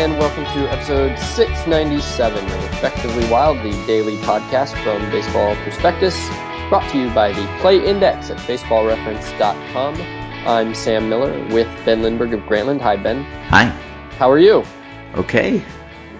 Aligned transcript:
And 0.00 0.18
welcome 0.18 0.44
to 0.44 0.72
episode 0.72 1.18
697 1.18 2.42
of 2.42 2.64
Effectively 2.72 3.28
Wild, 3.28 3.58
the 3.58 3.70
daily 3.86 4.16
podcast 4.22 4.72
from 4.82 5.10
Baseball 5.10 5.54
Prospectus, 5.56 6.16
brought 6.70 6.90
to 6.92 6.98
you 6.98 7.10
by 7.10 7.32
the 7.32 7.46
Play 7.60 7.84
Index 7.84 8.30
at 8.30 8.38
baseballreference.com. 8.38 10.00
I'm 10.48 10.74
Sam 10.74 11.10
Miller 11.10 11.46
with 11.48 11.68
Ben 11.84 12.00
Lindbergh 12.00 12.32
of 12.32 12.40
Grantland. 12.48 12.80
Hi, 12.80 12.96
Ben. 12.96 13.24
Hi. 13.50 13.64
How 14.16 14.30
are 14.30 14.38
you? 14.38 14.64
Okay. 15.16 15.62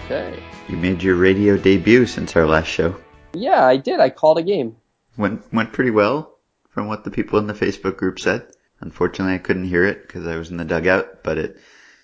Okay. 0.04 0.42
You 0.68 0.76
made 0.76 1.02
your 1.02 1.16
radio 1.16 1.56
debut 1.56 2.04
since 2.04 2.36
our 2.36 2.44
last 2.44 2.66
show. 2.66 2.94
Yeah, 3.32 3.64
I 3.64 3.78
did. 3.78 3.98
I 3.98 4.10
called 4.10 4.36
a 4.36 4.42
game. 4.42 4.76
Went 5.16 5.50
went 5.54 5.72
pretty 5.72 5.90
well 5.90 6.36
from 6.68 6.86
what 6.86 7.04
the 7.04 7.10
people 7.10 7.38
in 7.38 7.46
the 7.46 7.54
Facebook 7.54 7.96
group 7.96 8.20
said. 8.20 8.46
Unfortunately, 8.80 9.36
I 9.36 9.38
couldn't 9.38 9.64
hear 9.64 9.86
it 9.86 10.02
because 10.02 10.26
I 10.26 10.36
was 10.36 10.50
in 10.50 10.58
the 10.58 10.66
dugout, 10.66 11.24
but 11.24 11.38
it 11.38 11.56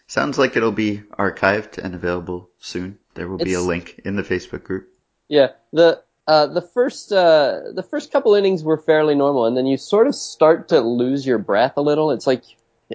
sounds 0.07 0.39
like 0.39 0.57
it'll 0.57 0.73
be 0.73 0.99
archived 1.19 1.79
and 1.79 1.95
available 1.95 2.51
soon. 2.59 2.99
There 3.15 3.29
will 3.29 3.39
be 3.39 3.55
a 3.55 3.61
link 3.61 4.01
in 4.05 4.17
the 4.17 4.23
Facebook 4.23 4.63
group. 4.65 4.89
Yeah, 5.29 5.53
the 5.73 6.03
uh, 6.27 6.47
the 6.47 6.63
first 6.63 7.13
uh, 7.13 7.61
the 7.73 7.83
first 7.83 8.13
couple 8.13 8.35
innings 8.35 8.63
were 8.63 8.77
fairly 8.77 9.15
normal, 9.15 9.47
and 9.47 9.57
then 9.57 9.67
you 9.67 9.77
sort 9.77 10.07
of 10.07 10.15
start 10.15 10.69
to 10.69 10.81
lose 10.81 11.27
your 11.27 11.39
breath 11.39 11.75
a 11.77 11.81
little. 11.81 12.11
It's 12.11 12.27
like 12.27 12.43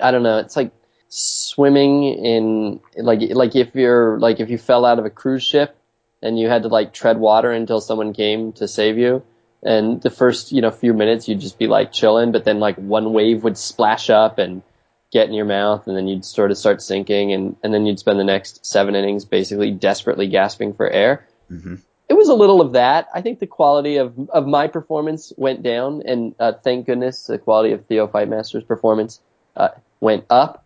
I 0.02 0.12
don't 0.12 0.24
know. 0.24 0.38
It's 0.40 0.56
like 0.56 0.72
swimming 1.10 2.04
in 2.04 2.80
like 2.96 3.20
like 3.32 3.56
if 3.56 3.76
you're 3.76 4.20
like 4.20 4.40
if 4.40 4.50
you 4.50 4.58
fell 4.58 4.86
out 4.86 5.00
of 5.00 5.06
a 5.06 5.10
cruise 5.10 5.44
ship 5.44 5.76
and 6.22 6.40
you 6.40 6.48
had 6.48 6.64
to 6.64 6.70
like 6.70 6.94
tread 6.94 7.18
water 7.18 7.52
until 7.52 7.82
someone 7.82 8.14
came 8.14 8.54
to 8.54 8.68
save 8.68 8.98
you. 8.98 9.24
And 9.64 10.02
the 10.02 10.10
first 10.10 10.52
you 10.52 10.62
know 10.62 10.72
few 10.72 10.94
minutes 10.94 11.28
you'd 11.28 11.42
just 11.42 11.60
be 11.60 11.68
like 11.68 11.92
chilling, 11.92 12.32
but 12.32 12.46
then 12.46 12.60
like 12.60 12.76
one 12.76 13.14
wave 13.14 13.44
would 13.44 13.58
splash 13.58 14.10
up 14.10 14.40
and 14.40 14.62
get 15.12 15.28
in 15.28 15.34
your 15.34 15.46
mouth, 15.46 15.88
and 15.88 15.96
then 15.96 16.08
you'd 16.08 16.26
sort 16.26 16.52
of 16.52 16.58
start 16.58 16.82
sinking, 16.82 17.34
and 17.34 17.56
and 17.64 17.74
then 17.74 17.86
you'd 17.86 18.00
spend 18.00 18.20
the 18.20 18.24
next 18.24 18.66
seven 18.66 18.96
innings 18.96 19.26
basically 19.26 19.72
desperately 19.72 20.28
gasping 20.28 20.74
for 20.74 20.90
air 20.90 21.28
hmm 21.50 21.76
it 22.12 22.18
was 22.18 22.28
a 22.28 22.34
little 22.34 22.60
of 22.60 22.74
that. 22.74 23.08
I 23.14 23.22
think 23.22 23.40
the 23.40 23.48
quality 23.48 23.96
of 23.96 24.30
of 24.32 24.46
my 24.46 24.68
performance 24.68 25.32
went 25.38 25.64
down, 25.64 26.02
and 26.06 26.36
uh, 26.42 26.52
thank 26.62 26.86
goodness 26.86 27.28
the 27.28 27.38
quality 27.38 27.72
of 27.72 27.86
Theo 27.86 28.06
Fightmaster's 28.06 28.66
performance 28.66 29.22
uh, 29.56 29.70
went 30.02 30.26
up 30.30 30.66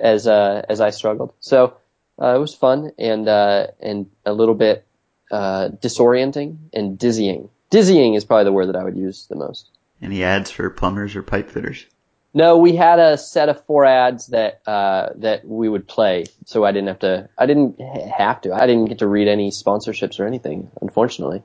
as 0.00 0.26
uh, 0.26 0.66
as 0.68 0.80
I 0.80 0.90
struggled. 0.90 1.34
So 1.38 1.76
uh, 2.20 2.34
it 2.34 2.38
was 2.40 2.52
fun 2.52 2.90
and 2.98 3.28
uh, 3.28 3.68
and 3.78 4.10
a 4.26 4.32
little 4.32 4.56
bit 4.56 4.84
uh, 5.30 5.68
disorienting 5.68 6.56
and 6.72 6.98
dizzying. 6.98 7.48
Dizzying 7.70 8.14
is 8.14 8.24
probably 8.24 8.44
the 8.46 8.52
word 8.52 8.66
that 8.66 8.76
I 8.76 8.82
would 8.82 8.96
use 8.96 9.26
the 9.28 9.36
most. 9.36 9.70
Any 10.02 10.24
ads 10.24 10.50
for 10.50 10.68
plumbers 10.68 11.14
or 11.14 11.22
pipe 11.22 11.48
fitters? 11.48 11.86
No, 12.34 12.56
we 12.58 12.74
had 12.74 12.98
a 12.98 13.18
set 13.18 13.48
of 13.50 13.64
four 13.66 13.84
ads 13.84 14.28
that 14.28 14.62
uh, 14.66 15.10
that 15.16 15.46
we 15.46 15.68
would 15.68 15.86
play, 15.86 16.24
so 16.46 16.64
I 16.64 16.72
didn't 16.72 16.88
have 16.88 17.00
to. 17.00 17.28
I 17.36 17.44
didn't 17.46 17.78
have 17.80 18.40
to. 18.42 18.54
I 18.54 18.66
didn't 18.66 18.86
get 18.86 19.00
to 19.00 19.06
read 19.06 19.28
any 19.28 19.50
sponsorships 19.50 20.18
or 20.18 20.26
anything, 20.26 20.70
unfortunately. 20.80 21.42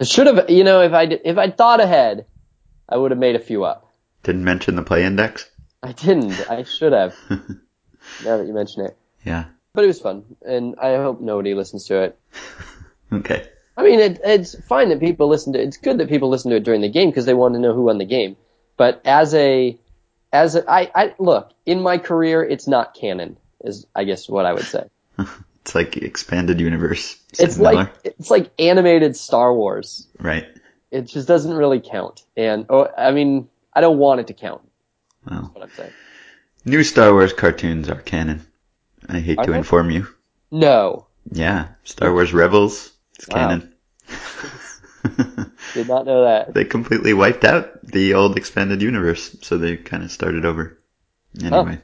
I 0.00 0.04
should 0.04 0.26
have. 0.28 0.48
You 0.50 0.62
know, 0.62 0.82
if 0.82 0.92
I 0.92 1.02
if 1.04 1.36
I'd 1.36 1.56
thought 1.56 1.80
ahead, 1.80 2.26
I 2.88 2.96
would 2.96 3.10
have 3.10 3.18
made 3.18 3.34
a 3.34 3.40
few 3.40 3.64
up. 3.64 3.92
Didn't 4.22 4.44
mention 4.44 4.76
the 4.76 4.82
play 4.82 5.04
index. 5.04 5.50
I 5.82 5.92
didn't. 5.92 6.48
I 6.48 6.62
should 6.62 6.92
have. 6.92 7.14
now 7.30 8.36
that 8.38 8.46
you 8.46 8.54
mention 8.54 8.84
it, 8.86 8.96
Yeah. 9.24 9.46
but 9.72 9.82
it 9.84 9.88
was 9.88 10.00
fun, 10.00 10.24
and 10.46 10.76
I 10.80 10.94
hope 10.96 11.20
nobody 11.20 11.54
listens 11.54 11.86
to 11.86 12.02
it. 12.02 12.18
Okay. 13.12 13.46
I 13.76 13.82
mean, 13.84 14.00
it, 14.00 14.20
it's 14.24 14.60
fine 14.66 14.88
that 14.88 14.98
people 14.98 15.28
listen 15.28 15.52
to. 15.52 15.60
It. 15.60 15.68
It's 15.68 15.76
good 15.76 15.98
that 15.98 16.08
people 16.08 16.30
listen 16.30 16.50
to 16.50 16.56
it 16.56 16.64
during 16.64 16.80
the 16.80 16.88
game 16.88 17.10
because 17.10 17.26
they 17.26 17.34
want 17.34 17.54
to 17.54 17.60
know 17.60 17.72
who 17.72 17.82
won 17.82 17.98
the 17.98 18.04
game. 18.04 18.36
But 18.76 19.00
as 19.04 19.34
a, 19.34 19.78
as 20.34 20.54
a, 20.56 20.70
I, 20.70 20.90
I 20.94 21.14
look 21.18 21.52
in 21.64 21.80
my 21.80 21.96
career, 21.96 22.44
it's 22.44 22.68
not 22.68 22.92
canon. 22.94 23.38
Is 23.64 23.86
I 23.94 24.04
guess 24.04 24.28
what 24.28 24.44
I 24.44 24.52
would 24.52 24.64
say. 24.66 24.84
It's 25.64 25.74
like 25.74 25.96
expanded 25.96 26.60
universe. 26.60 27.16
It's 27.38 27.58
like 27.58 27.74
Miller. 27.78 27.92
it's 28.04 28.30
like 28.30 28.50
animated 28.58 29.16
Star 29.16 29.54
Wars. 29.54 30.06
right. 30.20 30.44
It 30.90 31.06
just 31.06 31.26
doesn't 31.26 31.54
really 31.54 31.80
count. 31.80 32.22
And 32.36 32.66
oh, 32.68 32.86
I 32.98 33.12
mean, 33.12 33.48
I 33.72 33.80
don't 33.80 33.96
want 33.96 34.20
it 34.20 34.26
to 34.26 34.34
count. 34.34 34.60
Well, 35.26 35.50
what 35.54 35.62
I'm 35.64 35.70
saying. 35.74 35.92
new 36.66 36.84
Star 36.84 37.14
Wars 37.14 37.32
cartoons 37.32 37.88
are 37.88 38.02
canon. 38.02 38.46
I 39.08 39.20
hate 39.20 39.38
Are 39.38 39.46
to 39.46 39.52
they? 39.52 39.56
inform 39.56 39.90
you. 39.90 40.06
No, 40.50 41.06
Yeah. 41.32 41.68
Star 41.84 42.12
Wars 42.12 42.34
Rebels. 42.34 42.92
It's 43.18 43.26
Wow. 43.28 43.36
canon. 43.48 43.74
did 45.74 45.88
not 45.88 46.06
know 46.06 46.24
that. 46.24 46.54
they 46.54 46.64
completely 46.64 47.12
wiped 47.14 47.44
out 47.44 47.82
the 47.84 48.14
old 48.14 48.36
expanded 48.36 48.82
universe, 48.82 49.36
so 49.42 49.58
they 49.58 49.76
kind 49.76 50.02
of 50.02 50.10
started 50.10 50.44
over. 50.44 50.78
Anyway, 51.42 51.78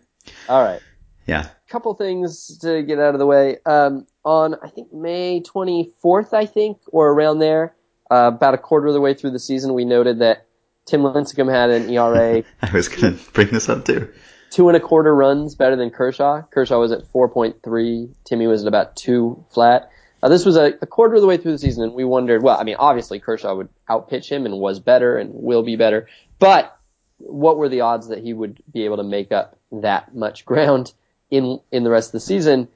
All 0.49 0.63
right. 0.63 0.81
yeah. 1.27 1.49
couple 1.69 1.95
things 1.95 2.59
to 2.59 2.83
get 2.83 2.99
out 2.99 3.15
of 3.15 3.19
the 3.19 3.27
way. 3.27 3.59
Um, 3.67 4.07
on 4.25 4.55
I 4.63 4.69
think 4.69 4.93
May 4.93 5.41
24th, 5.43 6.33
I 6.35 6.47
think, 6.47 6.79
or 6.89 7.09
around 7.11 7.39
there, 7.41 7.75
uh, 8.11 8.31
about 8.35 8.55
a 8.55 8.59
quarter 8.59 8.87
of 8.89 8.95
the 8.95 9.01
way 9.01 9.15
through 9.15 9.31
the 9.33 9.39
season, 9.39 9.75
we 9.75 9.85
noted 9.85 10.19
that 10.21 10.47
Tim 10.87 11.03
Lincecum 11.03 11.51
had 11.51 11.71
an 11.71 11.89
ERA 11.91 12.43
I 12.63 12.71
was 12.73 12.89
gonna 12.89 13.17
bring 13.33 13.49
this 13.49 13.69
up 13.69 13.85
too. 13.85 14.09
two 14.51 14.69
and 14.69 14.77
a 14.77 14.81
quarter 14.81 15.15
runs 15.15 15.55
better 15.55 15.77
than 15.77 15.91
Kershaw. 15.91 16.43
Kershaw 16.43 16.79
was 16.81 16.93
at 16.93 17.03
4.3. 17.13 18.15
Timmy 18.25 18.47
was 18.47 18.63
at 18.63 18.69
about 18.69 18.97
two 18.97 19.45
flat. 19.53 19.91
Uh, 20.23 20.29
this 20.29 20.45
was 20.45 20.57
a, 20.57 20.75
a 20.83 20.87
quarter 20.87 21.15
of 21.15 21.21
the 21.21 21.27
way 21.27 21.37
through 21.37 21.53
the 21.53 21.59
season, 21.59 21.85
and 21.85 21.95
we 21.95 22.05
wondered. 22.05 22.43
Well, 22.43 22.59
I 22.59 22.65
mean, 22.65 22.77
obviously 22.79 23.21
Kershaw 23.21 23.55
would 23.55 23.69
outpitch 23.89 24.31
him 24.31 24.47
and 24.47 24.59
was 24.59 24.81
better 24.81 25.17
and 25.17 25.31
will 25.33 25.63
be 25.63 25.77
better, 25.77 26.09
but 26.39 26.77
what 27.19 27.57
were 27.59 27.69
the 27.69 27.83
odds 27.83 28.09
that 28.09 28.19
he 28.19 28.33
would 28.33 28.63
be 28.73 28.85
able 28.85 28.97
to 28.97 29.03
make 29.03 29.33
up 29.33 29.59
that 29.73 30.15
much 30.15 30.45
ground 30.45 30.93
in 31.31 31.61
in 31.71 31.85
the 31.85 31.91
rest 31.91 32.09
of 32.09 32.13
the 32.13 32.21
season? 32.21 32.69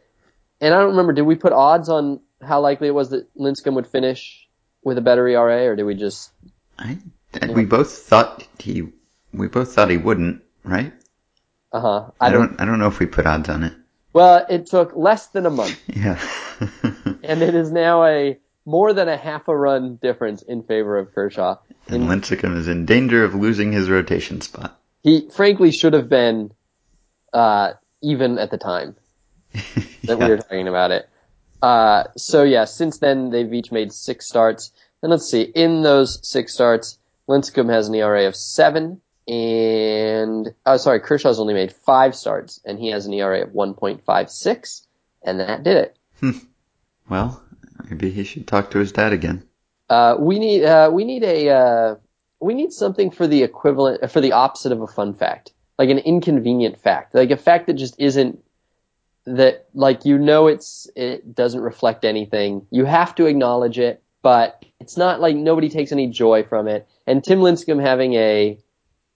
And 0.61 0.75
I 0.75 0.79
don't 0.79 0.91
remember. 0.91 1.13
Did 1.13 1.23
we 1.23 1.35
put 1.35 1.53
odds 1.53 1.89
on 1.89 2.21
how 2.41 2.61
likely 2.61 2.89
it 2.89 2.95
was 2.95 3.11
that 3.11 3.35
Lincecum 3.37 3.75
would 3.75 3.87
finish 3.87 4.49
with 4.83 4.99
a 4.99 5.01
better 5.01 5.27
ERA, 5.27 5.67
or 5.67 5.77
did 5.77 5.85
we 5.85 5.95
just? 5.95 6.31
I, 6.79 6.99
and 7.41 7.55
we 7.55 7.65
both 7.65 7.91
thought 7.91 8.47
he, 8.59 8.89
we 9.33 9.49
both 9.49 9.75
thought 9.75 9.91
he 9.91 9.97
wouldn't, 9.97 10.43
right? 10.63 10.93
Uh 11.73 11.81
huh. 11.81 12.11
I 12.21 12.31
don't, 12.31 12.61
I 12.61 12.65
don't 12.65 12.79
know 12.79 12.87
if 12.87 13.01
we 13.01 13.07
put 13.07 13.27
odds 13.27 13.49
on 13.49 13.65
it. 13.65 13.75
Well, 14.15 14.47
it 14.49 14.67
took 14.67 14.97
less 14.97 15.27
than 15.27 15.45
a 15.45 15.51
month. 15.51 15.79
Yeah. 15.95 16.19
and 17.23 17.43
it 17.43 17.55
is 17.55 17.71
now 17.73 18.05
a 18.05 18.39
more 18.65 18.93
than 18.93 19.09
a 19.09 19.17
half 19.17 19.49
a 19.49 19.57
run 19.57 19.97
difference 19.97 20.41
in 20.43 20.63
favor 20.63 20.99
of 20.99 21.13
Kershaw. 21.13 21.57
and 21.89 22.05
Lincecum 22.05 22.57
is 22.57 22.69
in 22.69 22.87
danger 22.87 23.25
of 23.25 23.35
losing 23.35 23.73
his 23.73 23.91
rotation 23.91 24.41
spot. 24.41 24.79
He 25.03 25.29
frankly 25.31 25.73
should 25.73 25.93
have 25.93 26.09
been 26.09 26.53
uh, 27.33 27.73
even 28.03 28.39
at 28.39 28.51
the 28.51 28.57
time 28.57 28.95
that 30.05 30.19
we 30.19 30.29
were 30.29 30.39
talking 30.39 30.69
about 30.69 30.93
it. 30.93 31.09
Uh, 31.61 32.05
so 32.17 32.45
yeah, 32.45 32.65
since 32.65 32.99
then 32.99 33.31
they've 33.31 33.53
each 33.53 33.73
made 33.73 33.93
six 33.93 34.27
starts. 34.27 34.71
And 35.03 35.11
let's 35.11 35.29
see, 35.29 35.43
in 35.43 35.83
those 35.83 36.27
six 36.27 36.55
starts, 36.55 36.99
Lincecum 37.29 37.71
has 37.71 37.89
an 37.89 37.95
ERA 37.95 38.27
of 38.27 38.37
seven, 38.37 39.01
and 39.27 40.55
oh 40.67 40.77
sorry, 40.77 41.01
Kershaw's 41.01 41.41
only 41.41 41.55
made 41.55 41.73
five 41.73 42.15
starts, 42.15 42.61
and 42.65 42.79
he 42.79 42.91
has 42.91 43.07
an 43.07 43.13
ERA 43.15 43.43
of 43.43 43.51
1.56, 43.51 44.87
and 45.23 45.41
that 45.41 45.63
did 45.63 45.77
it. 45.77 45.97
Well, 47.09 47.43
maybe 47.89 48.11
he 48.11 48.25
should 48.25 48.47
talk 48.47 48.71
to 48.71 48.79
his 48.79 48.93
dad 48.93 49.13
again. 49.13 49.45
Uh, 49.91 50.17
we 50.19 50.39
need 50.39 50.65
uh, 50.65 50.91
we 50.93 51.05
need 51.05 51.23
a 51.23 51.51
uh, 51.51 51.95
we 52.41 52.55
need 52.55 52.73
something 52.73 53.11
for 53.11 53.27
the 53.27 53.43
equivalent 53.43 54.11
for 54.11 54.21
the 54.21 54.33
opposite 54.33 54.73
of 54.73 54.81
a 54.81 54.87
fun 54.87 55.15
fact, 55.15 55.53
like 55.79 55.91
an 55.91 55.99
inconvenient 55.99 56.81
fact, 56.81 57.15
like 57.15 57.31
a 57.31 57.37
fact 57.37 57.67
that 57.67 57.75
just 57.75 57.95
isn't 57.99 58.43
that 59.27 59.67
like 59.75 60.05
you 60.05 60.19
know 60.19 60.47
it's 60.47 60.89
it 60.97 61.35
doesn't 61.35 61.61
reflect 61.61 62.05
anything. 62.05 62.67
You 62.71 62.85
have 62.85 63.15
to 63.17 63.27
acknowledge 63.27 63.79
it, 63.79 64.03
but 64.23 64.65
it's 64.81 64.97
not 64.97 65.21
like 65.21 65.37
nobody 65.37 65.69
takes 65.69 65.93
any 65.93 66.09
joy 66.09 66.43
from 66.43 66.69
it. 66.69 66.89
And 67.07 67.23
Tim 67.23 67.41
Lincecum 67.41 67.81
having 67.83 68.15
a 68.15 68.59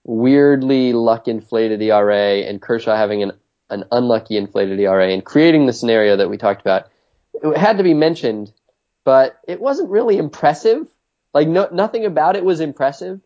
weirdly 0.03 0.93
luck 0.93 1.27
inflated 1.27 1.81
ERA 1.81 2.41
and 2.41 2.61
Kershaw 2.61 2.95
having 2.95 3.23
an 3.23 3.31
an 3.71 3.83
unlucky 3.91 4.35
inflated 4.35 4.79
ERA 4.79 5.09
and 5.09 5.23
creating 5.23 5.67
the 5.67 5.73
scenario 5.73 6.17
that 6.17 6.27
we 6.27 6.37
talked 6.37 6.61
about, 6.61 6.87
it 7.35 7.55
had 7.55 7.77
to 7.77 7.83
be 7.83 7.93
mentioned 7.93 8.51
but 9.09 9.39
it 9.47 9.59
wasn't 9.59 9.89
really 9.89 10.17
impressive. 10.17 10.85
Like 11.33 11.47
no, 11.47 11.67
nothing 11.71 12.05
about 12.05 12.35
it 12.35 12.45
was 12.45 12.59
impressive, 12.59 13.19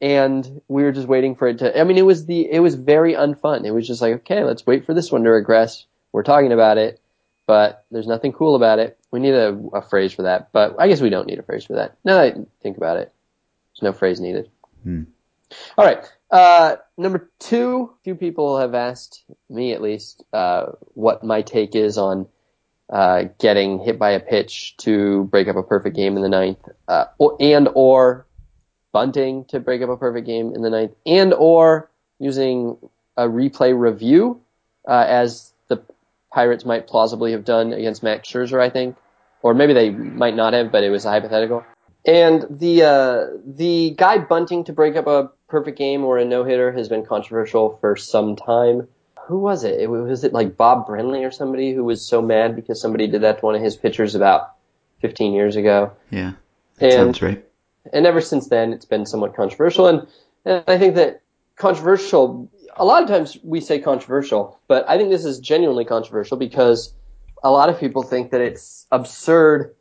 and 0.00 0.60
we 0.68 0.84
were 0.84 0.92
just 0.92 1.08
waiting 1.08 1.34
for 1.34 1.48
it 1.48 1.58
to. 1.58 1.76
I 1.76 1.82
mean, 1.82 1.98
it 1.98 2.06
was 2.06 2.26
the 2.26 2.48
it 2.48 2.60
was 2.60 2.76
very 2.76 3.14
unfun. 3.14 3.64
It 3.64 3.72
was 3.72 3.86
just 3.86 4.00
like, 4.00 4.14
okay, 4.14 4.44
let's 4.44 4.64
wait 4.64 4.86
for 4.86 4.94
this 4.94 5.10
one 5.10 5.24
to 5.24 5.30
regress. 5.30 5.86
We're 6.12 6.22
talking 6.22 6.52
about 6.52 6.78
it, 6.78 7.00
but 7.48 7.84
there's 7.90 8.06
nothing 8.06 8.32
cool 8.32 8.54
about 8.54 8.78
it. 8.78 8.96
We 9.10 9.18
need 9.18 9.34
a, 9.34 9.58
a 9.72 9.82
phrase 9.82 10.12
for 10.12 10.22
that, 10.22 10.52
but 10.52 10.76
I 10.78 10.86
guess 10.86 11.00
we 11.00 11.10
don't 11.10 11.26
need 11.26 11.40
a 11.40 11.44
phrase 11.44 11.64
for 11.64 11.74
that. 11.74 11.96
Now 12.04 12.18
that 12.18 12.36
I 12.36 12.46
think 12.62 12.76
about 12.76 12.98
it, 12.98 13.12
there's 13.72 13.82
no 13.82 13.92
phrase 13.92 14.20
needed. 14.20 14.50
Hmm. 14.84 15.02
All 15.76 15.84
right. 15.84 16.04
Uh, 16.30 16.76
number 16.96 17.30
two, 17.38 17.92
a 17.92 18.02
few 18.02 18.14
people 18.14 18.58
have 18.58 18.74
asked 18.74 19.22
me 19.48 19.72
at 19.72 19.82
least 19.82 20.24
uh, 20.32 20.66
what 20.94 21.22
my 21.22 21.42
take 21.42 21.74
is 21.74 21.98
on 21.98 22.26
uh, 22.90 23.24
getting 23.38 23.78
hit 23.78 23.98
by 23.98 24.10
a 24.10 24.20
pitch 24.20 24.76
to 24.78 25.24
break 25.24 25.48
up 25.48 25.56
a 25.56 25.62
perfect 25.62 25.96
game 25.96 26.16
in 26.16 26.22
the 26.22 26.28
ninth, 26.28 26.58
uh, 26.88 27.06
and 27.40 27.68
or 27.74 28.26
bunting 28.92 29.44
to 29.46 29.60
break 29.60 29.82
up 29.82 29.88
a 29.88 29.96
perfect 29.96 30.26
game 30.26 30.54
in 30.54 30.62
the 30.62 30.70
ninth, 30.70 30.92
and 31.06 31.32
or 31.32 31.90
using 32.18 32.76
a 33.16 33.24
replay 33.24 33.78
review 33.78 34.40
uh, 34.88 35.04
as 35.08 35.52
the 35.68 35.82
Pirates 36.32 36.64
might 36.64 36.86
plausibly 36.86 37.32
have 37.32 37.44
done 37.44 37.72
against 37.72 38.02
Max 38.02 38.28
Scherzer, 38.28 38.60
I 38.60 38.70
think, 38.70 38.96
or 39.42 39.54
maybe 39.54 39.72
they 39.72 39.90
might 39.90 40.34
not 40.34 40.52
have, 40.52 40.70
but 40.70 40.84
it 40.84 40.90
was 40.90 41.04
a 41.04 41.10
hypothetical. 41.10 41.64
And 42.06 42.44
the 42.50 42.82
uh, 42.82 43.26
the 43.46 43.94
guy 43.96 44.18
bunting 44.18 44.64
to 44.64 44.72
break 44.72 44.94
up 44.96 45.06
a 45.06 45.30
perfect 45.48 45.78
game 45.78 46.04
or 46.04 46.18
a 46.18 46.24
no 46.24 46.44
hitter 46.44 46.70
has 46.72 46.88
been 46.88 47.04
controversial 47.04 47.78
for 47.80 47.96
some 47.96 48.36
time. 48.36 48.88
Who 49.26 49.38
was 49.38 49.64
it? 49.64 49.80
it? 49.80 49.88
Was 49.88 50.22
it 50.22 50.34
like 50.34 50.56
Bob 50.56 50.86
Brenly 50.86 51.26
or 51.26 51.30
somebody 51.30 51.72
who 51.72 51.82
was 51.84 52.04
so 52.04 52.20
mad 52.20 52.54
because 52.54 52.78
somebody 52.80 53.06
did 53.06 53.22
that 53.22 53.38
to 53.38 53.44
one 53.46 53.54
of 53.54 53.62
his 53.62 53.74
pitchers 53.74 54.14
about 54.14 54.52
15 55.00 55.32
years 55.32 55.56
ago? 55.56 55.92
Yeah, 56.10 56.32
that 56.76 56.86
And- 56.86 56.92
sounds 56.92 57.22
right. 57.22 57.42
and 57.92 58.06
ever 58.06 58.20
since 58.20 58.48
then 58.48 58.72
it's 58.74 58.84
been 58.84 59.06
somewhat 59.06 59.34
controversial 59.34 59.86
and, 59.86 60.06
and 60.44 60.62
I 60.66 60.76
think 60.78 60.94
that 60.96 61.22
controversial 61.56 62.50
a 62.76 62.84
lot 62.84 63.02
of 63.02 63.08
times 63.08 63.38
we 63.42 63.60
say 63.60 63.78
controversial 63.78 64.58
but 64.68 64.88
I 64.88 64.96
think 64.98 65.10
this 65.10 65.24
is 65.24 65.38
genuinely 65.38 65.84
controversial 65.84 66.36
because 66.36 66.92
a 67.42 67.50
lot 67.50 67.68
of 67.68 67.78
people 67.78 68.02
think 68.02 68.30
that 68.30 68.40
it's 68.40 68.86
absurd 68.90 69.74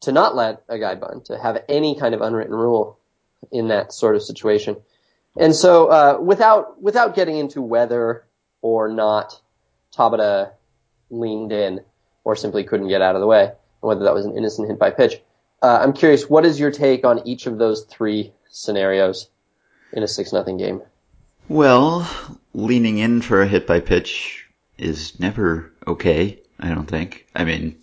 to 0.00 0.12
not 0.12 0.36
let 0.36 0.62
a 0.68 0.78
guy 0.78 0.94
bunt 0.94 1.26
to 1.26 1.38
have 1.38 1.62
any 1.68 1.98
kind 1.98 2.14
of 2.14 2.20
unwritten 2.20 2.54
rule 2.54 2.98
in 3.52 3.68
that 3.68 3.92
sort 3.92 4.16
of 4.16 4.22
situation 4.22 4.76
and 5.38 5.54
so 5.54 5.86
uh, 5.86 6.18
without 6.20 6.80
without 6.82 7.14
getting 7.14 7.36
into 7.36 7.62
whether 7.62 8.24
or 8.62 8.88
not 8.88 9.40
Tabata 9.96 10.52
leaned 11.10 11.52
in 11.52 11.80
or 12.24 12.36
simply 12.36 12.64
couldn't 12.64 12.88
get 12.88 13.02
out 13.02 13.14
of 13.14 13.20
the 13.20 13.26
way 13.26 13.52
whether 13.80 14.04
that 14.04 14.14
was 14.14 14.26
an 14.26 14.36
innocent 14.36 14.68
hit 14.68 14.78
by 14.78 14.90
pitch 14.90 15.20
uh, 15.62 15.78
I'm 15.82 15.92
curious, 15.92 16.28
what 16.28 16.46
is 16.46 16.60
your 16.60 16.70
take 16.70 17.04
on 17.04 17.26
each 17.26 17.46
of 17.46 17.58
those 17.58 17.84
three 17.84 18.32
scenarios 18.50 19.28
in 19.92 20.02
a 20.02 20.08
six 20.08 20.32
nothing 20.32 20.56
game? 20.56 20.82
Well, 21.48 22.08
leaning 22.54 22.98
in 22.98 23.22
for 23.22 23.42
a 23.42 23.48
hit 23.48 23.66
by 23.66 23.80
pitch 23.80 24.46
is 24.76 25.18
never 25.18 25.72
okay, 25.86 26.40
I 26.60 26.68
don't 26.68 26.86
think. 26.86 27.26
I 27.34 27.44
mean, 27.44 27.76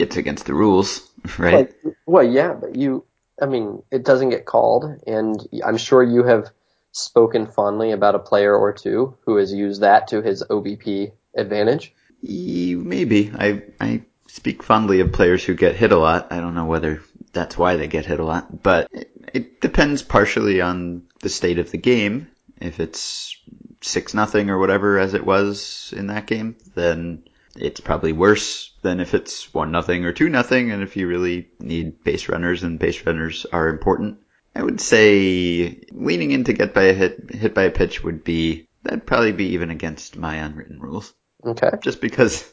it's 0.00 0.16
against 0.16 0.46
the 0.46 0.54
rules, 0.54 1.08
right? 1.38 1.72
Well, 1.82 1.94
well, 2.06 2.24
yeah, 2.24 2.54
but 2.54 2.76
you, 2.76 3.04
I 3.40 3.46
mean, 3.46 3.82
it 3.90 4.04
doesn't 4.04 4.30
get 4.30 4.46
called, 4.46 4.84
and 5.06 5.46
I'm 5.64 5.76
sure 5.76 6.02
you 6.02 6.24
have 6.24 6.50
spoken 6.92 7.46
fondly 7.46 7.92
about 7.92 8.14
a 8.14 8.18
player 8.18 8.54
or 8.54 8.72
two 8.72 9.16
who 9.24 9.36
has 9.36 9.52
used 9.52 9.82
that 9.82 10.08
to 10.08 10.22
his 10.22 10.42
OBP 10.42 11.12
advantage. 11.36 11.94
Maybe. 12.22 13.32
I, 13.34 13.62
I 13.80 14.02
speak 14.26 14.62
fondly 14.62 15.00
of 15.00 15.12
players 15.12 15.44
who 15.44 15.54
get 15.54 15.76
hit 15.76 15.92
a 15.92 15.98
lot. 15.98 16.28
I 16.32 16.40
don't 16.40 16.54
know 16.54 16.66
whether 16.66 17.02
that's 17.32 17.56
why 17.56 17.76
they 17.76 17.86
get 17.86 18.06
hit 18.06 18.20
a 18.20 18.24
lot, 18.24 18.62
but 18.62 18.88
it, 18.92 19.10
it 19.32 19.60
depends 19.60 20.02
partially 20.02 20.60
on 20.60 21.04
the 21.20 21.28
state 21.28 21.58
of 21.58 21.70
the 21.70 21.78
game. 21.78 22.28
If 22.60 22.80
it's 22.80 23.36
six 23.80 24.12
nothing 24.12 24.50
or 24.50 24.58
whatever 24.58 24.98
as 24.98 25.14
it 25.14 25.24
was 25.24 25.94
in 25.96 26.08
that 26.08 26.26
game, 26.26 26.56
then 26.74 27.24
it's 27.56 27.80
probably 27.80 28.12
worse 28.12 28.72
than 28.82 29.00
if 29.00 29.14
it's 29.14 29.52
one 29.52 29.70
nothing 29.72 30.04
or 30.04 30.12
two 30.12 30.28
nothing. 30.28 30.70
And 30.70 30.82
if 30.82 30.96
you 30.96 31.06
really 31.06 31.48
need 31.58 32.02
base 32.04 32.28
runners 32.28 32.62
and 32.62 32.78
base 32.78 33.04
runners 33.04 33.46
are 33.52 33.68
important, 33.68 34.18
I 34.54 34.62
would 34.62 34.80
say 34.80 35.84
leaning 35.92 36.30
in 36.32 36.44
to 36.44 36.52
get 36.52 36.74
by 36.74 36.84
a 36.84 36.92
hit, 36.92 37.30
hit 37.34 37.54
by 37.54 37.64
a 37.64 37.70
pitch 37.70 38.02
would 38.02 38.24
be, 38.24 38.66
that'd 38.82 39.06
probably 39.06 39.32
be 39.32 39.50
even 39.54 39.70
against 39.70 40.16
my 40.16 40.36
unwritten 40.36 40.80
rules 40.80 41.12
Okay. 41.44 41.70
just 41.82 42.00
because, 42.00 42.52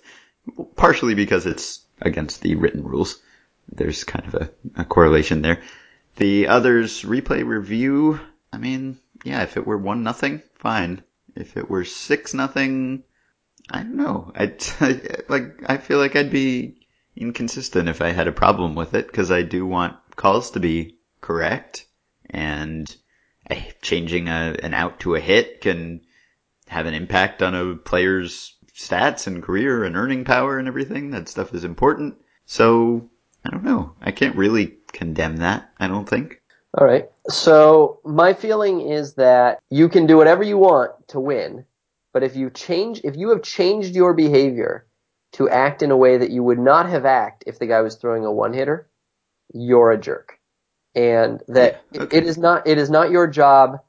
partially 0.76 1.16
because 1.16 1.46
it's 1.46 1.86
against 2.02 2.42
the 2.42 2.56
written 2.56 2.84
rules. 2.84 3.22
There's 3.70 4.04
kind 4.04 4.26
of 4.28 4.36
a, 4.36 4.50
a 4.78 4.86
correlation 4.86 5.42
there. 5.42 5.62
The 6.18 6.48
others 6.48 7.04
replay 7.04 7.46
review. 7.46 8.20
I 8.54 8.58
mean, 8.58 9.00
yeah, 9.24 9.44
if 9.44 9.58
it 9.58 9.68
were 9.68 9.78
one 9.78 10.04
nothing, 10.04 10.42
fine. 10.56 11.04
If 11.36 11.58
it 11.58 11.70
were 11.70 11.84
six 11.84 12.34
nothing, 12.34 13.04
I 13.70 13.80
don't 13.80 13.98
know. 13.98 14.32
I 14.36 14.54
like. 15.30 15.64
I 15.66 15.78
feel 15.78 16.00
like 16.00 16.16
I'd 16.16 16.32
be 16.32 16.78
inconsistent 17.16 17.90
if 17.90 18.02
I 18.02 18.10
had 18.10 18.28
a 18.28 18.32
problem 18.32 18.76
with 18.76 18.94
it 18.94 19.08
because 19.08 19.32
I 19.32 19.42
do 19.42 19.66
want 19.66 19.98
calls 20.16 20.52
to 20.52 20.60
be 20.60 20.96
correct, 21.22 21.86
and 22.30 22.94
changing 23.82 24.28
a, 24.28 24.56
an 24.62 24.74
out 24.74 25.00
to 25.02 25.16
a 25.16 25.20
hit 25.20 25.62
can 25.62 26.02
have 26.68 26.86
an 26.86 26.94
impact 26.94 27.42
on 27.42 27.56
a 27.56 27.76
player's 27.76 28.56
stats 28.74 29.28
and 29.28 29.42
career 29.42 29.84
and 29.84 29.96
earning 29.96 30.24
power 30.24 30.60
and 30.60 30.68
everything. 30.68 31.12
That 31.12 31.30
stuff 31.30 31.54
is 31.54 31.64
important. 31.64 32.16
So 32.46 33.10
I 33.46 33.50
don't 33.50 33.64
know. 33.64 33.94
I 34.02 34.12
can't 34.12 34.36
really 34.36 34.78
condemn 34.92 35.38
that. 35.38 35.72
I 35.80 35.88
don't 35.88 36.08
think. 36.08 36.42
All 36.78 36.86
right. 36.86 37.10
So 37.30 38.00
my 38.04 38.34
feeling 38.34 38.82
is 38.82 39.14
that 39.16 39.60
you 39.70 39.90
can 39.90 40.06
do 40.06 40.18
whatever 40.18 40.44
you 40.44 40.58
want 40.58 40.92
to 41.10 41.20
win, 41.20 41.66
but 42.18 42.24
if 42.24 42.36
you 42.36 42.50
change, 42.50 43.02
if 43.04 43.16
you 43.16 43.30
have 43.30 43.44
changed 43.44 43.96
your 43.96 44.16
behavior 44.16 44.88
to 45.34 45.48
act 45.48 45.84
in 45.84 45.92
a 45.92 45.96
way 45.98 46.18
that 46.18 46.32
you 46.32 46.42
would 46.42 46.58
not 46.58 46.90
have 46.90 47.06
act 47.06 47.44
if 47.46 47.60
the 47.60 47.68
guy 47.68 47.82
was 47.82 47.96
throwing 47.96 48.26
a 48.26 48.32
one 48.32 48.54
hitter, 48.54 48.90
you're 49.54 49.92
a 49.92 50.00
jerk. 50.00 50.40
And 50.96 51.44
that 51.48 51.84
Yeah, 51.92 52.02
okay. 52.02 52.18
it 52.18 52.24
is 52.24 52.40
not, 52.40 52.66
it 52.66 52.80
is 52.80 52.90
not 52.90 53.12
your 53.12 53.28
job 53.28 53.82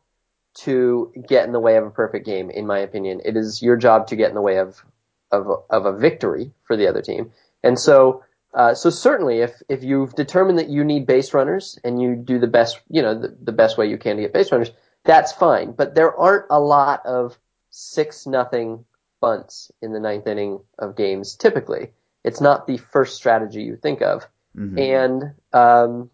to 0.56 1.10
get 1.26 1.46
in 1.46 1.52
the 1.52 1.58
way 1.58 1.78
of 1.78 1.86
a 1.86 1.90
perfect 1.90 2.26
game, 2.26 2.50
in 2.50 2.66
my 2.66 2.80
opinion. 2.80 3.22
It 3.24 3.34
is 3.34 3.62
your 3.62 3.78
job 3.78 4.08
to 4.08 4.16
get 4.16 4.28
in 4.28 4.34
the 4.34 4.42
way 4.42 4.58
of, 4.58 4.84
of, 5.32 5.46
a- 5.48 5.74
of 5.74 5.86
a 5.86 5.98
victory 5.98 6.52
for 6.64 6.76
the 6.76 6.86
other 6.86 7.00
team. 7.00 7.32
And 7.62 7.80
so, 7.80 8.24
uh, 8.52 8.74
so 8.74 8.90
certainly, 8.90 9.38
if 9.38 9.54
if 9.70 9.82
you've 9.82 10.14
determined 10.14 10.58
that 10.58 10.68
you 10.68 10.84
need 10.84 11.06
base 11.06 11.32
runners 11.32 11.78
and 11.82 11.98
you 11.98 12.14
do 12.14 12.38
the 12.38 12.46
best, 12.46 12.78
you 12.90 13.00
know, 13.00 13.18
the, 13.18 13.34
the 13.42 13.52
best 13.52 13.78
way 13.78 13.88
you 13.88 13.96
can 13.96 14.16
to 14.16 14.22
get 14.22 14.34
base 14.34 14.52
runners, 14.52 14.70
that's 15.04 15.32
fine. 15.32 15.72
But 15.72 15.94
there 15.94 16.14
aren't 16.14 16.44
a 16.50 16.60
lot 16.60 17.06
of 17.06 17.38
six 17.78 18.26
nothing 18.26 18.84
bunts 19.20 19.70
in 19.80 19.92
the 19.92 20.00
ninth 20.00 20.26
inning 20.26 20.60
of 20.78 20.96
games. 20.96 21.36
Typically, 21.36 21.92
it's 22.24 22.40
not 22.40 22.66
the 22.66 22.76
first 22.76 23.14
strategy 23.16 23.62
you 23.62 23.76
think 23.76 24.02
of, 24.02 24.26
Mhm. 24.56 24.78
and 24.78 25.34
um, 25.52 26.10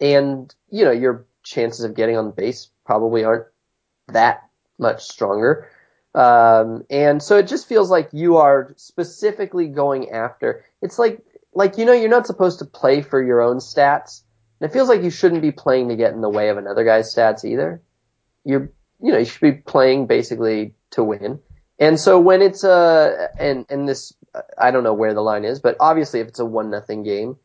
and 0.00 0.54
you 0.68 0.84
know 0.84 0.90
your 0.90 1.24
chances 1.42 1.84
of 1.84 1.94
getting 1.94 2.16
on 2.16 2.30
base 2.32 2.68
probably 2.84 3.24
aren't 3.24 3.46
that 4.08 4.42
much 4.78 5.04
stronger. 5.08 5.68
Um, 6.14 6.84
and 6.90 7.22
so 7.22 7.36
it 7.38 7.46
just 7.46 7.66
feels 7.68 7.90
like 7.90 8.08
you 8.12 8.36
are 8.36 8.74
specifically 8.76 9.68
going 9.68 10.10
after. 10.10 10.64
It's 10.82 10.98
like 10.98 11.24
like 11.54 11.78
you 11.78 11.84
know 11.86 11.92
you're 11.92 12.10
not 12.10 12.26
supposed 12.26 12.58
to 12.58 12.64
play 12.66 13.00
for 13.00 13.22
your 13.22 13.40
own 13.40 13.56
stats. 13.56 14.22
And 14.60 14.68
it 14.68 14.72
feels 14.74 14.90
like 14.90 15.02
you 15.02 15.10
shouldn't 15.10 15.40
be 15.40 15.52
playing 15.52 15.88
to 15.88 15.96
get 15.96 16.12
in 16.12 16.20
the 16.20 16.28
way 16.28 16.50
of 16.50 16.58
another 16.58 16.84
guy's 16.84 17.14
stats 17.14 17.44
either. 17.44 17.80
You're 18.44 18.70
you 19.00 19.12
know 19.12 19.18
you 19.18 19.24
should 19.24 19.40
be 19.40 19.52
playing 19.52 20.06
basically 20.06 20.74
to 20.92 21.04
win. 21.04 21.40
And 21.78 21.98
so 21.98 22.20
when 22.20 22.42
it's 22.42 22.64
a 22.64 23.28
and 23.38 23.66
and 23.70 23.88
this 23.88 24.12
I 24.58 24.70
don't 24.70 24.84
know 24.84 24.94
where 24.94 25.14
the 25.14 25.22
line 25.22 25.44
is, 25.44 25.60
but 25.60 25.76
obviously 25.80 26.20
if 26.20 26.28
it's 26.28 26.38
a 26.38 26.44
one 26.44 26.70
nothing 26.70 27.02
game, 27.02 27.36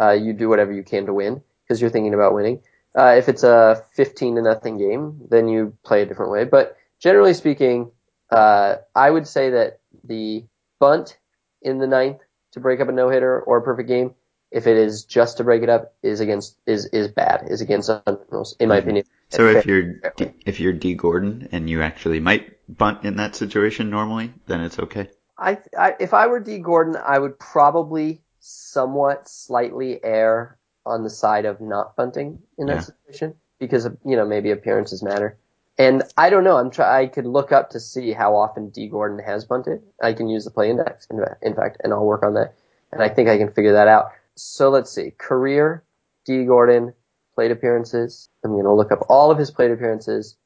uh, 0.00 0.10
you 0.12 0.32
do 0.32 0.48
whatever 0.48 0.72
you 0.72 0.82
can 0.82 1.06
to 1.06 1.14
win 1.14 1.42
because 1.62 1.80
you're 1.80 1.90
thinking 1.90 2.14
about 2.14 2.34
winning. 2.34 2.60
Uh, 2.96 3.14
if 3.18 3.28
it's 3.28 3.42
a 3.42 3.84
15 3.94 4.36
to 4.36 4.42
nothing 4.42 4.78
game, 4.78 5.20
then 5.30 5.48
you 5.48 5.76
play 5.84 6.02
a 6.02 6.06
different 6.06 6.30
way. 6.32 6.44
But 6.44 6.76
generally 7.00 7.34
speaking, 7.34 7.90
uh, 8.30 8.76
I 8.94 9.10
would 9.10 9.26
say 9.26 9.50
that 9.50 9.80
the 10.04 10.44
bunt 10.80 11.18
in 11.62 11.78
the 11.78 11.86
ninth 11.86 12.20
to 12.52 12.60
break 12.60 12.80
up 12.80 12.88
a 12.88 12.92
no 12.92 13.08
hitter 13.08 13.40
or 13.40 13.58
a 13.58 13.62
perfect 13.62 13.88
game, 13.88 14.14
if 14.50 14.66
it 14.66 14.76
is 14.76 15.04
just 15.04 15.38
to 15.38 15.44
break 15.44 15.62
it 15.62 15.68
up, 15.68 15.94
is 16.02 16.20
against 16.20 16.56
is 16.66 16.86
is 16.86 17.08
bad, 17.08 17.46
is 17.48 17.60
against 17.60 17.88
unwritten 17.88 18.26
rules, 18.30 18.56
in 18.60 18.68
my 18.68 18.78
Mhm. 18.78 18.82
opinion. 18.82 19.06
So 19.36 19.48
if 19.48 19.66
you're 19.66 19.94
D, 20.16 20.30
if 20.46 20.60
you're 20.60 20.72
Dee 20.72 20.94
Gordon 20.94 21.48
and 21.52 21.68
you 21.68 21.82
actually 21.82 22.20
might 22.20 22.56
bunt 22.68 23.04
in 23.04 23.16
that 23.16 23.34
situation 23.36 23.90
normally, 23.90 24.32
then 24.46 24.60
it's 24.60 24.78
okay. 24.78 25.08
I, 25.38 25.58
I 25.78 25.96
if 25.98 26.14
I 26.14 26.26
were 26.26 26.40
Dee 26.40 26.58
Gordon, 26.58 26.96
I 26.96 27.18
would 27.18 27.38
probably 27.38 28.20
somewhat 28.40 29.28
slightly 29.28 30.02
err 30.04 30.58
on 30.86 31.02
the 31.02 31.10
side 31.10 31.44
of 31.44 31.60
not 31.60 31.96
bunting 31.96 32.38
in 32.58 32.66
that 32.66 32.74
Yeah. 32.74 32.80
situation 32.80 33.34
because 33.58 33.84
of, 33.86 33.96
you 34.04 34.16
know 34.16 34.26
maybe 34.26 34.50
appearances 34.50 35.02
matter. 35.02 35.36
And 35.76 36.04
I 36.16 36.30
don't 36.30 36.44
know. 36.44 36.56
I'm 36.56 36.70
try. 36.70 37.02
I 37.02 37.06
could 37.06 37.26
look 37.26 37.50
up 37.50 37.70
to 37.70 37.80
see 37.80 38.12
how 38.12 38.36
often 38.36 38.70
Dee 38.70 38.88
Gordon 38.88 39.18
has 39.18 39.44
bunted. 39.44 39.82
I 40.00 40.12
can 40.12 40.28
use 40.28 40.44
the 40.44 40.50
play 40.52 40.70
index, 40.70 41.08
in 41.42 41.54
fact, 41.54 41.80
and 41.82 41.92
I'll 41.92 42.06
work 42.06 42.22
on 42.22 42.34
that. 42.34 42.54
And 42.92 43.02
I 43.02 43.08
think 43.08 43.28
I 43.28 43.38
can 43.38 43.50
figure 43.52 43.72
that 43.72 43.88
out. 43.88 44.12
So 44.36 44.70
let's 44.70 44.92
see. 44.92 45.12
Career 45.18 45.82
Dee 46.24 46.44
Gordon 46.44 46.94
plate 47.34 47.50
appearances. 47.50 48.28
I'm 48.44 48.52
going 48.52 48.64
to 48.64 48.72
look 48.72 48.92
up 48.92 49.06
all 49.08 49.30
of 49.30 49.38
his 49.38 49.50
plate 49.50 49.70
appearances 49.70 50.36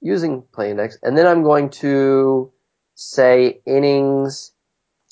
using 0.00 0.42
play 0.52 0.70
index, 0.70 0.98
and 1.02 1.16
then 1.16 1.26
I'm 1.26 1.42
going 1.42 1.70
to 1.70 2.52
say 2.94 3.60
innings 3.66 4.52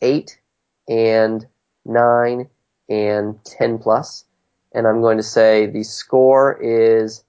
eight 0.03 0.41
and 0.89 1.47
nine 1.85 2.49
and 2.89 3.43
ten 3.45 3.79
plus, 3.79 4.25
and 4.73 4.87
I'm 4.87 5.01
going 5.01 5.19
to 5.19 5.23
say 5.23 5.67
the 5.67 5.85
score 5.85 6.59
is 6.61 7.25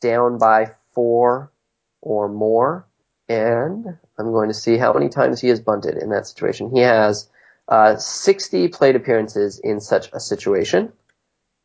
down 0.00 0.38
by 0.38 0.72
four 0.94 1.52
or 2.00 2.28
more, 2.28 2.86
and 3.28 3.86
I'm 4.18 4.32
going 4.32 4.48
to 4.48 4.54
see 4.54 4.76
how 4.76 4.92
many 4.92 5.08
times 5.08 5.40
he 5.40 5.48
has 5.48 5.60
bunted 5.60 5.96
in 5.96 6.10
that 6.10 6.26
situation. 6.26 6.70
He 6.74 6.80
has 6.80 7.28
uh, 7.68 7.96
60 7.96 8.68
plate 8.68 8.96
appearances 8.96 9.60
in 9.62 9.80
such 9.80 10.10
a 10.12 10.20
situation, 10.20 10.92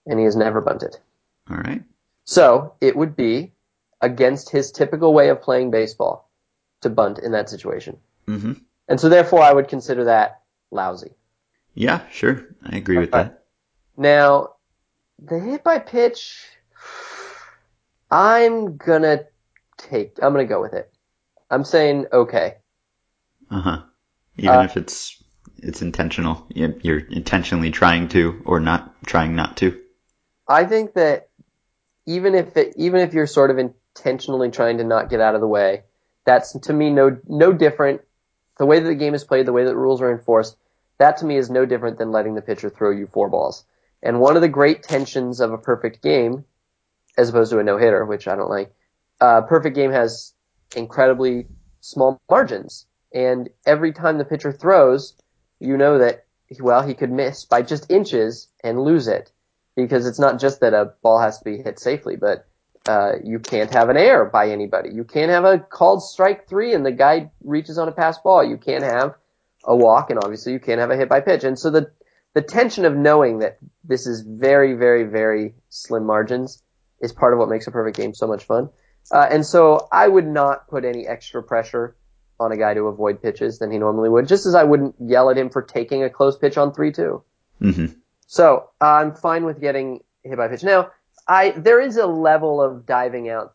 and 0.06 0.20
he 0.20 0.26
has 0.26 0.36
never 0.36 0.62
bunted. 0.62 0.98
All 1.50 1.58
right. 1.58 1.84
So 2.26 2.74
it 2.82 2.96
would 2.96 3.16
be 3.16 3.54
against 4.02 4.50
his 4.50 4.72
typical 4.72 5.14
way 5.14 5.30
of 5.30 5.42
playing 5.42 5.72
baseball 5.72 6.30
to 6.82 6.90
bunt 6.90 7.20
in 7.20 7.32
that 7.32 7.50
situation. 7.50 7.98
Mm-hmm. 8.28 8.54
And 8.88 9.00
so 9.00 9.10
therefore 9.10 9.42
I 9.42 9.54
would 9.54 9.68
consider 9.68 10.06
that 10.06 10.42
lousy. 10.72 11.12
Yeah, 11.74 12.02
sure. 12.10 12.48
I 12.66 12.78
agree 12.78 12.98
with 12.98 13.12
that. 13.12 13.44
Now, 13.98 14.56
the 15.20 15.40
hit 15.40 15.64
by 15.64 15.80
pitch, 15.80 16.46
I'm 18.10 18.78
gonna 18.78 19.26
take, 19.78 20.18
I'm 20.22 20.34
gonna 20.34 20.46
go 20.46 20.62
with 20.62 20.74
it. 20.74 20.92
I'm 21.50 21.64
saying 21.64 22.08
okay. 22.12 22.56
Uh 23.50 23.62
huh. 23.62 23.82
Even 24.38 24.56
Uh, 24.56 24.64
if 24.64 24.78
it's 24.78 25.24
it's 25.58 25.82
intentional, 25.82 26.46
you're 26.50 27.00
intentionally 27.00 27.72
trying 27.72 28.08
to 28.10 28.42
or 28.46 28.60
not 28.60 28.94
trying 29.06 29.36
not 29.36 29.58
to. 29.58 29.80
I 30.48 30.66
think 30.66 30.94
that 30.94 31.30
even 32.06 32.36
if 32.36 32.56
it, 32.58 32.74
even 32.78 33.02
if 33.02 33.14
you're 33.14 33.28
sort 33.28 33.52
of 33.52 33.58
intentionally 33.58 34.52
trying 34.52 34.78
to 34.78 34.84
not 34.84 35.10
get 35.10 35.22
out 35.22 35.36
of 35.36 35.42
the 35.42 35.48
way, 35.48 35.84
that's 36.26 36.58
to 36.60 36.74
me 36.74 36.90
no 36.90 37.18
no 37.28 37.54
different. 37.54 38.02
The 38.58 38.66
way 38.66 38.80
that 38.80 38.88
the 38.88 38.96
game 38.96 39.14
is 39.14 39.24
played, 39.24 39.46
the 39.46 39.54
way 39.54 39.64
that 39.64 39.72
the 39.72 39.78
rules 39.78 40.02
are 40.02 40.12
enforced, 40.12 40.56
that 40.98 41.18
to 41.18 41.26
me 41.26 41.38
is 41.38 41.50
no 41.50 41.66
different 41.66 41.98
than 41.98 42.12
letting 42.12 42.36
the 42.36 42.42
pitcher 42.42 42.70
throw 42.70 42.92
you 42.92 43.08
four 43.08 43.30
balls. 43.30 43.66
And 44.02 44.20
one 44.20 44.36
of 44.36 44.42
the 44.42 44.48
great 44.48 44.84
tensions 44.84 45.40
of 45.40 45.52
a 45.52 45.58
perfect 45.58 46.02
game, 46.02 46.46
as 47.18 47.30
opposed 47.30 47.52
to 47.52 47.60
a 47.60 47.64
no 47.64 47.78
hitter, 47.78 48.06
which 48.06 48.28
I 48.28 48.36
don't 48.36 48.50
like, 48.50 48.74
uh, 49.20 49.42
perfect 49.42 49.76
game 49.76 49.92
has 49.92 50.34
incredibly 50.76 51.48
small 51.82 52.22
margins. 52.30 52.86
And 53.14 53.50
every 53.66 53.94
time 53.94 54.18
the 54.18 54.26
pitcher 54.26 54.52
throws, 54.52 55.16
you 55.60 55.78
know 55.78 55.98
that, 56.00 56.26
well, 56.60 56.82
he 56.82 56.94
could 56.94 57.12
miss 57.12 57.46
by 57.46 57.62
just 57.62 57.90
inches 57.90 58.48
and 58.64 58.82
lose 58.82 59.08
it. 59.08 59.32
Because 59.76 60.08
it's 60.08 60.20
not 60.20 60.40
just 60.40 60.62
that 60.62 60.74
a 60.74 60.94
ball 61.04 61.20
has 61.20 61.40
to 61.40 61.44
be 61.44 61.58
hit 61.58 61.80
safely, 61.80 62.16
but 62.16 62.48
uh, 62.86 63.14
you 63.24 63.40
can't 63.40 63.74
have 63.74 63.90
an 63.90 63.98
error 63.98 64.26
by 64.26 64.50
anybody. 64.50 64.92
You 64.94 65.04
can't 65.04 65.32
have 65.32 65.44
a 65.44 65.60
called 65.60 66.04
strike 66.04 66.48
three 66.48 66.74
and 66.74 66.86
the 66.86 66.92
guy 66.92 67.32
reaches 67.44 67.78
on 67.78 67.88
a 67.88 67.92
pass 67.92 68.18
ball. 68.20 68.44
You 68.44 68.58
can't 68.58 68.84
have 68.84 69.16
a 69.64 69.76
walk, 69.76 70.12
and 70.12 70.20
obviously 70.20 70.54
you 70.54 70.60
can't 70.60 70.80
have 70.80 70.92
a 70.92 70.96
hit 70.96 71.10
by 71.10 71.20
pitch. 71.20 71.44
And 71.44 71.58
so 71.58 71.72
the 71.72 71.92
the 72.34 72.42
tension 72.42 72.86
of 72.86 72.96
knowing 72.96 73.40
that 73.40 73.58
this 73.84 74.08
is 74.08 74.22
very, 74.22 74.74
very, 74.74 75.04
very 75.04 75.56
slim 75.70 76.06
margins 76.06 76.62
is 77.00 77.14
part 77.14 77.34
of 77.34 77.40
what 77.40 77.50
makes 77.50 77.66
a 77.66 77.72
perfect 77.72 77.98
game 77.98 78.14
so 78.14 78.28
much 78.28 78.44
fun. 78.44 78.70
Uh, 79.12 79.28
and 79.32 79.46
so 79.46 79.88
I 79.92 80.08
would 80.08 80.28
not 80.28 80.68
put 80.68 80.84
any 80.84 81.08
extra 81.08 81.42
pressure 81.42 81.96
on 82.40 82.52
a 82.52 82.58
guy 82.58 82.74
to 82.74 82.88
avoid 82.88 83.22
pitches 83.22 83.60
than 83.60 83.72
he 83.72 83.78
normally 83.78 84.10
would, 84.10 84.28
just 84.28 84.46
as 84.46 84.54
I 84.54 84.64
wouldn't 84.64 84.96
yell 85.00 85.30
at 85.30 85.38
him 85.38 85.50
for 85.50 85.62
taking 85.62 86.04
a 86.04 86.10
close 86.10 86.38
pitch 86.38 86.58
on 86.58 86.74
three 86.74 86.92
two. 86.92 87.24
hmm 87.60 87.86
So 88.28 88.70
I'm 88.82 89.14
fine 89.14 89.46
with 89.46 89.62
getting 89.62 90.02
hit 90.24 90.38
by 90.38 90.48
pitch. 90.48 90.64
Now, 90.64 90.92
I 91.28 91.52
there 91.52 91.80
is 91.80 91.98
a 91.98 92.06
level 92.08 92.62
of 92.62 92.86
diving 92.86 93.30
out 93.30 93.54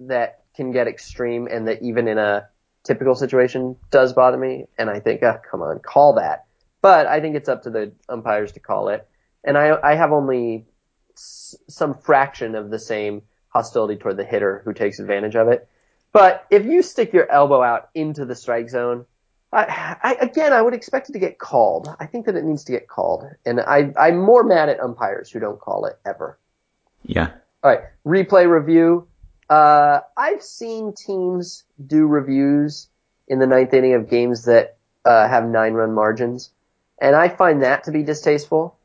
that 0.00 0.44
can 0.56 0.72
get 0.72 0.88
extreme, 0.88 1.46
and 1.46 1.68
that 1.68 1.82
even 1.82 2.08
in 2.08 2.18
a 2.18 2.48
typical 2.84 3.14
situation 3.14 3.76
does 3.90 4.12
bother 4.12 4.36
me. 4.36 4.66
And 4.78 4.90
I 4.90 5.00
think, 5.00 5.22
oh, 5.22 5.38
come 5.48 5.62
on, 5.62 5.78
call 5.78 6.14
that. 6.14 6.46
But 6.80 7.06
I 7.06 7.20
think 7.20 7.36
it's 7.36 7.48
up 7.48 7.62
to 7.62 7.70
the 7.70 7.92
umpires 8.08 8.52
to 8.52 8.60
call 8.60 8.88
it. 8.88 9.06
And 9.44 9.56
I 9.56 9.78
I 9.82 9.94
have 9.94 10.12
only 10.12 10.66
s- 11.14 11.56
some 11.68 11.94
fraction 11.94 12.54
of 12.54 12.70
the 12.70 12.78
same 12.78 13.22
hostility 13.48 13.96
toward 13.96 14.16
the 14.16 14.24
hitter 14.24 14.62
who 14.64 14.72
takes 14.72 14.98
advantage 14.98 15.36
of 15.36 15.48
it. 15.48 15.68
But 16.12 16.46
if 16.50 16.66
you 16.66 16.82
stick 16.82 17.12
your 17.12 17.30
elbow 17.30 17.62
out 17.62 17.88
into 17.94 18.24
the 18.24 18.34
strike 18.34 18.68
zone, 18.68 19.06
I, 19.52 19.96
I, 20.02 20.14
again, 20.14 20.52
I 20.52 20.62
would 20.62 20.74
expect 20.74 21.10
it 21.10 21.12
to 21.12 21.18
get 21.18 21.38
called. 21.38 21.94
I 22.00 22.06
think 22.06 22.26
that 22.26 22.36
it 22.36 22.44
needs 22.44 22.64
to 22.64 22.72
get 22.72 22.88
called, 22.88 23.24
and 23.44 23.60
I, 23.60 23.92
I'm 23.98 24.18
more 24.18 24.42
mad 24.42 24.68
at 24.68 24.80
umpires 24.80 25.30
who 25.30 25.40
don't 25.40 25.60
call 25.60 25.84
it 25.84 25.98
ever. 26.06 26.38
Yeah. 27.02 27.30
All 27.62 27.70
right, 27.70 27.84
replay 28.06 28.48
review. 28.50 29.06
Uh, 29.50 30.00
I've 30.16 30.42
seen 30.42 30.94
teams 30.94 31.64
do 31.86 32.06
reviews 32.06 32.88
in 33.28 33.38
the 33.38 33.46
ninth 33.46 33.74
inning 33.74 33.94
of 33.94 34.08
games 34.08 34.46
that 34.46 34.76
uh, 35.04 35.28
have 35.28 35.44
nine-run 35.46 35.92
margins, 35.92 36.50
and 37.00 37.14
I 37.14 37.28
find 37.28 37.62
that 37.62 37.84
to 37.84 37.92
be 37.92 38.02
distasteful. 38.02 38.78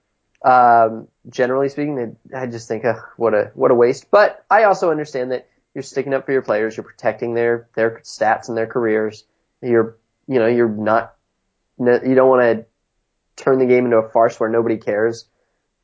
Um, 0.43 1.07
generally 1.29 1.69
speaking, 1.69 2.17
I 2.35 2.45
just 2.45 2.67
think, 2.67 2.85
uh, 2.85 2.99
what 3.15 3.33
a 3.33 3.51
what 3.55 3.71
a 3.71 3.75
waste. 3.75 4.11
But 4.11 4.45
I 4.51 4.63
also 4.63 4.91
understand 4.91 5.31
that 5.31 5.47
you're 5.73 5.83
sticking 5.83 6.13
up 6.13 6.25
for 6.25 6.31
your 6.31 6.41
players, 6.41 6.75
you're 6.75 6.83
protecting 6.83 7.33
their 7.33 7.67
their 7.75 8.01
stats 8.03 8.49
and 8.49 8.57
their 8.57 8.67
careers. 8.67 9.23
You're 9.61 9.97
you 10.27 10.39
know 10.39 10.47
you're 10.47 10.69
not 10.69 11.13
you 11.79 12.15
don't 12.15 12.29
want 12.29 12.41
to 12.41 12.65
turn 13.37 13.59
the 13.59 13.65
game 13.65 13.85
into 13.85 13.97
a 13.97 14.09
farce 14.09 14.39
where 14.39 14.49
nobody 14.49 14.77
cares 14.77 15.25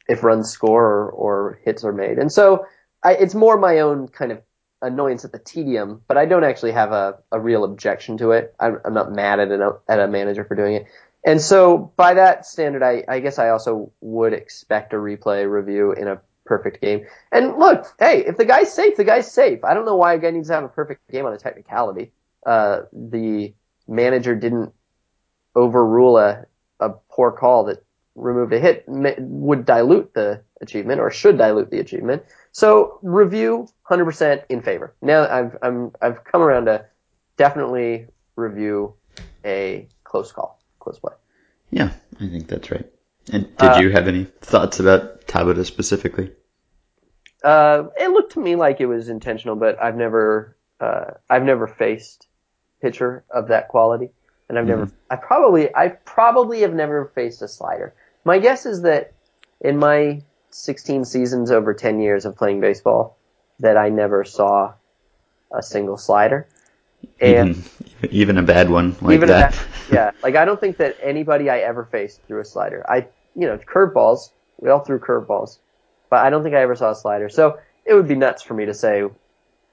if 0.07 0.23
runs 0.23 0.50
score 0.50 0.83
or, 0.83 1.09
or 1.12 1.59
hits 1.63 1.83
are 1.83 1.93
made. 1.93 2.17
And 2.17 2.31
so 2.31 2.65
I, 3.03 3.13
it's 3.13 3.35
more 3.35 3.57
my 3.57 3.79
own 3.79 4.07
kind 4.07 4.31
of 4.31 4.41
annoyance 4.81 5.23
at 5.23 5.31
the 5.31 5.39
tedium, 5.39 6.01
but 6.07 6.17
I 6.17 6.25
don't 6.25 6.43
actually 6.43 6.73
have 6.73 6.91
a, 6.91 7.19
a 7.31 7.39
real 7.39 7.63
objection 7.63 8.17
to 8.17 8.31
it. 8.31 8.53
I'm, 8.59 8.79
I'm 8.83 8.93
not 8.93 9.13
mad 9.13 9.39
at, 9.39 9.50
an, 9.51 9.62
at 9.88 10.00
a 10.00 10.07
manager 10.07 10.43
for 10.43 10.55
doing 10.55 10.75
it. 10.75 10.88
And 11.25 11.39
so 11.39 11.93
by 11.95 12.15
that 12.15 12.45
standard, 12.45 12.83
I, 12.83 13.03
I 13.07 13.19
guess 13.19 13.39
I 13.39 13.50
also 13.50 13.93
would 14.01 14.33
expect 14.33 14.91
a 14.93 14.97
replay 14.97 15.50
review 15.50 15.93
in 15.93 16.09
a 16.09 16.19
perfect 16.45 16.81
game. 16.81 17.05
And 17.31 17.57
look, 17.57 17.85
hey, 17.97 18.25
if 18.25 18.35
the 18.35 18.43
guy's 18.43 18.73
safe, 18.73 18.97
the 18.97 19.05
guy's 19.05 19.31
safe. 19.31 19.63
I 19.63 19.73
don't 19.73 19.85
know 19.85 19.95
why 19.95 20.15
a 20.15 20.19
guy 20.19 20.31
needs 20.31 20.50
to 20.50 20.55
have 20.55 20.65
a 20.65 20.69
perfect 20.69 21.09
game 21.09 21.25
on 21.25 21.31
a 21.31 21.38
technicality. 21.38 22.12
Uh, 22.45 22.81
the 22.91 23.53
manager 23.87 24.35
didn't 24.35 24.73
overrule 25.55 26.17
a, 26.17 26.45
a 26.79 26.89
poor 27.09 27.31
call 27.31 27.65
that 27.65 27.83
removed 28.15 28.53
a 28.53 28.59
hit 28.59 28.83
would 28.87 29.65
dilute 29.65 30.13
the 30.13 30.41
achievement 30.61 30.99
or 31.01 31.09
should 31.11 31.37
dilute 31.37 31.69
the 31.71 31.79
achievement. 31.79 32.23
So 32.51 32.99
review 33.01 33.67
100% 33.89 34.43
in 34.49 34.61
favor. 34.61 34.93
Now 35.01 35.27
I've 35.27 35.57
I'm 35.61 35.91
I've 36.01 36.23
come 36.23 36.41
around 36.41 36.65
to 36.65 36.85
definitely 37.37 38.07
review 38.35 38.93
a 39.43 39.87
close 40.03 40.31
call, 40.31 40.59
close 40.79 40.99
play. 40.99 41.13
Yeah, 41.71 41.91
I 42.19 42.27
think 42.27 42.47
that's 42.47 42.69
right. 42.71 42.85
And 43.31 43.45
did 43.57 43.69
Uh, 43.71 43.79
you 43.81 43.89
have 43.91 44.07
any 44.07 44.25
thoughts 44.41 44.79
about 44.79 45.25
Tabata 45.27 45.65
specifically? 45.65 46.31
Uh, 47.43 47.85
it 47.99 48.09
looked 48.09 48.33
to 48.33 48.39
me 48.39 48.55
like 48.55 48.79
it 48.79 48.85
was 48.85 49.09
intentional, 49.09 49.55
but 49.55 49.81
I've 49.81 49.95
never 49.97 50.57
uh, 50.79 51.11
I've 51.29 51.43
never 51.43 51.67
faced 51.67 52.27
pitcher 52.83 53.23
of 53.31 53.47
that 53.47 53.69
quality, 53.69 54.09
and 54.49 54.59
I've 54.59 54.67
never 54.67 54.85
mm-hmm. 54.85 54.95
I 55.09 55.15
probably 55.15 55.73
I 55.73 55.87
probably 55.87 56.61
have 56.61 56.73
never 56.73 57.11
faced 57.15 57.41
a 57.41 57.47
slider. 57.47 57.95
My 58.25 58.37
guess 58.37 58.65
is 58.65 58.83
that 58.83 59.13
in 59.61 59.77
my 59.77 60.21
16 60.51 61.05
seasons 61.05 61.49
over 61.49 61.73
10 61.73 61.99
years 61.99 62.25
of 62.25 62.35
playing 62.35 62.61
baseball, 62.61 63.17
that 63.59 63.77
I 63.77 63.89
never 63.89 64.23
saw 64.25 64.73
a 65.51 65.63
single 65.63 65.97
slider, 65.97 66.47
and 67.21 67.49
even, 68.01 68.09
even 68.11 68.37
a 68.37 68.43
bad 68.43 68.69
one 68.69 68.95
like 69.01 69.15
even 69.15 69.29
that. 69.29 69.53
that, 69.53 69.67
yeah, 69.91 70.11
like 70.23 70.35
I 70.35 70.43
don't 70.45 70.59
think 70.59 70.77
that 70.77 70.97
anybody 71.01 71.49
I 71.49 71.59
ever 71.59 71.85
faced 71.85 72.21
threw 72.27 72.41
a 72.41 72.45
slider. 72.45 72.85
I, 72.87 73.07
you 73.35 73.47
know, 73.47 73.57
curveballs. 73.57 74.29
We 74.59 74.69
all 74.69 74.79
threw 74.79 74.99
curveballs, 74.99 75.59
but 76.09 76.25
I 76.25 76.29
don't 76.29 76.43
think 76.43 76.55
I 76.55 76.61
ever 76.61 76.75
saw 76.75 76.91
a 76.91 76.95
slider. 76.95 77.29
So 77.29 77.59
it 77.85 77.93
would 77.93 78.07
be 78.07 78.15
nuts 78.15 78.43
for 78.43 78.53
me 78.53 78.65
to 78.65 78.73
say 78.73 79.03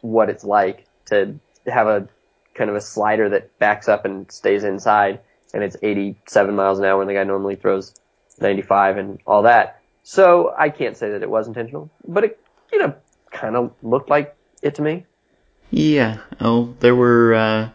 what 0.01 0.31
it's 0.31 0.45
like 0.45 0.87
to 1.07 1.39
have 1.67 1.87
a 1.87 2.09
kind 2.55 2.71
of 2.71 2.77
a 2.77 2.81
slider 2.81 3.29
that 3.31 3.59
backs 3.59 3.89
up 3.89 4.05
and 4.05 4.31
stays 4.31 4.65
inside, 4.65 5.21
and 5.53 5.63
it's 5.63 5.77
87 5.83 6.55
miles 6.55 6.79
an 6.79 6.85
hour 6.85 6.99
when 6.99 7.07
the 7.07 7.15
guy 7.15 7.25
normally 7.25 7.57
throws 7.57 7.95
95 8.41 8.97
and 8.97 9.19
all 9.27 9.43
that. 9.43 9.81
So 10.03 10.55
I 10.57 10.71
can't 10.71 10.97
say 10.97 11.11
that 11.11 11.23
it 11.23 11.31
was 11.31 11.47
intentional, 11.47 11.91
but 12.07 12.25
it, 12.25 12.41
you 12.73 12.79
know, 12.79 12.95
kind 13.31 13.57
of 13.57 13.73
looked 13.83 14.11
like 14.11 14.37
it 14.63 14.77
to 14.77 14.83
me. 14.83 15.07
Yeah. 15.71 16.19
Oh, 16.41 16.75
there 16.81 16.97
were, 16.97 17.35
uh, 17.35 17.69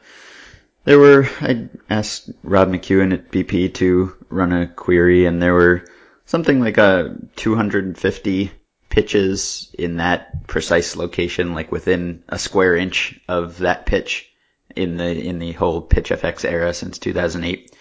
there 0.84 1.00
were, 1.00 1.30
I 1.40 1.70
asked 1.90 2.30
Rob 2.44 2.70
McQuown 2.70 3.14
at 3.14 3.32
BP 3.32 3.74
to 3.76 4.14
run 4.30 4.52
a 4.52 4.68
query 4.68 5.26
and 5.26 5.42
there 5.42 5.54
were 5.54 5.86
something 6.26 6.60
like 6.60 6.78
a 6.78 7.16
250 7.38 8.52
pitches 8.90 9.74
in 9.78 9.98
that 9.98 10.48
precise 10.48 10.96
location, 10.96 11.54
like 11.54 11.72
within 11.72 12.24
a 12.28 12.40
square 12.40 12.76
inch 12.76 13.20
of 13.28 13.60
that 13.60 13.86
pitch 13.86 14.32
in 14.76 14.98
the, 14.98 15.20
in 15.20 15.40
the 15.40 15.54
whole 15.54 15.82
pitch 15.82 16.10
FX 16.10 16.46
era 16.46 16.74
since 16.74 16.98
2008. 16.98 17.72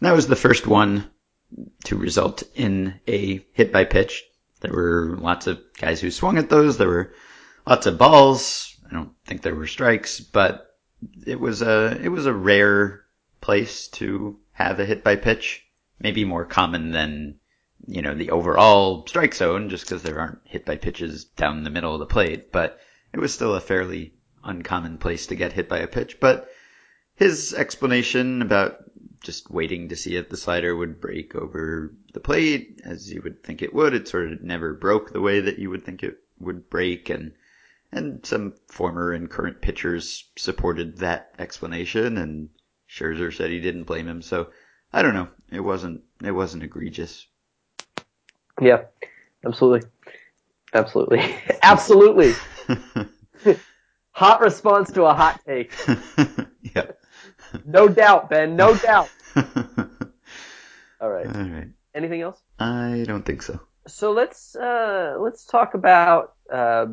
And 0.00 0.08
that 0.08 0.14
was 0.14 0.26
the 0.26 0.36
first 0.36 0.66
one 0.66 1.10
to 1.84 1.96
result 1.96 2.42
in 2.54 3.00
a 3.06 3.44
hit 3.52 3.72
by 3.72 3.84
pitch. 3.84 4.24
There 4.60 4.72
were 4.72 5.16
lots 5.20 5.46
of 5.46 5.60
guys 5.78 6.00
who 6.00 6.10
swung 6.10 6.38
at 6.38 6.48
those. 6.48 6.78
There 6.78 6.88
were 6.88 7.12
lots 7.66 7.86
of 7.86 7.98
balls. 7.98 8.76
I 8.88 8.92
don't 8.92 9.12
think 9.26 9.42
there 9.42 9.54
were 9.54 9.66
strikes, 9.66 10.20
but 10.20 10.74
it 11.26 11.38
was 11.38 11.62
a 11.62 11.98
it 12.02 12.08
was 12.08 12.26
a 12.26 12.32
rare 12.32 13.04
place 13.40 13.88
to 13.88 14.38
have 14.52 14.80
a 14.80 14.86
hit 14.86 15.04
by 15.04 15.16
pitch. 15.16 15.66
Maybe 15.98 16.24
more 16.24 16.44
common 16.44 16.92
than 16.92 17.40
you 17.86 18.02
know 18.02 18.14
the 18.14 18.30
overall 18.30 19.06
strike 19.06 19.34
zone, 19.34 19.68
just 19.68 19.84
because 19.84 20.02
there 20.02 20.18
aren't 20.18 20.40
hit 20.44 20.64
by 20.64 20.76
pitches 20.76 21.24
down 21.24 21.62
the 21.62 21.70
middle 21.70 21.92
of 21.92 22.00
the 22.00 22.06
plate. 22.06 22.50
But 22.50 22.78
it 23.12 23.20
was 23.20 23.34
still 23.34 23.54
a 23.54 23.60
fairly 23.60 24.14
uncommon 24.44 24.98
place 24.98 25.26
to 25.28 25.34
get 25.34 25.52
hit 25.52 25.68
by 25.68 25.78
a 25.78 25.86
pitch. 25.86 26.20
But 26.20 26.50
his 27.16 27.54
explanation 27.54 28.42
about 28.42 28.84
just 29.20 29.50
waiting 29.50 29.88
to 29.88 29.96
see 29.96 30.16
if 30.16 30.28
the 30.28 30.36
slider 30.36 30.76
would 30.76 31.00
break 31.00 31.34
over 31.34 31.92
the 32.12 32.20
plate, 32.20 32.80
as 32.84 33.10
you 33.12 33.22
would 33.22 33.42
think 33.42 33.62
it 33.62 33.74
would, 33.74 33.94
it 33.94 34.06
sort 34.06 34.30
of 34.30 34.42
never 34.42 34.74
broke 34.74 35.12
the 35.12 35.20
way 35.20 35.40
that 35.40 35.58
you 35.58 35.70
would 35.70 35.84
think 35.84 36.02
it 36.02 36.18
would 36.38 36.68
break, 36.68 37.08
and 37.10 37.32
and 37.90 38.24
some 38.26 38.54
former 38.68 39.12
and 39.12 39.30
current 39.30 39.60
pitchers 39.60 40.28
supported 40.36 40.98
that 40.98 41.34
explanation, 41.38 42.18
and 42.18 42.50
Scherzer 42.88 43.32
said 43.32 43.50
he 43.50 43.60
didn't 43.60 43.84
blame 43.84 44.06
him. 44.06 44.20
So 44.20 44.48
I 44.92 45.02
don't 45.02 45.14
know. 45.14 45.28
It 45.50 45.60
wasn't 45.60 46.02
it 46.22 46.32
wasn't 46.32 46.64
egregious. 46.64 47.26
Yeah, 48.60 48.84
absolutely, 49.44 49.88
absolutely, 50.74 51.34
absolutely. 51.62 52.34
hot 54.14 54.40
response 54.40 54.92
to 54.92 55.04
a 55.04 55.12
hot 55.12 55.40
take. 55.46 55.72
yeah. 56.62 56.92
No 57.66 57.88
doubt, 57.88 58.30
Ben. 58.30 58.56
No 58.56 58.74
doubt. 58.88 59.10
All 61.00 61.10
right. 61.10 61.26
All 61.26 61.42
right. 61.42 61.68
Anything 61.94 62.22
else? 62.22 62.40
I 62.58 63.04
don't 63.06 63.24
think 63.24 63.42
so. 63.42 63.60
So 63.86 64.12
let's 64.12 64.56
uh, 64.56 65.16
let's 65.18 65.44
talk 65.44 65.74
about 65.74 66.34
uh, 66.50 66.86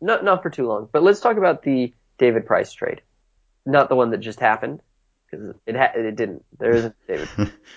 not 0.00 0.24
not 0.24 0.42
for 0.42 0.50
too 0.50 0.66
long, 0.66 0.88
but 0.90 1.02
let's 1.02 1.20
talk 1.20 1.36
about 1.36 1.62
the 1.62 1.92
David 2.18 2.46
Price 2.46 2.72
trade, 2.72 3.02
not 3.66 3.88
the 3.88 3.96
one 3.96 4.10
that 4.10 4.18
just 4.18 4.40
happened 4.40 4.80
because 5.30 5.54
it 5.66 5.76
ha- 5.76 5.92
it 5.94 6.16
didn't. 6.16 6.44
There 6.58 6.70
isn't 6.70 6.94
David. 7.06 7.28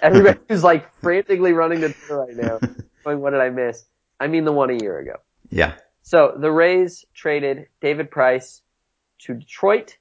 Everybody 0.02 0.40
who's 0.48 0.64
like 0.64 0.90
frantically 1.02 1.52
running 1.52 1.82
to 1.82 1.90
Twitter 1.92 2.18
right 2.18 2.36
now, 2.36 2.60
going, 3.04 3.20
"What 3.20 3.32
did 3.32 3.42
I 3.42 3.50
miss?" 3.50 3.84
I 4.20 4.28
mean, 4.28 4.46
the 4.46 4.54
one 4.54 4.70
a 4.70 4.82
year 4.82 4.98
ago. 5.00 5.18
Yeah. 5.50 5.74
So 6.04 6.36
the 6.40 6.52
Rays 6.52 7.06
traded 7.14 7.68
David 7.82 8.10
Price 8.10 8.63
to 9.24 9.34
Detroit 9.34 9.98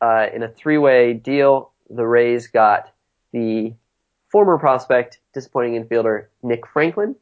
uh, 0.00 0.26
in 0.32 0.42
a 0.42 0.48
three-way 0.48 1.14
deal. 1.14 1.72
The 1.90 2.06
Rays 2.06 2.46
got 2.46 2.92
the 3.32 3.74
former 4.28 4.58
prospect, 4.58 5.20
disappointing 5.34 5.82
infielder 5.82 6.26
Nick 6.42 6.66
Franklin. 6.66 7.16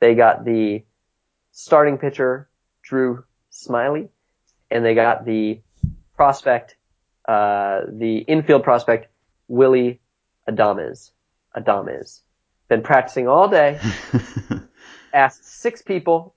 They 0.00 0.14
got 0.14 0.44
the 0.44 0.82
starting 1.52 1.98
pitcher 1.98 2.48
Drew 2.82 3.24
Smyly, 3.52 4.08
and 4.70 4.84
they 4.84 4.94
got 4.94 5.24
the 5.24 5.60
prospect, 6.16 6.76
uh, 7.26 7.82
the 7.88 8.18
infield 8.18 8.62
prospect 8.62 9.08
Willy 9.48 10.00
Adames. 10.48 11.10
Adames. 11.56 12.20
Been 12.68 12.82
practicing 12.82 13.26
all 13.26 13.48
day. 13.48 13.80
asked 15.12 15.44
six 15.44 15.82
people 15.82 16.34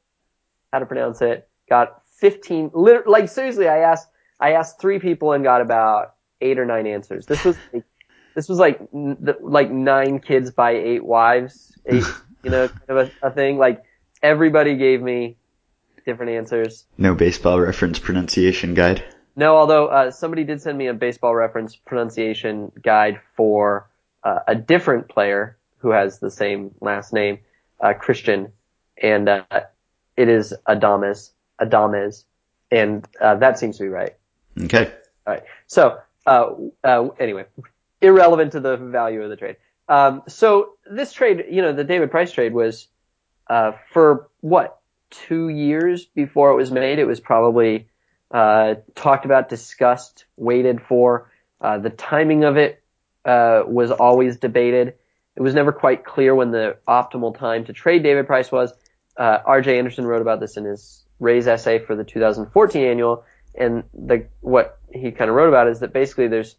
how 0.72 0.80
to 0.80 0.86
pronounce 0.86 1.22
it. 1.22 1.48
Got 1.70 2.02
15, 2.18 2.72
lit- 2.74 3.08
like 3.08 3.30
seriously, 3.30 3.68
I 3.68 3.80
asked, 3.80 4.08
I 4.44 4.52
asked 4.54 4.82
three 4.82 5.00
people 5.00 5.32
and 5.32 5.42
got 5.44 5.62
about 5.62 6.16
eight 6.42 6.60
or 6.60 6.66
nine 6.66 6.86
answers. 6.86 7.26
This 7.26 7.44
was, 7.46 7.58
like, 7.72 7.84
this 8.36 8.50
was 8.50 8.60
like, 8.60 8.78
the- 8.92 9.38
like 9.42 9.72
nine 9.72 10.20
kids 10.20 10.52
by 10.52 10.72
eight 10.72 11.04
wives, 11.04 11.72
eight, 11.86 12.04
you 12.44 12.52
know, 12.52 12.68
kind 12.68 12.90
of 12.90 12.98
a, 13.22 13.28
a 13.28 13.32
thing. 13.32 13.58
Like 13.58 13.84
everybody 14.22 14.76
gave 14.76 15.02
me 15.02 15.38
different 16.06 16.34
answers. 16.34 16.86
no 16.98 17.16
baseball 17.16 17.58
reference 17.62 18.00
pronunciation 18.00 18.74
guide. 18.74 19.02
No, 19.38 19.56
although 19.56 19.88
uh, 19.88 20.12
somebody 20.12 20.44
did 20.44 20.62
send 20.62 20.78
me 20.78 20.88
a 20.88 20.94
baseball 20.94 21.34
reference 21.34 21.76
pronunciation 21.78 22.72
guide 22.84 23.22
for 23.38 23.90
uh, 24.24 24.40
a 24.48 24.56
different 24.56 25.08
player 25.08 25.58
who 25.78 25.92
has 25.92 26.20
the 26.20 26.30
same 26.30 26.76
last 26.82 27.14
name, 27.14 27.40
uh, 27.80 27.94
Christian, 27.94 28.52
and 29.02 29.30
uh, 29.30 29.44
it 30.18 30.28
is 30.28 30.54
Adames, 30.68 31.32
Adames, 31.62 32.26
and 32.70 33.08
uh, 33.22 33.36
that 33.36 33.58
seems 33.58 33.78
to 33.78 33.84
be 33.84 33.90
right. 33.90 34.16
Okay. 34.60 34.94
All 35.26 35.34
right. 35.34 35.44
So 35.68 36.00
uh, 36.26 36.52
uh, 36.84 37.08
anyway, 37.20 37.46
irrelevant 38.02 38.54
to 38.54 38.60
the 38.60 38.78
value 38.78 39.22
of 39.22 39.30
the 39.30 39.36
trade. 39.36 39.58
Um, 39.90 40.24
so 40.28 40.74
this 40.90 41.14
trade, 41.14 41.46
you 41.50 41.62
know, 41.62 41.74
the 41.74 41.84
David 41.84 42.12
Price 42.12 42.32
trade 42.32 42.54
was 42.54 42.88
uh, 43.50 43.74
for 43.92 44.30
what 44.42 44.80
two 45.10 45.50
years 45.50 46.06
before 46.06 46.52
it 46.52 46.56
was 46.56 46.72
made. 46.72 47.00
It 47.00 47.06
was 47.06 47.20
probably 47.20 47.88
uh, 48.32 48.76
talked 48.96 49.26
about, 49.26 49.50
discussed, 49.50 50.26
waited 50.38 50.82
for. 50.82 51.30
Uh, 51.60 51.78
the 51.80 51.90
timing 51.90 52.44
of 52.44 52.58
it 52.58 52.82
uh, 53.26 53.64
was 53.66 53.92
always 53.92 54.38
debated. 54.38 54.96
It 55.36 55.42
was 55.42 55.54
never 55.54 55.72
quite 55.72 56.06
clear 56.06 56.34
when 56.34 56.52
the 56.52 56.78
optimal 56.88 57.38
time 57.38 57.66
to 57.66 57.74
trade 57.74 58.04
David 58.04 58.28
Price 58.28 58.52
was. 58.52 58.74
R.J. 59.18 59.78
Anderson 59.78 60.06
wrote 60.06 60.22
about 60.22 60.40
this 60.40 60.58
in 60.58 60.66
his 60.66 61.04
Rays 61.20 61.48
essay 61.48 61.80
for 61.80 61.96
the 61.96 62.04
2014 62.04 62.84
annual, 62.84 63.24
and 63.56 63.84
the 63.94 64.28
what 64.42 64.80
he 64.92 65.12
kind 65.12 65.30
of 65.30 65.36
wrote 65.36 65.50
about 65.50 65.68
is 65.68 65.80
that 65.80 65.94
basically 65.94 66.28
there's 66.28 66.56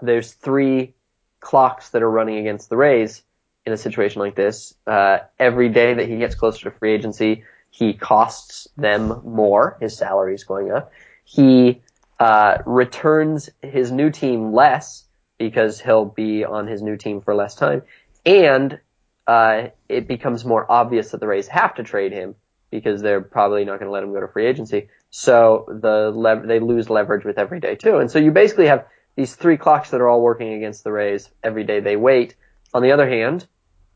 there's 0.00 0.32
three 0.32 0.94
clocks 1.40 1.90
that 1.90 2.02
are 2.02 2.10
running 2.10 2.38
against 2.38 2.68
the 2.68 2.76
Rays 2.76 3.22
in 3.66 3.72
a 3.72 3.76
situation 3.76 4.20
like 4.20 4.34
this. 4.34 4.74
Uh, 4.86 5.18
every 5.38 5.68
day 5.68 5.94
that 5.94 6.08
he 6.08 6.18
gets 6.18 6.34
closer 6.34 6.70
to 6.70 6.78
free 6.78 6.92
agency, 6.92 7.44
he 7.70 7.94
costs 7.94 8.68
them 8.76 9.20
more. 9.24 9.76
His 9.80 9.96
salary 9.96 10.34
is 10.34 10.44
going 10.44 10.72
up. 10.72 10.92
He 11.24 11.82
uh, 12.18 12.58
returns 12.66 13.50
his 13.62 13.92
new 13.92 14.10
team 14.10 14.52
less 14.52 15.04
because 15.38 15.80
he'll 15.80 16.04
be 16.04 16.44
on 16.44 16.66
his 16.66 16.82
new 16.82 16.96
team 16.96 17.20
for 17.20 17.34
less 17.34 17.54
time, 17.54 17.82
and 18.24 18.78
uh, 19.26 19.68
it 19.88 20.06
becomes 20.06 20.44
more 20.44 20.70
obvious 20.70 21.10
that 21.10 21.20
the 21.20 21.26
Rays 21.26 21.48
have 21.48 21.74
to 21.76 21.82
trade 21.82 22.12
him 22.12 22.34
because 22.70 23.02
they're 23.02 23.20
probably 23.20 23.64
not 23.64 23.78
going 23.78 23.86
to 23.86 23.92
let 23.92 24.02
him 24.02 24.12
go 24.12 24.20
to 24.20 24.28
free 24.28 24.46
agency. 24.46 24.88
So 25.14 25.66
the 25.68 26.42
they 26.46 26.58
lose 26.58 26.88
leverage 26.88 27.24
with 27.24 27.38
every 27.38 27.60
day 27.60 27.76
too, 27.76 27.98
and 27.98 28.10
so 28.10 28.18
you 28.18 28.30
basically 28.30 28.66
have 28.66 28.86
these 29.14 29.34
three 29.34 29.58
clocks 29.58 29.90
that 29.90 30.00
are 30.00 30.08
all 30.08 30.22
working 30.22 30.54
against 30.54 30.84
the 30.84 30.90
Rays 30.90 31.28
every 31.42 31.64
day 31.64 31.80
they 31.80 31.96
wait. 31.96 32.34
On 32.72 32.82
the 32.82 32.92
other 32.92 33.06
hand, 33.06 33.46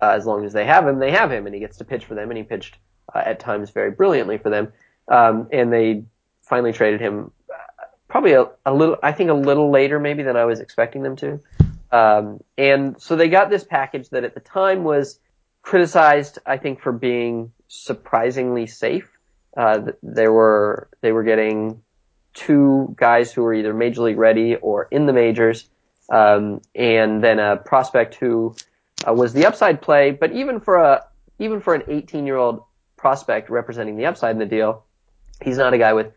uh, 0.03 0.11
as 0.11 0.27
long 0.27 0.45
as 0.45 0.53
they 0.53 0.67
have 0.67 0.87
him, 0.87 0.99
they 0.99 1.11
have 1.11 1.33
him, 1.33 1.47
and 1.47 1.55
he 1.55 1.61
gets 1.61 1.79
to 1.79 1.85
pitch 1.85 2.05
for 2.05 2.15
them, 2.15 2.31
and 2.31 2.37
he 2.37 2.45
pitched 2.45 2.77
uh, 3.15 3.23
at 3.25 3.41
times 3.41 3.71
very 3.71 3.91
brilliantly 3.91 4.37
for 4.37 4.51
them. 4.51 4.71
Um, 5.09 5.49
and 5.53 5.73
they 5.73 6.05
finally 6.43 6.75
traded 6.75 7.01
him 7.01 7.31
uh, 7.51 7.85
probably 8.09 8.33
a, 8.33 8.49
a 8.67 8.75
little, 8.75 8.99
I 9.03 9.13
think 9.13 9.31
a 9.31 9.35
little 9.35 9.71
later 9.71 9.99
maybe 9.99 10.23
than 10.23 10.37
I 10.37 10.45
was 10.45 10.61
expecting 10.61 11.03
them 11.03 11.17
to. 11.17 11.41
Um, 11.91 12.41
and 12.59 13.01
so 13.01 13.17
they 13.17 13.29
got 13.29 13.49
this 13.49 13.65
package 13.65 14.11
that 14.11 14.25
at 14.25 14.35
the 14.35 14.41
time 14.41 14.85
was 14.85 15.19
criticized, 15.63 16.41
I 16.45 16.59
think, 16.59 16.83
for 16.83 16.93
being 16.93 17.53
surprisingly 17.69 18.67
safe. 18.67 19.16
Uh, 19.57 19.93
they 20.03 20.29
were 20.29 20.89
they 21.01 21.13
were 21.13 21.23
getting 21.25 21.83
two 22.35 22.95
guys 22.97 23.33
who 23.33 23.43
were 23.43 23.55
either 23.55 23.73
major 23.73 24.03
league 24.03 24.19
ready 24.19 24.57
or 24.57 24.87
in 24.91 25.07
the 25.07 25.13
majors, 25.13 25.69
um, 26.11 26.61
and 26.75 27.25
then 27.25 27.39
a 27.39 27.57
prospect 27.57 28.15
who 28.17 28.55
uh, 29.09 29.15
was 29.15 29.33
the 29.33 29.47
upside 29.47 29.81
play. 29.81 30.11
But 30.11 30.33
even 30.33 30.61
for 30.61 30.77
a 30.77 31.07
even 31.39 31.61
for 31.61 31.75
an 31.75 31.83
18 31.89 32.27
year 32.27 32.37
old 32.37 32.63
prospect 32.97 33.51
representing 33.51 33.97
the 33.97 34.07
upside 34.07 34.33
in 34.33 34.39
the 34.39 34.47
deal, 34.47 34.85
he's 35.43 35.57
not 35.57 35.75
a 35.75 35.79
guy 35.79 35.95
with 35.95 36.13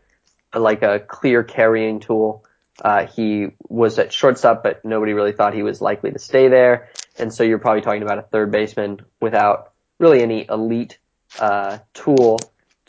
uh, 0.54 0.60
like 0.60 0.82
a 0.82 1.00
clear 1.00 1.42
carrying 1.42 2.00
tool. 2.00 2.44
Uh, 2.82 3.06
he 3.06 3.48
was 3.68 3.98
at 3.98 4.12
shortstop, 4.12 4.62
but 4.62 4.84
nobody 4.84 5.12
really 5.12 5.32
thought 5.32 5.54
he 5.54 5.62
was 5.62 5.80
likely 5.80 6.10
to 6.10 6.18
stay 6.18 6.48
there. 6.48 6.88
And 7.18 7.32
so 7.32 7.42
you're 7.42 7.58
probably 7.58 7.82
talking 7.82 8.02
about 8.02 8.18
a 8.18 8.22
third 8.22 8.50
baseman 8.50 9.00
without 9.20 9.72
really 9.98 10.22
any 10.22 10.46
elite 10.48 10.98
uh, 11.38 11.78
tool 11.92 12.38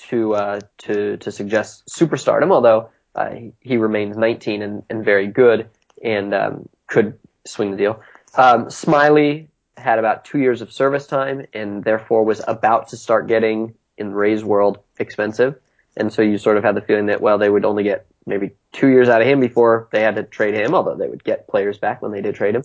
to 0.09 0.35
uh, 0.35 0.59
to 0.79 1.17
to 1.17 1.31
suggest 1.31 1.87
superstardom. 1.87 2.51
Although 2.51 2.89
uh, 3.15 3.35
he, 3.59 3.77
remains 3.77 4.15
19 4.15 4.61
and, 4.61 4.83
and 4.89 5.03
very 5.03 5.27
good 5.27 5.69
and 6.03 6.33
um, 6.33 6.69
could 6.87 7.17
swing 7.45 7.71
the 7.71 7.77
deal. 7.77 8.01
Um, 8.35 8.67
Smyly 8.67 9.47
had 9.77 9.99
about 9.99 10.25
two 10.25 10.39
years 10.39 10.61
of 10.61 10.71
service 10.71 11.07
time 11.07 11.45
and 11.53 11.83
therefore 11.83 12.23
was 12.23 12.41
about 12.47 12.89
to 12.89 12.97
start 12.97 13.27
getting 13.27 13.73
in 13.97 14.13
Ray's 14.13 14.43
world 14.43 14.79
expensive. 14.97 15.55
And 15.97 16.13
so 16.13 16.21
you 16.21 16.37
sort 16.37 16.57
of 16.57 16.63
had 16.63 16.75
the 16.75 16.81
feeling 16.81 17.07
that 17.07 17.21
well 17.21 17.37
they 17.37 17.49
would 17.49 17.65
only 17.65 17.83
get 17.83 18.05
maybe 18.25 18.51
two 18.71 18.87
years 18.87 19.09
out 19.09 19.21
of 19.21 19.27
him 19.27 19.39
before 19.39 19.89
they 19.91 20.01
had 20.01 20.15
to 20.15 20.23
trade 20.23 20.53
him, 20.53 20.73
although 20.73 20.95
they 20.95 21.09
would 21.09 21.23
get 21.23 21.47
players 21.47 21.77
back 21.77 22.01
when 22.01 22.11
they 22.11 22.21
did 22.21 22.35
trade 22.35 22.55
him. 22.55 22.63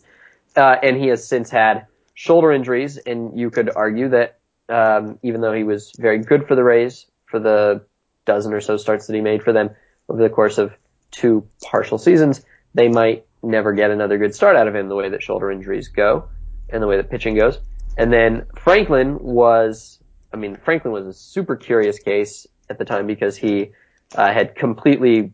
Uh, 0.54 0.76
and 0.82 0.96
he 0.96 1.08
has 1.08 1.26
since 1.26 1.50
had 1.50 1.86
shoulder 2.14 2.52
injuries, 2.52 2.96
and 2.98 3.38
you 3.38 3.50
could 3.50 3.70
argue 3.74 4.08
that 4.10 4.38
um, 4.68 5.18
even 5.22 5.40
though 5.40 5.52
he 5.52 5.64
was 5.64 5.92
very 5.98 6.18
good 6.18 6.46
for 6.46 6.54
the 6.54 6.64
Rays 6.64 7.06
for 7.36 7.40
the 7.40 7.82
dozen 8.24 8.52
or 8.52 8.60
so 8.60 8.76
starts 8.76 9.06
that 9.06 9.14
he 9.14 9.20
made 9.20 9.42
for 9.42 9.52
them 9.52 9.70
over 10.08 10.22
the 10.22 10.30
course 10.30 10.58
of 10.58 10.72
two 11.10 11.46
partial 11.62 11.98
seasons, 11.98 12.42
they 12.74 12.88
might 12.88 13.26
never 13.42 13.72
get 13.72 13.90
another 13.90 14.18
good 14.18 14.34
start 14.34 14.56
out 14.56 14.66
of 14.68 14.74
him 14.74 14.88
the 14.88 14.94
way 14.94 15.10
that 15.10 15.22
shoulder 15.22 15.50
injuries 15.50 15.88
go 15.88 16.28
and 16.70 16.82
the 16.82 16.86
way 16.86 16.96
that 16.96 17.10
pitching 17.10 17.36
goes. 17.36 17.58
And 17.98 18.12
then 18.12 18.46
Franklin 18.58 19.18
was, 19.20 19.98
I 20.32 20.36
mean, 20.36 20.56
Franklin 20.56 20.92
was 20.92 21.06
a 21.06 21.12
super 21.12 21.56
curious 21.56 21.98
case 21.98 22.46
at 22.68 22.78
the 22.78 22.84
time 22.84 23.06
because 23.06 23.36
he 23.36 23.72
uh, 24.14 24.32
had 24.32 24.54
completely 24.54 25.32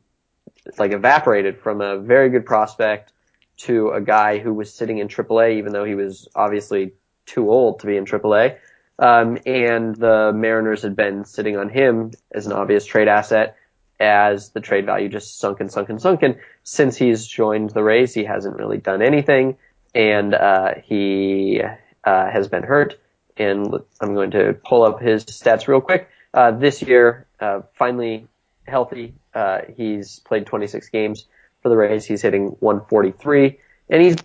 like 0.78 0.92
evaporated 0.92 1.60
from 1.60 1.80
a 1.80 1.98
very 1.98 2.30
good 2.30 2.46
prospect 2.46 3.12
to 3.58 3.90
a 3.90 4.00
guy 4.00 4.38
who 4.38 4.52
was 4.52 4.74
sitting 4.74 4.98
in 4.98 5.08
AAA, 5.08 5.58
even 5.58 5.72
though 5.72 5.84
he 5.84 5.94
was 5.94 6.28
obviously 6.34 6.94
too 7.26 7.50
old 7.50 7.80
to 7.80 7.86
be 7.86 7.96
in 7.96 8.04
AAA. 8.04 8.58
Um, 9.02 9.36
and 9.46 9.96
the 9.96 10.30
Mariners 10.32 10.82
had 10.82 10.94
been 10.94 11.24
sitting 11.24 11.56
on 11.56 11.68
him 11.68 12.12
as 12.32 12.46
an 12.46 12.52
obvious 12.52 12.86
trade 12.86 13.08
asset 13.08 13.56
as 13.98 14.50
the 14.50 14.60
trade 14.60 14.86
value 14.86 15.08
just 15.08 15.40
sunk 15.40 15.58
and 15.58 15.72
sunk 15.72 15.88
and 15.88 16.00
sunk. 16.00 16.22
And 16.22 16.38
since 16.62 16.96
he's 16.96 17.26
joined 17.26 17.70
the 17.70 17.82
Rays, 17.82 18.14
he 18.14 18.22
hasn't 18.22 18.56
really 18.56 18.78
done 18.78 19.02
anything. 19.02 19.56
And, 19.92 20.34
uh, 20.34 20.74
he, 20.84 21.60
uh, 22.04 22.30
has 22.30 22.46
been 22.46 22.62
hurt. 22.62 22.94
And 23.36 23.74
I'm 24.00 24.14
going 24.14 24.30
to 24.32 24.54
pull 24.64 24.84
up 24.84 25.00
his 25.00 25.24
stats 25.24 25.66
real 25.66 25.80
quick. 25.80 26.08
Uh, 26.32 26.52
this 26.52 26.80
year, 26.80 27.26
uh, 27.40 27.62
finally 27.74 28.28
healthy. 28.68 29.14
Uh, 29.34 29.62
he's 29.76 30.20
played 30.20 30.46
26 30.46 30.88
games 30.90 31.26
for 31.60 31.70
the 31.70 31.76
Rays. 31.76 32.04
He's 32.04 32.22
hitting 32.22 32.56
143 32.60 33.58
and 33.90 34.00
he's 34.00 34.16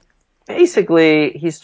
basically, 0.46 1.32
he's 1.32 1.60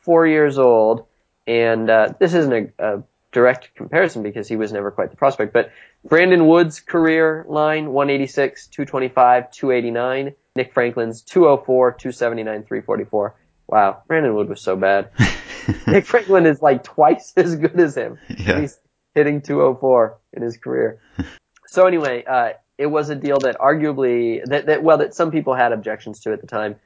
four 0.00 0.26
years 0.26 0.56
old, 0.58 1.06
and 1.46 1.90
uh, 1.90 2.12
this 2.18 2.34
isn't 2.34 2.72
a, 2.78 2.96
a 2.96 3.02
direct 3.32 3.74
comparison 3.74 4.22
because 4.22 4.48
he 4.48 4.56
was 4.56 4.72
never 4.72 4.90
quite 4.90 5.10
the 5.10 5.16
prospect, 5.16 5.52
but 5.52 5.70
Brandon 6.04 6.46
Wood's 6.46 6.80
career 6.80 7.44
line 7.48 7.92
186, 7.92 8.68
225, 8.68 9.50
289. 9.50 10.34
Nick 10.56 10.72
Franklin's 10.72 11.22
204, 11.22 11.92
279, 11.92 12.62
344. 12.62 13.34
Wow, 13.66 14.02
Brandon 14.06 14.34
Wood 14.34 14.48
was 14.48 14.60
so 14.60 14.76
bad. 14.76 15.10
Nick 15.86 16.06
Franklin 16.06 16.46
is 16.46 16.62
like 16.62 16.84
twice 16.84 17.32
as 17.36 17.56
good 17.56 17.78
as 17.80 17.96
him. 17.96 18.18
Yeah. 18.28 18.60
He's 18.60 18.78
hitting 19.14 19.40
204 19.40 20.18
in 20.34 20.42
his 20.42 20.56
career. 20.56 21.00
So 21.66 21.88
anyway, 21.88 22.22
uh, 22.22 22.50
it 22.78 22.86
was 22.86 23.10
a 23.10 23.16
deal 23.16 23.36
that 23.38 23.58
arguably 23.58 24.44
that, 24.44 24.66
that 24.66 24.84
well 24.84 24.98
that 24.98 25.12
some 25.12 25.32
people 25.32 25.54
had 25.54 25.72
objections 25.72 26.20
to 26.20 26.32
at 26.32 26.40
the 26.40 26.46
time. 26.46 26.76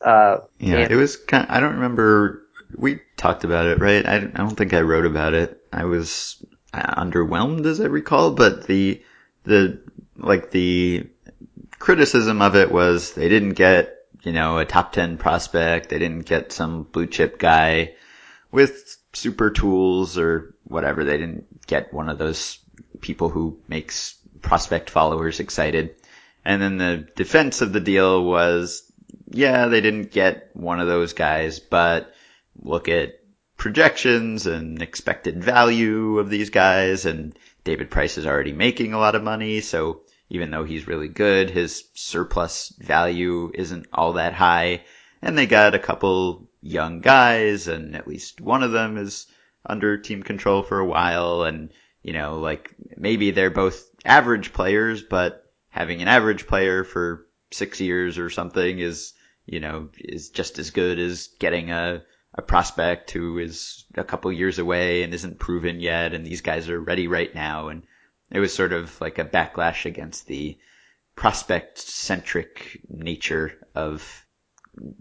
Uh, 0.00 0.38
Yeah, 0.60 0.86
it 0.88 0.94
was 0.94 1.16
kind. 1.16 1.42
Of, 1.42 1.50
I 1.50 1.58
don't 1.58 1.74
remember. 1.74 2.45
We 2.74 3.00
talked 3.16 3.44
about 3.44 3.66
it, 3.66 3.80
right? 3.80 4.04
I, 4.04 4.16
I 4.16 4.20
don't 4.20 4.56
think 4.56 4.74
I 4.74 4.80
wrote 4.80 5.06
about 5.06 5.34
it. 5.34 5.64
I 5.72 5.84
was 5.84 6.44
underwhelmed, 6.72 7.66
as 7.66 7.80
I 7.80 7.86
recall, 7.86 8.32
but 8.32 8.66
the 8.66 9.02
the 9.44 9.80
like 10.16 10.50
the 10.50 11.08
criticism 11.78 12.42
of 12.42 12.56
it 12.56 12.72
was 12.72 13.12
they 13.12 13.28
didn't 13.28 13.54
get 13.54 13.94
you 14.22 14.32
know 14.32 14.58
a 14.58 14.64
top 14.64 14.92
ten 14.92 15.16
prospect. 15.16 15.88
They 15.88 15.98
didn't 15.98 16.26
get 16.26 16.52
some 16.52 16.84
blue 16.84 17.06
chip 17.06 17.38
guy 17.38 17.94
with 18.50 18.96
super 19.12 19.50
tools 19.50 20.18
or 20.18 20.54
whatever. 20.64 21.04
They 21.04 21.16
didn't 21.16 21.66
get 21.66 21.92
one 21.92 22.08
of 22.08 22.18
those 22.18 22.58
people 23.00 23.28
who 23.28 23.58
makes 23.68 24.14
prospect 24.42 24.90
followers 24.90 25.40
excited. 25.40 25.96
And 26.44 26.62
then 26.62 26.78
the 26.78 27.08
defense 27.16 27.60
of 27.60 27.72
the 27.72 27.80
deal 27.80 28.24
was, 28.24 28.90
yeah, 29.30 29.66
they 29.66 29.80
didn't 29.80 30.12
get 30.12 30.50
one 30.54 30.80
of 30.80 30.86
those 30.86 31.12
guys, 31.12 31.58
but 31.58 32.12
look 32.62 32.88
at 32.88 33.20
projections 33.56 34.46
and 34.46 34.82
expected 34.82 35.42
value 35.42 36.18
of 36.18 36.30
these 36.30 36.50
guys 36.50 37.06
and 37.06 37.38
David 37.64 37.90
Price 37.90 38.18
is 38.18 38.26
already 38.26 38.52
making 38.52 38.92
a 38.92 38.98
lot 38.98 39.14
of 39.14 39.22
money, 39.22 39.60
so 39.60 40.02
even 40.28 40.50
though 40.50 40.64
he's 40.64 40.86
really 40.86 41.08
good, 41.08 41.50
his 41.50 41.84
surplus 41.94 42.72
value 42.78 43.50
isn't 43.54 43.86
all 43.92 44.14
that 44.14 44.34
high. 44.34 44.84
And 45.22 45.36
they 45.36 45.46
got 45.46 45.74
a 45.74 45.78
couple 45.80 46.48
young 46.60 47.00
guys 47.00 47.68
and 47.68 47.96
at 47.96 48.08
least 48.08 48.40
one 48.40 48.62
of 48.62 48.72
them 48.72 48.98
is 48.98 49.26
under 49.64 49.98
team 49.98 50.22
control 50.22 50.62
for 50.62 50.78
a 50.78 50.86
while 50.86 51.42
and 51.42 51.70
you 52.06 52.12
know, 52.12 52.38
like 52.38 52.72
maybe 52.96 53.32
they're 53.32 53.50
both 53.50 53.84
average 54.04 54.52
players, 54.52 55.02
but 55.02 55.44
having 55.70 56.02
an 56.02 56.06
average 56.06 56.46
player 56.46 56.84
for 56.84 57.26
six 57.50 57.80
years 57.80 58.16
or 58.16 58.30
something 58.30 58.78
is, 58.78 59.12
you 59.44 59.58
know, 59.58 59.88
is 59.98 60.30
just 60.30 60.60
as 60.60 60.70
good 60.70 61.00
as 61.00 61.30
getting 61.40 61.72
a, 61.72 62.04
a 62.36 62.42
prospect 62.42 63.10
who 63.10 63.38
is 63.38 63.84
a 63.94 64.04
couple 64.04 64.32
years 64.32 64.58
away 64.58 65.02
and 65.02 65.14
isn't 65.14 65.38
proven 65.38 65.80
yet. 65.80 66.14
And 66.14 66.24
these 66.24 66.42
guys 66.42 66.68
are 66.68 66.80
ready 66.80 67.08
right 67.08 67.34
now. 67.34 67.68
And 67.68 67.82
it 68.30 68.40
was 68.40 68.54
sort 68.54 68.72
of 68.72 69.00
like 69.00 69.18
a 69.18 69.24
backlash 69.24 69.86
against 69.86 70.26
the 70.26 70.58
prospect 71.14 71.78
centric 71.78 72.80
nature 72.88 73.54
of 73.74 74.26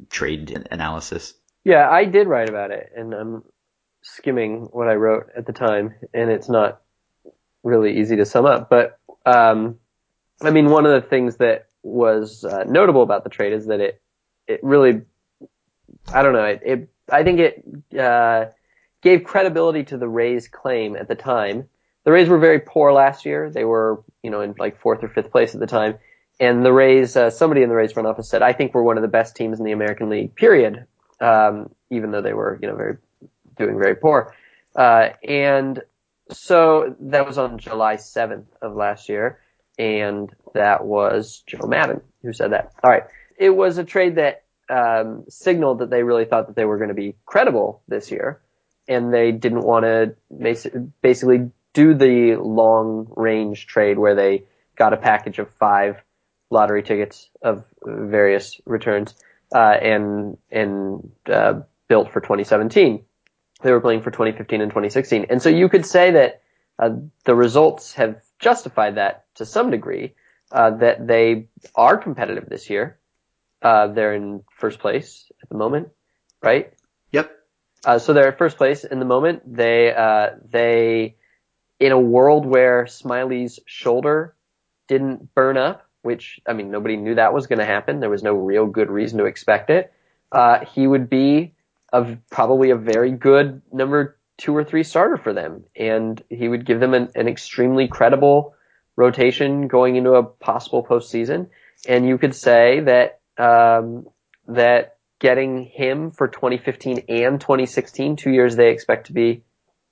trade 0.09 0.67
analysis. 0.71 1.33
Yeah, 1.63 1.89
I 1.89 2.05
did 2.05 2.27
write 2.27 2.49
about 2.49 2.71
it, 2.71 2.91
and 2.95 3.13
I'm 3.13 3.43
skimming 4.01 4.67
what 4.71 4.87
I 4.87 4.93
wrote 4.93 5.27
at 5.35 5.45
the 5.45 5.53
time, 5.53 5.95
and 6.13 6.29
it's 6.29 6.47
not 6.47 6.81
really 7.63 7.99
easy 7.99 8.15
to 8.17 8.25
sum 8.25 8.45
up. 8.45 8.69
But 8.69 8.99
um, 9.25 9.79
I 10.41 10.51
mean, 10.51 10.69
one 10.69 10.85
of 10.85 10.91
the 10.91 11.07
things 11.07 11.37
that 11.37 11.67
was 11.81 12.45
uh, 12.45 12.63
notable 12.67 13.03
about 13.03 13.23
the 13.23 13.29
trade 13.29 13.53
is 13.53 13.67
that 13.67 13.79
it 13.79 14.01
it 14.47 14.59
really, 14.63 15.01
I 16.13 16.21
don't 16.21 16.33
know, 16.33 16.45
it, 16.45 16.61
it 16.63 16.89
I 17.11 17.23
think 17.23 17.39
it 17.39 17.99
uh, 17.99 18.45
gave 19.01 19.23
credibility 19.23 19.83
to 19.85 19.97
the 19.97 20.07
Rays' 20.07 20.47
claim 20.47 20.95
at 20.95 21.07
the 21.07 21.15
time. 21.15 21.69
The 22.03 22.11
Rays 22.11 22.29
were 22.29 22.39
very 22.39 22.59
poor 22.59 22.91
last 22.91 23.25
year; 23.25 23.49
they 23.49 23.65
were 23.65 24.03
you 24.23 24.29
know 24.29 24.41
in 24.41 24.55
like 24.57 24.79
fourth 24.79 25.03
or 25.03 25.09
fifth 25.09 25.31
place 25.31 25.53
at 25.53 25.59
the 25.59 25.67
time. 25.67 25.97
And 26.39 26.65
the 26.65 26.73
Rays, 26.73 27.15
uh, 27.15 27.29
somebody 27.29 27.63
in 27.63 27.69
the 27.69 27.75
Rays 27.75 27.93
front 27.93 28.07
office 28.07 28.29
said, 28.29 28.41
"I 28.41 28.53
think 28.53 28.73
we're 28.73 28.83
one 28.83 28.97
of 28.97 29.01
the 29.01 29.07
best 29.07 29.35
teams 29.35 29.59
in 29.59 29.65
the 29.65 29.71
American 29.71 30.09
League." 30.09 30.35
Period. 30.35 30.85
Um, 31.21 31.69
even 31.89 32.11
though 32.11 32.21
they 32.21 32.33
were, 32.33 32.59
you 32.61 32.67
know, 32.67 32.75
very 32.75 32.97
doing 33.57 33.77
very 33.77 33.95
poor. 33.95 34.33
Uh, 34.75 35.09
and 35.27 35.81
so 36.31 36.95
that 36.99 37.25
was 37.25 37.37
on 37.37 37.57
July 37.57 37.95
7th 37.95 38.47
of 38.61 38.75
last 38.75 39.09
year, 39.09 39.39
and 39.77 40.33
that 40.53 40.85
was 40.85 41.43
Joe 41.47 41.67
Maddon 41.67 42.01
who 42.21 42.33
said 42.33 42.51
that. 42.51 42.71
All 42.83 42.89
right, 42.89 43.03
it 43.37 43.51
was 43.51 43.77
a 43.77 43.83
trade 43.83 44.15
that 44.15 44.43
um, 44.69 45.25
signaled 45.29 45.79
that 45.79 45.89
they 45.89 46.03
really 46.03 46.25
thought 46.25 46.47
that 46.47 46.55
they 46.55 46.65
were 46.65 46.77
going 46.77 46.89
to 46.89 46.95
be 46.95 47.15
credible 47.25 47.81
this 47.87 48.11
year, 48.11 48.41
and 48.87 49.13
they 49.13 49.31
didn't 49.31 49.63
want 49.63 49.85
to 49.85 50.15
basically 51.01 51.51
do 51.73 51.93
the 51.93 52.35
long 52.35 53.11
range 53.15 53.67
trade 53.67 53.97
where 53.97 54.15
they 54.15 54.43
got 54.75 54.93
a 54.93 54.97
package 54.97 55.39
of 55.39 55.49
five 55.59 55.97
lottery 56.49 56.83
tickets 56.83 57.29
of 57.41 57.65
various 57.83 58.59
returns 58.65 59.13
uh, 59.53 59.75
and 59.81 60.37
and 60.51 61.11
uh, 61.27 61.61
built 61.87 62.11
for 62.11 62.21
2017. 62.21 63.03
They 63.61 63.71
were 63.71 63.81
playing 63.81 64.01
for 64.01 64.11
2015 64.11 64.61
and 64.61 64.71
2016, 64.71 65.27
and 65.29 65.41
so 65.41 65.49
you 65.49 65.69
could 65.69 65.85
say 65.85 66.11
that 66.11 66.41
uh, 66.77 66.89
the 67.23 67.35
results 67.35 67.93
have 67.93 68.21
justified 68.39 68.95
that 68.95 69.25
to 69.35 69.45
some 69.45 69.71
degree. 69.71 70.13
Uh, 70.51 70.69
that 70.69 71.07
they 71.07 71.49
are 71.75 71.97
competitive 71.97 72.47
this 72.47 72.69
year. 72.69 72.99
Uh, 73.65 73.87
they're 73.87 74.13
in 74.13 74.43
first 74.59 74.77
place 74.77 75.31
at 75.41 75.49
the 75.49 75.57
moment, 75.57 75.89
right? 76.43 76.71
Yep. 77.11 77.31
Uh, 77.83 77.97
so 77.97 78.13
they're 78.13 78.27
at 78.27 78.37
first 78.37 78.57
place 78.57 78.83
in 78.83 78.99
the 78.99 79.05
moment. 79.05 79.41
They 79.45 79.91
they 80.51 81.15
in 81.79 81.91
a 81.91 81.99
world 81.99 82.45
where 82.45 82.85
Smyly's 82.85 83.59
shoulder 83.65 84.35
didn't 84.87 85.33
burn 85.33 85.57
up, 85.57 85.81
which 86.03 86.39
I 86.47 86.53
mean 86.53 86.69
nobody 86.69 86.95
knew 86.95 87.15
that 87.15 87.33
was 87.33 87.47
going 87.47 87.57
to 87.57 87.65
happen. 87.65 87.99
There 87.99 88.09
was 88.09 88.21
no 88.21 88.35
real 88.35 88.67
good 88.67 88.91
reason 88.91 89.17
to 89.17 89.25
expect 89.25 89.71
it. 89.71 89.91
Uh, 90.31 90.65
he 90.65 90.85
would 90.85 91.09
be 91.09 91.55
a, 91.91 92.17
probably 92.29 92.69
a 92.69 92.75
very 92.75 93.11
good 93.11 93.63
number 93.71 94.17
two 94.37 94.55
or 94.55 94.63
three 94.63 94.83
starter 94.83 95.17
for 95.17 95.33
them, 95.33 95.63
and 95.75 96.21
he 96.29 96.47
would 96.47 96.65
give 96.65 96.79
them 96.79 96.93
an, 96.93 97.09
an 97.15 97.27
extremely 97.27 97.87
credible 97.87 98.53
rotation 98.95 99.67
going 99.67 99.95
into 99.95 100.13
a 100.13 100.23
possible 100.23 100.85
postseason. 100.85 101.47
And 101.87 102.07
you 102.07 102.17
could 102.17 102.35
say 102.35 102.81
that 102.81 103.21
um, 103.37 104.07
that 104.47 104.97
getting 105.19 105.63
him 105.63 106.11
for 106.11 106.27
2015 106.27 107.05
and 107.09 107.39
2016, 107.39 108.15
two 108.15 108.31
years 108.31 108.55
they 108.55 108.71
expect 108.71 109.07
to 109.07 109.13
be 109.13 109.43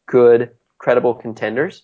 good, 0.05 0.51
credible 0.77 1.13
contenders, 1.13 1.83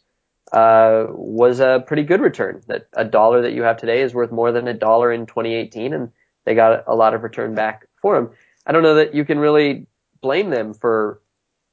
uh, 0.52 1.06
was 1.10 1.60
a 1.60 1.84
pretty 1.86 2.04
good 2.04 2.22
return. 2.22 2.62
That 2.67 2.88
a 2.93 3.06
dollar 3.06 3.43
that 3.43 3.54
you 3.54 3.63
have 3.63 3.78
today 3.78 4.02
is 4.02 4.13
worth 4.13 4.32
more 4.32 4.52
than 4.52 4.67
a 4.67 4.74
dollar 4.74 5.12
in 5.12 5.26
2018, 5.26 5.93
and 5.93 6.12
they 6.45 6.56
got 6.56 6.84
a 6.88 6.95
lot 6.95 7.13
of 7.13 7.24
return 7.24 7.56
back 7.56 7.88
for 8.02 8.17
him. 8.17 8.30
I 8.65 8.72
don't 8.72 8.84
know 8.84 8.95
that 8.95 9.13
you 9.13 9.26
can 9.26 9.39
really 9.39 9.88
blame 10.22 10.50
them 10.50 10.74
for 10.74 11.22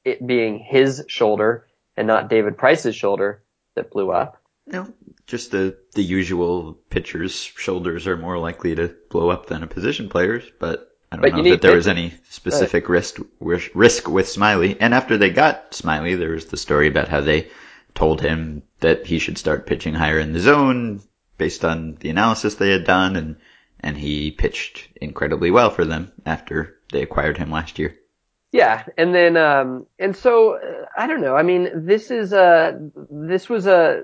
it 0.05 0.25
being 0.25 0.59
his 0.59 1.03
shoulder 1.07 1.67
and 1.95 2.07
not 2.07 2.29
David 2.29 2.57
Price's 2.57 2.95
shoulder 2.95 3.43
that 3.75 3.91
blew 3.91 4.11
up. 4.11 4.41
No, 4.65 4.93
just 5.27 5.51
the 5.51 5.77
the 5.93 6.03
usual 6.03 6.73
pitchers' 6.89 7.35
shoulders 7.35 8.07
are 8.07 8.17
more 8.17 8.37
likely 8.39 8.73
to 8.75 8.95
blow 9.09 9.29
up 9.29 9.47
than 9.47 9.61
a 9.61 9.67
position 9.67 10.09
player's, 10.09 10.43
but 10.57 10.95
I 11.11 11.17
don't 11.17 11.21
But 11.23 11.35
know 11.35 11.49
that 11.51 11.61
there 11.61 11.75
was 11.75 11.87
any 11.87 12.13
specific 12.29 12.89
risk 12.89 13.19
risk 13.39 13.71
risk 13.75 14.07
with 14.07 14.25
Smyly. 14.25 14.77
And 14.79 14.93
after 14.93 15.17
they 15.17 15.29
got 15.29 15.71
Smyly, 15.71 16.17
there 16.17 16.31
was 16.31 16.45
the 16.45 16.57
story 16.57 16.87
about 16.87 17.09
how 17.09 17.21
they 17.21 17.49
told 17.93 18.21
him 18.21 18.63
that 18.79 19.05
he 19.05 19.19
should 19.19 19.37
start 19.37 19.67
pitching 19.67 19.93
higher 19.93 20.19
in 20.19 20.33
the 20.33 20.39
zone 20.39 21.01
based 21.37 21.63
on 21.63 21.95
the 21.99 22.09
analysis 22.09 22.55
they 22.55 22.71
had 22.71 22.85
done, 22.85 23.15
and 23.15 23.35
and 23.81 23.97
he 23.97 24.31
pitched 24.31 24.89
incredibly 25.01 25.51
well 25.51 25.69
for 25.69 25.85
them 25.85 26.11
after 26.25 26.77
they 26.91 27.01
acquired 27.01 27.37
him 27.37 27.51
last 27.51 27.77
year. 27.77 27.95
Yeah, 28.53 28.85
and 28.97 29.13
then 29.13 29.35
um 29.35 29.87
and 29.99 30.15
so 30.15 30.55
uh, 30.55 30.85
I 30.97 31.07
don't 31.07 31.21
know. 31.21 31.35
I 31.35 31.43
mean, 31.43 31.85
this 31.85 32.11
is 32.11 32.31
a 32.31 32.79
this 33.11 33.49
was 33.49 33.67
a 33.67 34.03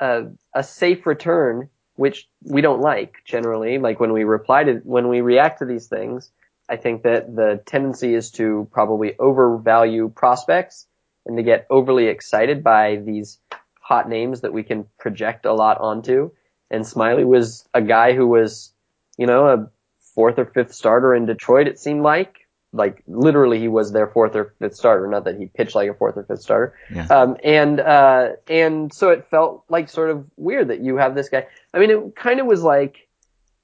a, 0.00 0.26
a 0.54 0.62
safe 0.62 1.06
return, 1.06 1.68
which 1.96 2.28
we 2.42 2.60
don't 2.60 2.80
like 2.80 3.16
generally. 3.24 3.78
Like 3.78 4.00
when 4.00 4.12
we 4.12 4.24
reply 4.24 4.64
to 4.64 4.74
when 4.84 5.08
we 5.08 5.20
react 5.20 5.58
to 5.60 5.66
these 5.66 5.86
things, 5.86 6.30
I 6.68 6.76
think 6.76 7.02
that 7.02 7.34
the 7.34 7.62
tendency 7.66 8.14
is 8.14 8.30
to 8.32 8.68
probably 8.72 9.18
overvalue 9.18 10.08
prospects 10.08 10.86
and 11.26 11.36
to 11.36 11.42
get 11.42 11.66
overly 11.68 12.06
excited 12.06 12.64
by 12.64 12.96
these 12.96 13.38
hot 13.80 14.08
names 14.08 14.40
that 14.40 14.52
we 14.52 14.62
can 14.62 14.86
project 14.98 15.44
a 15.44 15.52
lot 15.52 15.80
onto. 15.80 16.30
And 16.70 16.84
Smyly 16.84 17.26
was 17.26 17.68
a 17.74 17.82
guy 17.82 18.14
who 18.14 18.26
was, 18.26 18.72
you 19.18 19.26
know, 19.26 19.48
a 19.48 19.70
fourth 20.14 20.38
or 20.38 20.46
fifth 20.46 20.72
starter 20.72 21.14
in 21.14 21.26
Detroit. 21.26 21.66
It 21.66 21.78
seemed 21.78 22.02
like 22.02 22.39
like 22.72 23.02
literally 23.06 23.58
he 23.58 23.68
was 23.68 23.92
their 23.92 24.06
fourth 24.06 24.36
or 24.36 24.54
fifth 24.58 24.76
starter, 24.76 25.06
not 25.08 25.24
that 25.24 25.38
he 25.38 25.46
pitched 25.46 25.74
like 25.74 25.90
a 25.90 25.94
fourth 25.94 26.16
or 26.16 26.22
fifth 26.22 26.42
starter. 26.42 26.74
Yeah. 26.94 27.06
Um, 27.06 27.36
and, 27.42 27.80
uh, 27.80 28.28
and 28.48 28.92
so 28.92 29.10
it 29.10 29.26
felt 29.30 29.64
like 29.68 29.88
sort 29.88 30.10
of 30.10 30.26
weird 30.36 30.68
that 30.68 30.80
you 30.80 30.96
have 30.96 31.14
this 31.14 31.28
guy. 31.28 31.46
I 31.74 31.78
mean, 31.78 31.90
it 31.90 32.16
kind 32.16 32.38
of 32.38 32.46
was 32.46 32.62
like 32.62 33.08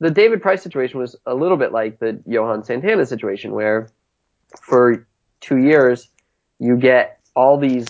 the 0.01 0.11
David 0.11 0.43
Price 0.43 0.63
situation 0.63 0.99
was 0.99 1.17
a 1.25 1.35
little 1.35 1.57
bit 1.57 1.73
like 1.73 1.99
the 1.99 2.21
Johan 2.27 2.65
Santana 2.65 3.07
situation 3.07 3.53
where 3.53 3.89
for 4.63 5.07
two 5.41 5.59
years, 5.59 6.09
you 6.59 6.77
get 6.77 7.21
all 7.35 7.59
these 7.59 7.87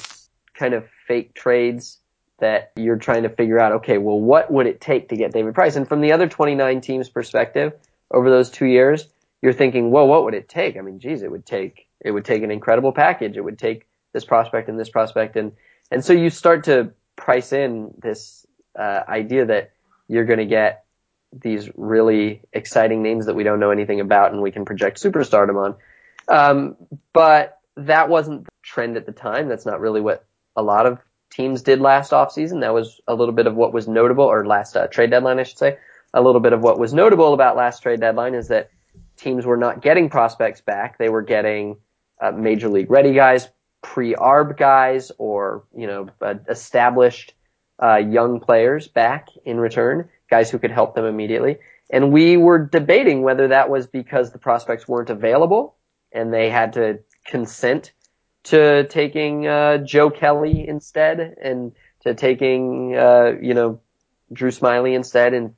kind 0.54 0.74
of 0.74 0.86
fake 1.06 1.34
trades 1.34 1.98
that 2.38 2.72
you're 2.76 2.96
trying 2.96 3.22
to 3.22 3.28
figure 3.28 3.58
out, 3.58 3.72
okay, 3.72 3.98
well, 3.98 4.20
what 4.20 4.50
would 4.50 4.66
it 4.66 4.80
take 4.80 5.08
to 5.08 5.16
get 5.16 5.32
David 5.32 5.54
Price? 5.54 5.76
And 5.76 5.88
from 5.88 6.00
the 6.00 6.12
other 6.12 6.28
29 6.28 6.80
teams 6.80 7.08
perspective 7.08 7.72
over 8.10 8.28
those 8.28 8.50
two 8.50 8.66
years, 8.66 9.06
you're 9.46 9.52
thinking, 9.52 9.92
well, 9.92 10.08
what 10.08 10.24
would 10.24 10.34
it 10.34 10.48
take? 10.48 10.76
I 10.76 10.80
mean, 10.80 10.98
geez, 10.98 11.22
it 11.22 11.30
would 11.30 11.46
take, 11.46 11.86
it 12.00 12.10
would 12.10 12.24
take 12.24 12.42
an 12.42 12.50
incredible 12.50 12.90
package. 12.90 13.36
It 13.36 13.42
would 13.42 13.60
take 13.60 13.86
this 14.12 14.24
prospect 14.24 14.68
and 14.68 14.76
this 14.76 14.88
prospect. 14.88 15.36
And, 15.36 15.52
and 15.88 16.04
so 16.04 16.12
you 16.12 16.30
start 16.30 16.64
to 16.64 16.90
price 17.14 17.52
in 17.52 17.94
this, 17.96 18.44
uh, 18.76 19.02
idea 19.08 19.46
that 19.46 19.70
you're 20.08 20.24
going 20.24 20.40
to 20.40 20.46
get 20.46 20.84
these 21.32 21.70
really 21.76 22.42
exciting 22.52 23.04
names 23.04 23.26
that 23.26 23.34
we 23.34 23.44
don't 23.44 23.60
know 23.60 23.70
anything 23.70 24.00
about 24.00 24.32
and 24.32 24.42
we 24.42 24.50
can 24.50 24.64
project 24.64 25.00
superstardom 25.00 25.64
on. 25.64 25.76
Um, 26.26 26.76
but 27.12 27.60
that 27.76 28.08
wasn't 28.08 28.46
the 28.46 28.50
trend 28.64 28.96
at 28.96 29.06
the 29.06 29.12
time. 29.12 29.48
That's 29.48 29.64
not 29.64 29.78
really 29.78 30.00
what 30.00 30.24
a 30.56 30.62
lot 30.62 30.86
of 30.86 30.98
teams 31.30 31.62
did 31.62 31.80
last 31.80 32.10
offseason. 32.10 32.62
That 32.62 32.74
was 32.74 33.00
a 33.06 33.14
little 33.14 33.34
bit 33.34 33.46
of 33.46 33.54
what 33.54 33.72
was 33.72 33.86
notable, 33.86 34.24
or 34.24 34.44
last 34.44 34.76
uh, 34.76 34.88
trade 34.88 35.10
deadline, 35.10 35.38
I 35.38 35.44
should 35.44 35.58
say. 35.58 35.78
A 36.14 36.20
little 36.20 36.40
bit 36.40 36.52
of 36.52 36.62
what 36.62 36.80
was 36.80 36.92
notable 36.92 37.32
about 37.32 37.56
last 37.56 37.84
trade 37.84 38.00
deadline 38.00 38.34
is 38.34 38.48
that 38.48 38.70
teams 39.16 39.44
were 39.44 39.56
not 39.56 39.82
getting 39.82 40.08
prospects 40.10 40.60
back. 40.60 40.98
They 40.98 41.08
were 41.08 41.22
getting 41.22 41.78
uh, 42.20 42.32
major 42.32 42.68
league 42.68 42.90
ready 42.90 43.14
guys, 43.14 43.48
pre-arb 43.82 44.56
guys, 44.56 45.12
or 45.18 45.64
you 45.74 45.86
know 45.86 46.08
uh, 46.20 46.34
established 46.48 47.34
uh, 47.82 47.96
young 47.96 48.40
players 48.40 48.88
back 48.88 49.28
in 49.44 49.58
return, 49.58 50.08
guys 50.30 50.50
who 50.50 50.58
could 50.58 50.70
help 50.70 50.94
them 50.94 51.04
immediately. 51.04 51.58
And 51.90 52.12
we 52.12 52.36
were 52.36 52.58
debating 52.58 53.22
whether 53.22 53.48
that 53.48 53.70
was 53.70 53.86
because 53.86 54.32
the 54.32 54.38
prospects 54.38 54.88
weren't 54.88 55.10
available 55.10 55.76
and 56.12 56.32
they 56.32 56.50
had 56.50 56.72
to 56.72 57.00
consent 57.24 57.92
to 58.44 58.84
taking 58.84 59.46
uh, 59.46 59.78
Joe 59.78 60.10
Kelly 60.10 60.66
instead 60.66 61.36
and 61.42 61.72
to 62.02 62.14
taking 62.14 62.96
uh, 62.96 63.32
you 63.40 63.54
know 63.54 63.80
Drew 64.32 64.50
Smyly 64.50 64.94
instead 64.94 65.34
and 65.34 65.54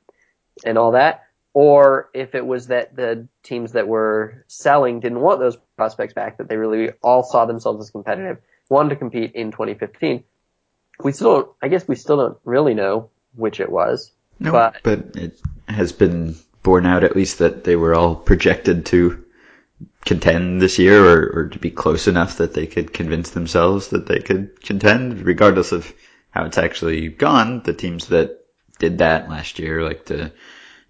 and 0.65 0.77
all 0.77 0.93
that, 0.93 1.28
or 1.59 2.09
if 2.15 2.37
it 2.37 2.47
was 2.47 2.69
that 2.69 2.95
the 2.95 3.27
teams 3.43 3.73
that 3.73 3.89
were 3.89 4.45
selling 4.47 5.01
didn't 5.01 5.19
want 5.19 5.41
those 5.41 5.57
prospects 5.77 6.15
back, 6.15 6.39
that 6.39 6.49
they 6.49 6.57
really 6.57 6.91
all 7.03 7.25
saw 7.25 7.47
themselves 7.47 7.85
as 7.85 7.91
competitive, 7.91 8.39
wanted 8.69 8.91
to 8.91 8.95
compete 8.95 9.33
in 9.35 9.51
2015. 9.51 10.23
We 11.03 11.11
still 11.11 11.57
I 11.61 11.67
guess 11.67 11.89
we 11.89 11.97
still 11.97 12.17
don't 12.17 12.39
really 12.45 12.75
know 12.75 13.11
which 13.35 13.59
it 13.59 13.73
was. 13.73 14.13
No, 14.39 14.53
but, 14.53 14.77
but 14.85 15.17
it 15.17 15.41
has 15.67 15.91
been 15.91 16.37
borne 16.63 16.87
out 16.87 17.03
at 17.03 17.17
least 17.17 17.41
that 17.41 17.65
they 17.65 17.75
were 17.75 17.93
all 17.93 18.15
projected 18.15 18.87
to 18.87 19.25
contend 20.05 20.63
this 20.63 20.79
year 20.79 21.05
or, 21.05 21.41
or 21.41 21.49
to 21.49 21.59
be 21.59 21.73
close 21.73 22.07
enough 22.07 22.37
that 22.37 22.55
they 22.55 22.69
could 22.69 22.93
convince 22.93 23.31
themselves 23.31 23.89
that 23.89 24.07
they 24.07 24.21
could 24.21 24.63
contend, 24.63 25.23
regardless 25.23 25.73
of 25.73 25.93
how 26.31 26.45
it's 26.45 26.59
actually 26.59 27.09
gone. 27.09 27.65
The 27.65 27.73
teams 27.73 28.07
that 28.09 28.45
did 28.79 28.99
that 28.99 29.29
last 29.29 29.59
year, 29.59 29.83
like 29.83 30.05
the 30.05 30.31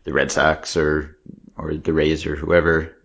the 0.09 0.14
Red 0.14 0.33
Sox 0.33 0.75
or 0.79 1.18
or 1.55 1.75
the 1.75 1.92
Rays 1.92 2.25
or 2.25 2.35
whoever, 2.35 2.97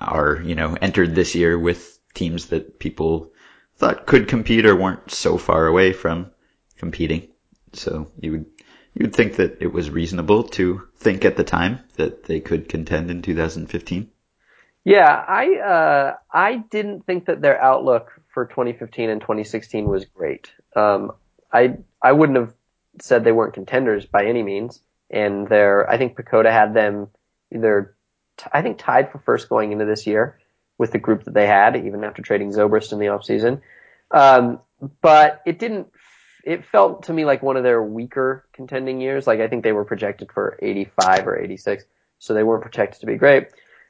are 0.00 0.42
you 0.44 0.56
know 0.56 0.76
entered 0.80 1.14
this 1.14 1.36
year 1.36 1.56
with 1.56 2.00
teams 2.14 2.46
that 2.46 2.80
people 2.80 3.30
thought 3.76 4.06
could 4.06 4.26
compete 4.26 4.66
or 4.66 4.74
weren't 4.74 5.08
so 5.12 5.38
far 5.38 5.68
away 5.68 5.92
from 5.92 6.32
competing. 6.78 7.28
So 7.74 8.10
you 8.18 8.32
would 8.32 8.46
you 8.94 9.02
would 9.02 9.14
think 9.14 9.36
that 9.36 9.58
it 9.60 9.72
was 9.72 9.88
reasonable 9.88 10.42
to 10.58 10.88
think 10.96 11.24
at 11.24 11.36
the 11.36 11.44
time 11.44 11.78
that 11.94 12.24
they 12.24 12.40
could 12.40 12.68
contend 12.68 13.08
in 13.08 13.22
2015. 13.22 14.10
Yeah, 14.82 15.24
I 15.28 15.54
uh, 15.60 16.14
I 16.32 16.56
didn't 16.56 17.06
think 17.06 17.26
that 17.26 17.40
their 17.40 17.62
outlook 17.62 18.20
for 18.34 18.46
2015 18.46 19.10
and 19.10 19.20
2016 19.20 19.88
was 19.88 20.06
great. 20.06 20.50
Um, 20.74 21.12
I 21.52 21.76
I 22.02 22.10
wouldn't 22.10 22.38
have 22.38 22.52
said 23.00 23.22
they 23.22 23.30
weren't 23.30 23.54
contenders 23.54 24.06
by 24.06 24.24
any 24.24 24.42
means, 24.42 24.80
and 25.10 25.48
they're 25.48 25.88
I 25.88 25.98
think 25.98 26.16
PECOTA 26.16 26.50
had 26.50 26.74
them 26.74 27.08
either 27.54 27.96
t- 28.36 28.50
I 28.52 28.62
think 28.62 28.78
tied 28.78 29.10
for 29.10 29.18
first 29.18 29.48
going 29.48 29.72
into 29.72 29.84
this 29.84 30.06
year 30.06 30.38
with 30.78 30.92
the 30.92 30.98
group 30.98 31.24
that 31.24 31.34
they 31.34 31.46
had, 31.46 31.76
even 31.76 32.04
after 32.04 32.22
trading 32.22 32.50
Zobrist 32.52 32.92
in 32.92 32.98
the 32.98 33.06
offseason. 33.06 33.60
Um, 34.10 34.60
but 35.00 35.42
it 35.46 35.58
didn't. 35.58 35.88
It 36.44 36.64
felt 36.64 37.04
to 37.04 37.12
me 37.12 37.24
like 37.24 37.42
one 37.42 37.56
of 37.56 37.64
their 37.64 37.82
weaker 37.82 38.46
contending 38.52 39.00
years. 39.00 39.26
Like 39.26 39.40
I 39.40 39.48
think 39.48 39.64
they 39.64 39.72
were 39.72 39.84
projected 39.84 40.30
for 40.30 40.58
85 40.62 41.26
or 41.26 41.38
86, 41.38 41.84
so 42.18 42.34
they 42.34 42.44
weren't 42.44 42.62
projected 42.62 43.00
to 43.00 43.06
be 43.06 43.16
great. 43.16 43.48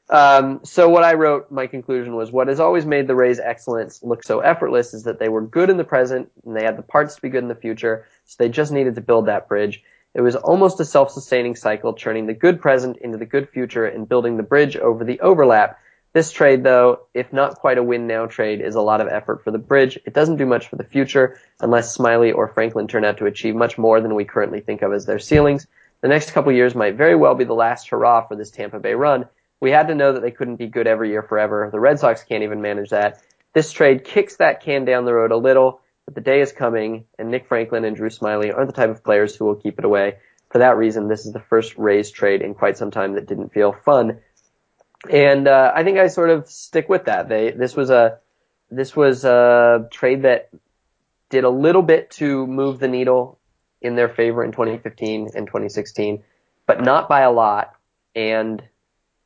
Um, 0.08 0.60
so 0.62 0.88
what 0.88 1.02
I 1.02 1.14
wrote, 1.14 1.50
my 1.50 1.66
conclusion 1.66 2.14
was, 2.14 2.30
what 2.30 2.48
has 2.48 2.60
always 2.60 2.86
made 2.86 3.08
the 3.08 3.16
Rays' 3.16 3.40
excellence 3.40 4.02
look 4.02 4.22
so 4.22 4.40
effortless 4.40 4.94
is 4.94 5.02
that 5.04 5.18
they 5.18 5.28
were 5.28 5.42
good 5.42 5.68
in 5.68 5.76
the 5.76 5.84
present 5.84 6.30
and 6.44 6.56
they 6.56 6.64
had 6.64 6.78
the 6.78 6.82
parts 6.82 7.16
to 7.16 7.22
be 7.22 7.28
good 7.28 7.42
in 7.42 7.48
the 7.48 7.56
future. 7.56 8.06
So 8.24 8.36
they 8.38 8.48
just 8.48 8.72
needed 8.72 8.94
to 8.94 9.00
build 9.00 9.26
that 9.26 9.48
bridge. 9.48 9.82
It 10.16 10.22
was 10.22 10.34
almost 10.34 10.80
a 10.80 10.84
self-sustaining 10.86 11.56
cycle, 11.56 11.92
turning 11.92 12.26
the 12.26 12.32
good 12.32 12.60
present 12.60 12.96
into 12.96 13.18
the 13.18 13.26
good 13.26 13.50
future 13.50 13.84
and 13.84 14.08
building 14.08 14.38
the 14.38 14.42
bridge 14.42 14.74
over 14.76 15.04
the 15.04 15.20
overlap. 15.20 15.78
This 16.14 16.32
trade, 16.32 16.64
though, 16.64 17.00
if 17.12 17.30
not 17.34 17.56
quite 17.56 17.76
a 17.76 17.82
win 17.82 18.06
now 18.06 18.24
trade, 18.24 18.62
is 18.62 18.74
a 18.74 18.80
lot 18.80 19.02
of 19.02 19.08
effort 19.08 19.44
for 19.44 19.50
the 19.50 19.58
bridge. 19.58 19.98
It 20.06 20.14
doesn't 20.14 20.38
do 20.38 20.46
much 20.46 20.68
for 20.68 20.76
the 20.76 20.84
future 20.84 21.38
unless 21.60 21.96
Smyly 21.96 22.34
or 22.34 22.48
Franklin 22.48 22.88
turn 22.88 23.04
out 23.04 23.18
to 23.18 23.26
achieve 23.26 23.54
much 23.54 23.76
more 23.76 24.00
than 24.00 24.14
we 24.14 24.24
currently 24.24 24.60
think 24.60 24.80
of 24.80 24.94
as 24.94 25.04
their 25.04 25.18
ceilings. 25.18 25.66
The 26.00 26.08
next 26.08 26.30
couple 26.30 26.50
years 26.50 26.74
might 26.74 26.96
very 26.96 27.14
well 27.14 27.34
be 27.34 27.44
the 27.44 27.52
last 27.52 27.90
hurrah 27.90 28.26
for 28.26 28.36
this 28.36 28.50
Tampa 28.50 28.80
Bay 28.80 28.94
run, 28.94 29.26
we 29.60 29.70
had 29.70 29.88
to 29.88 29.94
know 29.94 30.12
that 30.12 30.20
they 30.20 30.30
couldn't 30.30 30.56
be 30.56 30.66
good 30.66 30.86
every 30.86 31.10
year 31.10 31.22
forever. 31.22 31.68
The 31.72 31.80
Red 31.80 31.98
Sox 31.98 32.22
can't 32.22 32.42
even 32.42 32.60
manage 32.60 32.90
that. 32.90 33.22
This 33.54 33.72
trade 33.72 34.04
kicks 34.04 34.36
that 34.36 34.62
can 34.62 34.84
down 34.84 35.06
the 35.06 35.14
road 35.14 35.30
a 35.30 35.36
little, 35.36 35.80
but 36.06 36.14
the 36.14 36.20
day 36.20 36.40
is 36.40 36.52
coming, 36.52 37.04
and 37.18 37.30
Nick 37.30 37.48
Franklin 37.48 37.84
and 37.84 37.96
Drew 37.96 38.08
Smyly 38.08 38.54
aren't 38.54 38.68
the 38.68 38.72
type 38.72 38.90
of 38.90 39.04
players 39.04 39.34
who 39.34 39.44
will 39.44 39.56
keep 39.56 39.78
it 39.78 39.84
away. 39.84 40.18
For 40.50 40.58
that 40.58 40.76
reason, 40.76 41.08
this 41.08 41.26
is 41.26 41.32
the 41.32 41.40
first 41.40 41.76
Rays 41.76 42.12
trade 42.12 42.42
in 42.42 42.54
quite 42.54 42.78
some 42.78 42.92
time 42.92 43.14
that 43.14 43.26
didn't 43.26 43.52
feel 43.52 43.72
fun. 43.72 44.20
And 45.10 45.48
uh, 45.48 45.72
I 45.74 45.82
think 45.82 45.98
I 45.98 46.06
sort 46.06 46.30
of 46.30 46.48
stick 46.48 46.88
with 46.88 47.06
that. 47.06 47.28
They 47.28 47.50
this 47.50 47.74
was 47.76 47.90
a 47.90 48.18
this 48.70 48.94
was 48.94 49.24
a 49.24 49.88
trade 49.90 50.22
that 50.22 50.50
did 51.28 51.44
a 51.44 51.50
little 51.50 51.82
bit 51.82 52.10
to 52.12 52.46
move 52.46 52.78
the 52.78 52.88
needle 52.88 53.38
in 53.82 53.96
their 53.96 54.08
favor 54.08 54.44
in 54.44 54.52
2015 54.52 55.30
and 55.34 55.46
2016, 55.46 56.22
but 56.66 56.82
not 56.82 57.08
by 57.08 57.20
a 57.22 57.32
lot. 57.32 57.74
And 58.14 58.62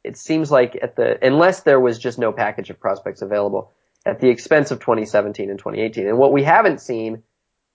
it 0.03 0.17
seems 0.17 0.51
like 0.51 0.79
at 0.81 0.97
the 0.97 1.25
unless 1.25 1.61
there 1.61 1.79
was 1.79 1.99
just 1.99 2.19
no 2.19 2.33
package 2.33 2.71
of 2.71 2.81
prospects 2.81 3.21
available 3.21 3.73
at 4.07 4.21
the 4.21 4.29
expense 4.29 4.71
of 4.71 4.81
2017 4.81 5.51
and 5.51 5.59
2018. 5.59 6.09
And 6.09 6.19
what 6.19 6.33
we 6.33 6.43
haven't 6.43 6.81
seen 6.81 7.23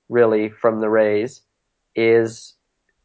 really 0.09 0.49
from 0.49 0.79
the 0.79 0.89
Rays 0.89 1.41
is 1.95 2.55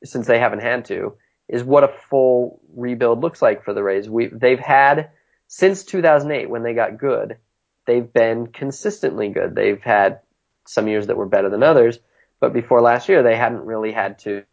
since 0.05 0.27
they 0.27 0.39
haven't 0.39 0.63
had 0.63 0.87
to 0.87 1.15
is 1.49 1.65
what 1.65 1.85
a 1.85 1.95
full 2.09 2.61
rebuild 2.75 3.21
looks 3.21 3.43
like 3.43 3.65
for 3.65 3.75
the 3.75 3.83
Rays. 3.83 4.09
We 4.09 4.29
they've 4.29 4.59
had 4.59 5.11
since 5.49 5.85
2008 5.85 6.49
when 6.49 6.63
they 6.63 6.75
got 6.75 6.99
good, 6.99 7.39
they've 7.87 8.13
been 8.13 8.47
consistently 8.47 9.29
good. 9.31 9.55
They've 9.55 9.83
had 9.83 10.21
some 10.67 10.89
years 10.89 11.09
that 11.09 11.17
were 11.17 11.27
better 11.27 11.51
than 11.51 11.63
others, 11.63 11.99
but 12.39 12.53
before 12.53 12.81
last 12.81 13.09
year 13.09 13.23
they 13.23 13.37
hadn't 13.37 13.67
really 13.67 13.93
had 13.93 14.21
to 14.21 14.45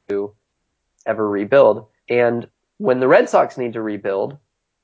ever 1.05 1.27
rebuild. 1.27 1.87
And 2.09 2.47
when 2.77 2.99
the 2.99 3.07
Red 3.07 3.29
Sox 3.29 3.57
need 3.57 3.73
to 3.73 3.81
rebuild, 3.81 4.37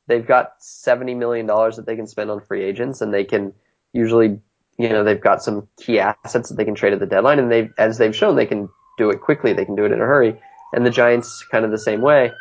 they've 0.07 0.25
got 0.25 0.53
seventy 0.59 1.15
million 1.15 1.45
dollars 1.45 1.77
that 1.77 1.85
they 1.85 1.95
can 1.95 2.07
spend 2.07 2.31
on 2.31 2.41
free 2.41 2.63
agents, 2.63 3.01
and 3.01 3.13
they 3.13 3.23
can 3.23 3.53
usually, 3.93 4.39
you 4.77 4.89
know, 4.89 5.03
they've 5.03 5.21
got 5.21 5.41
some 5.41 5.67
key 5.77 5.99
assets 5.99 6.49
that 6.49 6.55
they 6.55 6.65
can 6.65 6.75
trade 6.75 6.93
at 6.93 6.99
the 6.99 7.05
deadline, 7.05 7.39
and 7.39 7.51
they, 7.51 7.69
as 7.77 7.97
they've 7.97 8.15
shown, 8.15 8.35
they 8.35 8.45
can 8.45 8.67
do 8.97 9.09
it 9.09 9.21
quickly. 9.21 9.53
They 9.53 9.65
can 9.65 9.75
do 9.75 9.85
it 9.85 9.91
in 9.91 10.01
a 10.01 10.05
hurry, 10.05 10.39
and 10.73 10.85
the 10.85 10.89
Giants 10.89 11.45
kind 11.51 11.63
of 11.63 11.71
the 11.71 11.77
same 11.77 12.01
way. 12.01 12.31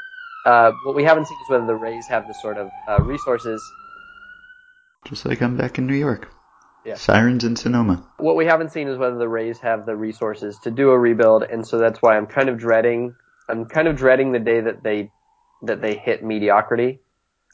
Uh, 0.45 0.73
what 0.85 0.97
we 0.97 1.05
haven't 1.05 1.27
seen 1.27 1.39
is 1.45 1.51
whether 1.51 1.67
the 1.67 1.77
Rays 1.77 2.07
have 2.09 2.27
the 2.27 2.35
sort 2.35 2.59
of 2.59 2.71
uh, 2.89 3.01
resources. 3.03 3.63
Just 5.07 5.25
like 5.25 5.41
I'm 5.41 5.57
back 5.57 5.79
in 5.79 5.87
New 5.87 5.95
York. 5.95 6.29
Yeah. 6.85 6.95
Sirens 6.95 7.45
in 7.45 7.55
Sonoma. 7.55 8.05
What 8.17 8.35
we 8.35 8.45
haven't 8.47 8.73
seen 8.73 8.89
is 8.89 8.99
whether 8.99 9.17
the 9.17 9.29
Rays 9.29 9.61
have 9.61 9.87
the 9.87 9.95
resources 9.95 10.59
to 10.65 10.71
do 10.71 10.91
a 10.91 10.99
rebuild, 10.99 11.45
and 11.45 11.67
so 11.67 11.79
that's 11.79 12.03
why 12.03 12.17
I'm 12.17 12.27
kind 12.27 12.49
of 12.49 12.59
dreading. 12.59 13.15
I'm 13.49 13.67
kind 13.67 13.87
of 13.87 13.97
dreading 13.97 14.33
the 14.33 14.41
day 14.41 14.61
that 14.61 14.83
they 14.83 15.11
that 15.63 15.81
they 15.81 15.97
hit 15.97 16.25
mediocrity 16.25 17.02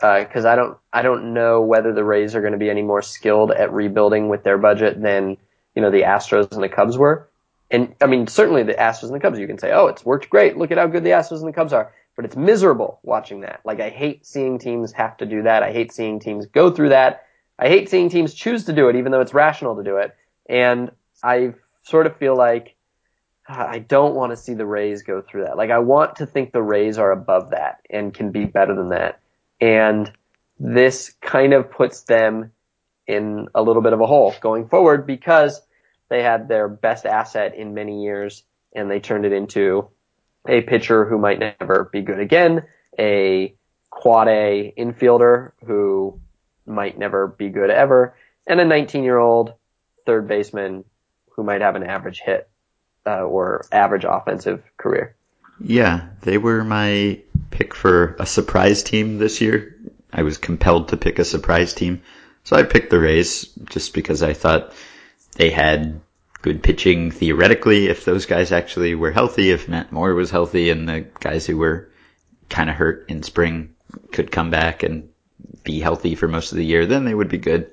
because 0.01 0.45
uh, 0.45 0.51
I 0.51 0.57
don't 0.57 0.79
I 0.93 1.03
don't 1.03 1.35
know 1.35 1.61
whether 1.61 1.93
the 1.93 2.05
Rays 2.05 2.35
are 2.35 2.41
going 2.41 2.53
to 2.53 2.59
be 2.59 2.71
any 2.71 2.83
more 2.83 3.03
skilled 3.03 3.51
at 3.51 3.73
rebuilding 3.73 4.29
with 4.29 4.45
their 4.45 4.59
budget 4.59 5.01
than 5.01 5.37
you 5.75 5.83
know 5.83 5.91
the 5.91 6.03
Astros 6.03 6.53
and 6.53 6.63
the 6.63 6.69
Cubs 6.69 6.97
were. 6.97 7.29
And 7.71 7.95
I 8.01 8.07
mean, 8.07 8.27
certainly 8.27 8.63
the 8.63 8.75
Astros 8.75 9.05
and 9.05 9.15
the 9.15 9.21
Cubs, 9.21 9.39
you 9.39 9.47
can 9.47 9.59
say, 9.59 9.73
oh, 9.73 9.89
it's 9.89 10.05
worked 10.05 10.31
great. 10.31 10.57
Look 10.57 10.71
at 10.71 10.79
how 10.79 10.87
good 10.87 11.05
the 11.05 11.11
Astros 11.11 11.41
and 11.41 11.49
the 11.49 11.53
Cubs 11.53 11.73
are. 11.73 11.93
But 12.17 12.25
it's 12.25 12.37
miserable 12.37 12.99
watching 13.03 13.43
that. 13.43 13.61
Like 13.65 13.81
I 13.81 13.91
hate 13.91 14.27
seeing 14.27 14.59
teams 14.59 14.93
have 14.93 15.17
to 15.19 15.27
do 15.27 15.43
that. 15.43 15.63
I 15.63 15.73
hate 15.73 15.93
seeing 15.93 16.19
teams 16.19 16.47
go 16.47 16.71
through 16.71 16.89
that. 16.91 17.25
I 17.59 17.69
hate 17.69 17.91
seeing 17.91 18.09
teams 18.09 18.35
choose 18.35 18.65
to 18.65 18.73
do 18.73 18.89
it, 18.89 18.97
even 18.97 19.13
though 19.13 19.21
it's 19.21 19.35
rational 19.35 19.77
to 19.77 19.85
do 19.85 19.97
it. 19.97 20.15
And 20.49 20.93
I 21.23 21.55
sort 21.83 22.07
of 22.07 22.17
feel 22.17 22.37
like 22.37 22.77
I 23.49 23.79
don't 23.79 24.15
want 24.15 24.31
to 24.31 24.37
see 24.37 24.55
the 24.55 24.67
Rays 24.67 25.03
go 25.03 25.23
through 25.23 25.45
that. 25.45 25.57
Like 25.57 25.71
I 25.71 25.79
want 25.79 26.17
to 26.17 26.27
think 26.27 26.53
the 26.53 26.63
Rays 26.63 26.99
are 26.99 27.11
above 27.11 27.51
that 27.51 27.81
and 27.89 28.13
can 28.13 28.31
be 28.31 28.45
better 28.45 28.75
than 28.75 28.91
that. 28.91 29.21
And 29.61 30.11
this 30.59 31.15
kind 31.21 31.53
of 31.53 31.71
puts 31.71 32.03
them 32.03 32.53
in 33.07 33.49
a 33.55 33.63
little 33.63 33.83
bit 33.83 33.93
of 33.93 34.01
a 34.01 34.07
hole 34.07 34.35
going 34.41 34.69
forward 34.69 35.07
because 35.07 35.61
they 36.09 36.23
had 36.23 36.49
their 36.49 36.69
best 36.69 37.07
asset 37.07 37.55
in 37.55 37.75
many 37.75 38.03
years 38.03 38.45
and 38.75 38.91
they 38.91 39.01
turned 39.01 39.25
it 39.25 39.33
into 39.33 39.89
a 40.47 40.61
pitcher 40.63 41.05
who 41.05 41.19
might 41.19 41.39
never 41.39 41.89
be 41.93 42.03
good 42.03 42.21
again, 42.21 42.65
a 42.99 43.55
quad 43.91 44.29
A 44.29 44.73
infielder 44.77 45.53
who 45.67 46.21
might 46.67 46.99
never 46.99 47.27
be 47.27 47.49
good 47.49 47.71
ever, 47.71 48.15
and 48.47 48.61
a 48.61 48.65
19 48.65 49.05
year 49.05 49.19
old 49.19 49.55
third 50.07 50.29
baseman 50.29 50.85
who 51.31 51.43
might 51.43 51.61
have 51.61 51.77
an 51.77 51.83
average 51.83 52.21
hit 52.21 52.49
uh, 53.07 53.23
or 53.23 53.65
average 53.73 54.05
offensive 54.05 54.63
career. 54.77 55.15
Yeah, 55.61 56.09
they 56.23 56.39
were 56.39 56.65
my 56.65 57.21
pick 57.51 57.75
for 57.75 58.17
a 58.19 58.27
surprise 58.27 58.83
team 58.83 59.19
this 59.19 59.41
year. 59.41 59.77
I 60.13 60.23
was 60.23 60.39
compelled 60.39 60.89
to 60.89 60.97
pick 60.97 61.19
a 61.19 61.25
surprise 61.25 61.75
team. 61.75 62.03
So 62.45 62.57
I 62.57 62.63
picked 62.63 62.91
the 62.91 63.01
Rays 63.01 63.47
just 63.69 63.93
because 63.93 64.23
I 64.23 64.33
thought 64.33 64.73
they 65.37 65.51
had 65.51 66.01
good 66.41 66.63
pitching 66.63 67.11
theoretically 67.11 67.89
if 67.89 68.05
those 68.05 68.27
guys 68.27 68.53
actually 68.53 68.95
were 68.95 69.11
healthy, 69.11 69.51
if 69.51 69.69
Matt 69.69 69.93
Moore 69.93 70.15
was 70.15 70.31
healthy 70.31 70.71
and 70.71 70.89
the 70.89 71.07
guys 71.21 71.47
who 71.47 71.57
were 71.59 71.91
kind 72.49 72.71
of 72.71 72.77
hurt 72.77 73.07
in 73.09 73.23
spring 73.23 73.75
could 74.13 74.31
come 74.31 74.51
back 74.51 74.83
and 74.83 75.09
be 75.65 75.81
healthy 75.81 76.15
for 76.15 76.29
most 76.29 76.53
of 76.53 76.59
the 76.59 76.65
year, 76.65 76.87
then 76.87 77.05
they 77.05 77.15
would 77.15 77.29
be 77.29 77.39
good. 77.39 77.71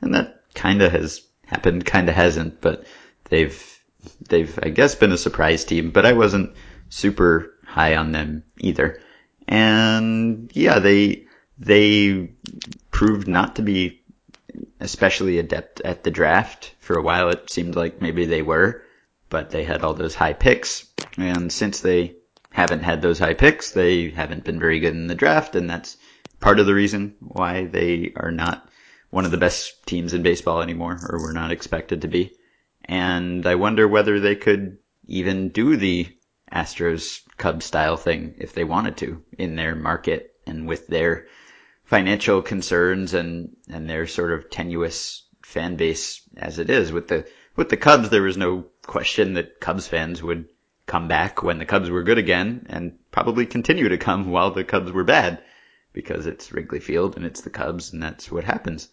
And 0.00 0.14
that 0.14 0.42
kind 0.54 0.82
of 0.82 0.92
has 0.92 1.22
happened, 1.46 1.84
kind 1.84 2.08
of 2.08 2.14
hasn't, 2.14 2.60
but 2.60 2.84
they've, 3.28 3.80
they've, 4.28 4.58
I 4.62 4.70
guess, 4.70 4.94
been 4.94 5.12
a 5.12 5.18
surprise 5.18 5.64
team, 5.64 5.90
but 5.90 6.06
I 6.06 6.14
wasn't 6.14 6.54
super 6.88 7.54
high 7.64 7.96
on 7.96 8.12
them 8.12 8.44
either. 8.58 9.00
And 9.48 10.50
yeah, 10.54 10.78
they, 10.78 11.26
they 11.58 12.30
proved 12.90 13.28
not 13.28 13.56
to 13.56 13.62
be 13.62 14.02
especially 14.80 15.38
adept 15.38 15.80
at 15.80 16.04
the 16.04 16.10
draft. 16.10 16.74
For 16.80 16.98
a 16.98 17.02
while 17.02 17.28
it 17.28 17.50
seemed 17.50 17.76
like 17.76 18.00
maybe 18.00 18.26
they 18.26 18.42
were, 18.42 18.82
but 19.28 19.50
they 19.50 19.64
had 19.64 19.82
all 19.82 19.94
those 19.94 20.14
high 20.14 20.32
picks. 20.32 20.86
And 21.16 21.52
since 21.52 21.80
they 21.80 22.16
haven't 22.50 22.82
had 22.82 23.02
those 23.02 23.18
high 23.18 23.34
picks, 23.34 23.72
they 23.72 24.10
haven't 24.10 24.44
been 24.44 24.58
very 24.58 24.80
good 24.80 24.94
in 24.94 25.08
the 25.08 25.14
draft, 25.14 25.56
and 25.56 25.68
that's 25.68 25.96
part 26.40 26.58
of 26.58 26.66
the 26.66 26.74
reason 26.74 27.14
why 27.20 27.66
they 27.66 28.12
are 28.16 28.30
not 28.30 28.68
one 29.10 29.24
of 29.24 29.30
the 29.30 29.36
best 29.36 29.86
teams 29.86 30.14
in 30.14 30.22
baseball 30.22 30.62
anymore, 30.62 30.98
or 31.08 31.20
were 31.20 31.32
not 31.32 31.50
expected 31.50 32.02
to 32.02 32.08
be. 32.08 32.32
And 32.84 33.46
I 33.46 33.56
wonder 33.56 33.86
whether 33.86 34.20
they 34.20 34.36
could 34.36 34.78
even 35.06 35.50
do 35.50 35.76
the 35.76 36.08
Astros 36.52 37.22
Cubs 37.36 37.64
style 37.64 37.96
thing 37.96 38.34
if 38.38 38.52
they 38.52 38.64
wanted 38.64 38.96
to 38.98 39.22
in 39.36 39.56
their 39.56 39.74
market 39.74 40.34
and 40.46 40.66
with 40.68 40.86
their 40.86 41.26
financial 41.84 42.42
concerns 42.42 43.14
and, 43.14 43.56
and 43.68 43.88
their 43.88 44.06
sort 44.06 44.32
of 44.32 44.50
tenuous 44.50 45.24
fan 45.42 45.76
base 45.76 46.22
as 46.36 46.58
it 46.58 46.70
is. 46.70 46.92
With 46.92 47.08
the, 47.08 47.26
with 47.56 47.68
the 47.68 47.76
Cubs, 47.76 48.10
there 48.10 48.22
was 48.22 48.36
no 48.36 48.66
question 48.82 49.34
that 49.34 49.60
Cubs 49.60 49.86
fans 49.86 50.22
would 50.22 50.46
come 50.86 51.08
back 51.08 51.42
when 51.42 51.58
the 51.58 51.66
Cubs 51.66 51.90
were 51.90 52.04
good 52.04 52.18
again 52.18 52.66
and 52.68 52.98
probably 53.10 53.46
continue 53.46 53.88
to 53.88 53.98
come 53.98 54.30
while 54.30 54.52
the 54.52 54.64
Cubs 54.64 54.92
were 54.92 55.04
bad 55.04 55.42
because 55.92 56.26
it's 56.26 56.52
Wrigley 56.52 56.80
Field 56.80 57.16
and 57.16 57.24
it's 57.24 57.40
the 57.40 57.50
Cubs 57.50 57.92
and 57.92 58.02
that's 58.02 58.30
what 58.30 58.44
happens. 58.44 58.88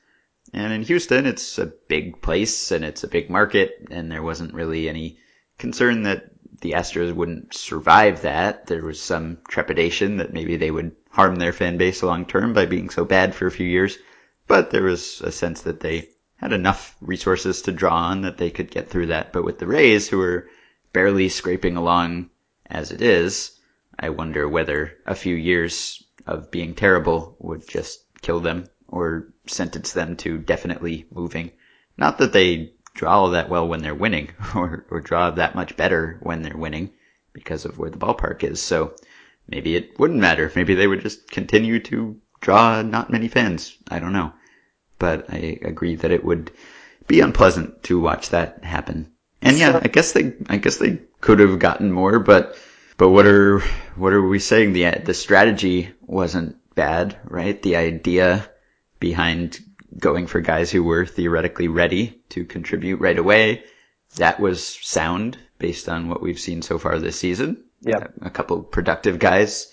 And 0.54 0.74
in 0.74 0.84
Houston, 0.84 1.26
it's 1.26 1.58
a 1.58 1.66
big 1.88 2.22
place 2.22 2.72
and 2.72 2.84
it's 2.84 3.04
a 3.04 3.08
big 3.08 3.30
market 3.30 3.88
and 3.92 4.12
there 4.12 4.24
wasn't 4.24 4.54
really 4.54 4.90
any 4.90 5.20
concern 5.58 6.04
that 6.04 6.33
the 6.62 6.72
Astros 6.72 7.14
wouldn't 7.14 7.54
survive 7.54 8.22
that. 8.22 8.68
There 8.68 8.84
was 8.84 9.02
some 9.02 9.38
trepidation 9.48 10.18
that 10.18 10.34
maybe 10.34 10.56
they 10.56 10.72
would 10.72 10.96
harm 11.10 11.36
their 11.36 11.54
fan 11.54 11.78
base 11.78 12.04
long 12.04 12.26
term 12.26 12.54
by 12.54 12.66
being 12.66 12.90
so 12.90 13.06
bad 13.06 13.36
for 13.36 13.48
a 13.48 13.52
few 13.52 13.68
years. 13.68 13.98
But 14.48 14.72
there 14.72 14.84
was 14.84 15.22
a 15.22 15.32
sense 15.32 15.62
that 15.62 15.80
they 15.80 16.10
had 16.38 16.54
enough 16.54 16.96
resources 17.02 17.62
to 17.64 17.72
draw 17.72 17.96
on 17.96 18.22
that 18.22 18.38
they 18.38 18.50
could 18.50 18.70
get 18.70 18.90
through 18.90 19.08
that. 19.08 19.32
But 19.32 19.46
with 19.46 19.60
the 19.60 19.68
Rays, 19.68 20.10
who 20.10 20.22
are 20.22 20.50
barely 20.92 21.30
scraping 21.30 21.78
along 21.78 22.30
as 22.66 22.92
it 22.92 23.02
is, 23.02 23.60
I 23.98 24.10
wonder 24.10 24.48
whether 24.48 24.98
a 25.06 25.16
few 25.16 25.36
years 25.36 26.04
of 26.26 26.52
being 26.52 26.76
terrible 26.76 27.36
would 27.40 27.68
just 27.68 28.04
kill 28.22 28.40
them 28.40 28.66
or 28.88 29.34
sentence 29.48 29.94
them 29.94 30.16
to 30.18 30.38
definitely 30.38 31.06
moving. 31.12 31.52
Not 31.98 32.18
that 32.18 32.34
they 32.34 32.74
draw 32.94 33.30
that 33.30 33.50
well 33.50 33.68
when 33.68 33.82
they're 33.82 33.96
winning 33.96 34.30
or, 34.56 34.86
or 34.90 35.02
draw 35.02 35.32
that 35.32 35.56
much 35.56 35.76
better 35.76 36.18
when 36.22 36.42
they're 36.42 36.58
winning 36.58 36.92
because 37.34 37.66
of 37.66 37.78
where 37.78 37.90
the 37.90 37.98
ballpark 37.98 38.44
is. 38.44 38.62
So 38.62 38.96
maybe 39.48 39.76
it 39.76 40.00
wouldn't 40.00 40.20
matter. 40.20 40.52
Maybe 40.56 40.76
they 40.76 40.88
would 40.88 41.02
just 41.02 41.30
continue 41.30 41.80
to 41.82 42.20
draw 42.42 42.82
not 42.82 43.12
many 43.12 43.28
fans. 43.28 43.76
I 43.90 44.00
don't 44.00 44.14
know. 44.14 44.34
But 45.00 45.26
I 45.30 45.60
agree 45.64 45.96
that 45.96 46.12
it 46.12 46.24
would 46.24 46.52
be 47.08 47.20
unpleasant 47.20 47.84
to 47.84 48.00
watch 48.00 48.30
that 48.30 48.64
happen. 48.64 49.12
And 49.42 49.58
yeah, 49.58 49.80
I 49.84 49.88
guess 49.88 50.14
they, 50.14 50.34
I 50.48 50.58
guess 50.58 50.78
they 50.78 51.00
could 51.20 51.40
have 51.40 51.60
gotten 51.60 51.92
more, 51.92 52.20
but, 52.20 52.56
but 52.98 53.10
what 53.10 53.26
are, 53.26 53.60
what 53.96 54.14
are 54.14 54.22
we 54.22 54.40
saying? 54.40 54.72
The, 54.72 55.02
the 55.04 55.14
strategy 55.14 55.92
wasn't 56.02 56.56
bad, 56.76 57.18
right? 57.26 57.62
The 57.62 57.76
idea 57.76 58.48
behind 59.00 59.60
going 59.98 60.28
for 60.28 60.42
guys 60.42 60.72
who 60.72 60.84
were 60.84 61.06
theoretically 61.06 61.68
ready 61.68 62.22
to 62.30 62.46
contribute 62.46 63.00
right 63.00 63.18
away. 63.18 63.64
That 64.16 64.40
was 64.40 64.66
sound 64.82 65.38
based 65.60 65.90
on 65.90 66.10
what 66.10 66.22
we've 66.22 66.40
seen 66.40 66.62
so 66.62 66.78
far 66.78 67.00
this 67.00 67.20
season. 67.20 67.64
Yeah. 67.82 68.08
A 68.22 68.30
couple 68.30 68.64
productive 68.64 69.20
guys 69.20 69.72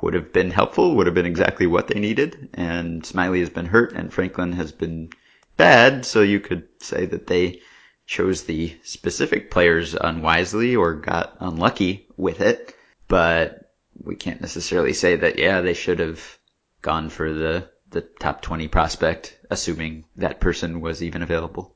would 0.00 0.14
have 0.14 0.32
been 0.32 0.50
helpful, 0.50 0.96
would 0.96 1.06
have 1.06 1.14
been 1.14 1.26
exactly 1.26 1.66
what 1.66 1.88
they 1.88 2.00
needed. 2.00 2.48
And 2.54 3.02
Smyly 3.02 3.40
has 3.40 3.50
been 3.50 3.66
hurt 3.66 3.92
and 3.92 4.12
Franklin 4.12 4.52
has 4.52 4.72
been 4.72 5.10
bad. 5.56 6.04
So 6.04 6.22
you 6.22 6.40
could 6.40 6.66
say 6.80 7.06
that 7.06 7.26
they 7.26 7.60
chose 8.06 8.44
the 8.44 8.76
specific 8.82 9.50
players 9.50 9.94
unwisely 9.94 10.76
or 10.76 10.94
got 10.94 11.36
unlucky 11.40 12.06
with 12.16 12.40
it. 12.40 12.74
But 13.08 13.72
we 14.02 14.16
can't 14.16 14.40
necessarily 14.40 14.92
say 14.92 15.16
that, 15.16 15.38
yeah, 15.38 15.60
they 15.60 15.74
should 15.74 15.98
have 15.98 16.38
gone 16.82 17.08
for 17.08 17.32
the 17.32 17.68
the 17.94 18.02
top 18.02 18.42
20 18.42 18.68
prospect, 18.68 19.38
assuming 19.50 20.04
that 20.16 20.40
person 20.40 20.82
was 20.82 21.02
even 21.02 21.22
available? 21.22 21.74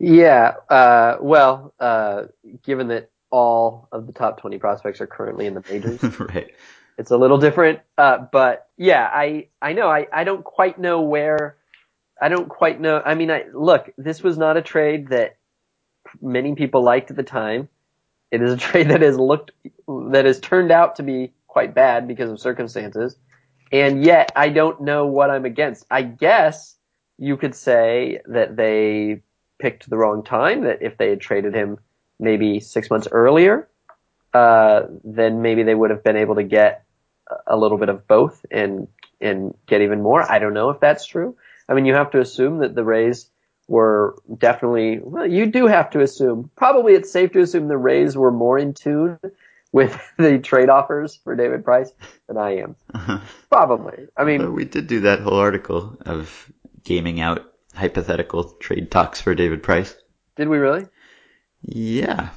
Yeah, 0.00 0.54
uh, 0.68 1.18
well, 1.20 1.74
uh, 1.78 2.24
given 2.64 2.88
that 2.88 3.10
all 3.30 3.86
of 3.92 4.06
the 4.06 4.12
top 4.12 4.40
20 4.40 4.58
prospects 4.58 5.00
are 5.00 5.06
currently 5.06 5.46
in 5.46 5.54
the 5.54 5.62
majors, 5.70 6.02
right. 6.20 6.52
it's 6.98 7.10
a 7.10 7.16
little 7.16 7.38
different. 7.38 7.80
Uh, 7.96 8.18
but 8.32 8.68
yeah, 8.76 9.08
I, 9.12 9.48
I 9.60 9.74
know, 9.74 9.88
I, 9.88 10.06
I 10.12 10.24
don't 10.24 10.42
quite 10.42 10.78
know 10.78 11.02
where, 11.02 11.56
I 12.20 12.30
don't 12.30 12.48
quite 12.48 12.80
know. 12.80 13.00
I 13.04 13.14
mean, 13.14 13.30
I, 13.30 13.44
look, 13.52 13.90
this 13.98 14.22
was 14.22 14.38
not 14.38 14.56
a 14.56 14.62
trade 14.62 15.08
that 15.08 15.36
many 16.20 16.54
people 16.54 16.82
liked 16.82 17.10
at 17.10 17.16
the 17.16 17.22
time. 17.22 17.68
It 18.30 18.40
is 18.40 18.52
a 18.52 18.56
trade 18.56 18.88
that 18.88 19.02
has 19.02 19.18
looked, 19.18 19.52
that 19.86 20.24
has 20.24 20.40
turned 20.40 20.72
out 20.72 20.96
to 20.96 21.02
be 21.02 21.34
quite 21.46 21.74
bad 21.74 22.08
because 22.08 22.30
of 22.30 22.40
circumstances. 22.40 23.16
And 23.72 24.04
yet 24.04 24.32
I 24.34 24.48
don't 24.48 24.80
know 24.80 25.06
what 25.06 25.30
I'm 25.30 25.44
against. 25.44 25.86
I 25.90 26.02
guess 26.02 26.76
you 27.18 27.36
could 27.36 27.54
say 27.54 28.20
that 28.26 28.56
they 28.56 29.22
picked 29.58 29.88
the 29.88 29.96
wrong 29.96 30.24
time, 30.24 30.62
that 30.62 30.82
if 30.82 30.96
they 30.96 31.10
had 31.10 31.20
traded 31.20 31.54
him 31.54 31.78
maybe 32.18 32.60
six 32.60 32.90
months 32.90 33.08
earlier, 33.10 33.68
uh, 34.34 34.82
then 35.04 35.42
maybe 35.42 35.62
they 35.62 35.74
would 35.74 35.90
have 35.90 36.02
been 36.02 36.16
able 36.16 36.36
to 36.36 36.42
get 36.42 36.84
a 37.46 37.56
little 37.56 37.78
bit 37.78 37.88
of 37.88 38.06
both 38.06 38.44
and, 38.50 38.88
and 39.20 39.54
get 39.66 39.82
even 39.82 40.02
more. 40.02 40.30
I 40.30 40.38
don't 40.38 40.54
know 40.54 40.70
if 40.70 40.80
that's 40.80 41.06
true. 41.06 41.36
I 41.68 41.74
mean, 41.74 41.84
you 41.84 41.94
have 41.94 42.10
to 42.12 42.20
assume 42.20 42.58
that 42.58 42.74
the 42.74 42.84
Rays 42.84 43.30
were 43.68 44.16
definitely, 44.38 44.98
well, 45.00 45.26
you 45.26 45.46
do 45.46 45.66
have 45.68 45.90
to 45.90 46.00
assume, 46.00 46.50
probably 46.56 46.94
it's 46.94 47.12
safe 47.12 47.32
to 47.32 47.40
assume 47.40 47.68
the 47.68 47.76
Rays 47.76 48.16
were 48.16 48.32
more 48.32 48.58
in 48.58 48.74
tune 48.74 49.18
with 49.72 50.00
the 50.18 50.38
trade 50.38 50.68
offers 50.68 51.16
for 51.16 51.34
David 51.34 51.64
Price 51.64 51.90
than 52.28 52.36
I 52.36 52.58
am. 52.58 52.76
Uh-huh. 52.94 53.20
Probably. 53.50 54.06
I 54.16 54.24
mean, 54.24 54.52
we 54.54 54.64
did 54.64 54.86
do 54.86 55.00
that 55.00 55.20
whole 55.20 55.38
article 55.38 55.96
of 56.04 56.50
gaming 56.84 57.20
out 57.20 57.52
hypothetical 57.74 58.44
trade 58.60 58.90
talks 58.90 59.20
for 59.20 59.34
David 59.34 59.62
Price. 59.62 59.94
Did 60.36 60.48
we 60.48 60.58
really? 60.58 60.86
Yeah. 61.62 62.30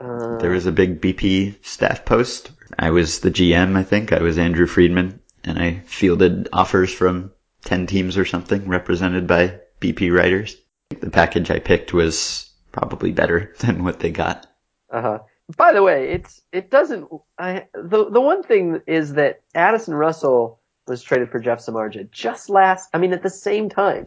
Uh, 0.00 0.38
there 0.38 0.50
was 0.50 0.66
a 0.66 0.72
big 0.72 1.00
BP 1.00 1.64
staff 1.64 2.04
post. 2.04 2.50
I 2.78 2.90
was 2.90 3.20
the 3.20 3.30
GM, 3.30 3.76
I 3.76 3.84
think. 3.84 4.12
I 4.12 4.22
was 4.22 4.38
Andrew 4.38 4.66
Friedman, 4.66 5.20
and 5.44 5.58
I 5.58 5.82
fielded 5.86 6.48
offers 6.52 6.92
from 6.92 7.32
10 7.64 7.86
teams 7.86 8.18
or 8.18 8.24
something 8.24 8.68
represented 8.68 9.26
by 9.26 9.60
BP 9.80 10.12
writers. 10.16 10.56
The 10.90 11.10
package 11.10 11.50
I 11.50 11.58
picked 11.58 11.92
was 11.92 12.50
probably 12.72 13.12
better 13.12 13.54
than 13.60 13.84
what 13.84 14.00
they 14.00 14.10
got. 14.10 14.46
Uh 14.90 15.02
huh. 15.02 15.18
By 15.56 15.72
the 15.72 15.82
way, 15.82 16.10
it's 16.10 16.40
it 16.52 16.70
doesn't. 16.70 17.08
I 17.38 17.66
the 17.74 18.10
the 18.10 18.20
one 18.20 18.42
thing 18.42 18.80
is 18.86 19.14
that 19.14 19.42
Addison 19.54 19.94
Russell 19.94 20.60
was 20.86 21.02
traded 21.02 21.30
for 21.30 21.38
Jeff 21.38 21.64
Samardzija 21.64 22.10
just 22.10 22.48
last. 22.48 22.88
I 22.94 22.98
mean, 22.98 23.12
at 23.12 23.22
the 23.22 23.30
same 23.30 23.68
time, 23.68 24.06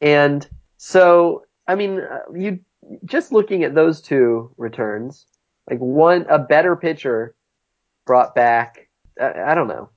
and 0.00 0.46
so 0.76 1.44
I 1.66 1.74
mean, 1.76 2.00
uh, 2.00 2.32
you 2.34 2.60
just 3.04 3.32
looking 3.32 3.64
at 3.64 3.74
those 3.74 4.00
two 4.00 4.52
returns, 4.56 5.26
like 5.70 5.78
one 5.78 6.26
a 6.28 6.38
better 6.38 6.76
pitcher 6.76 7.34
brought 8.04 8.34
back. 8.34 8.88
I, 9.20 9.52
I 9.52 9.54
don't 9.54 9.68
know 9.68 9.88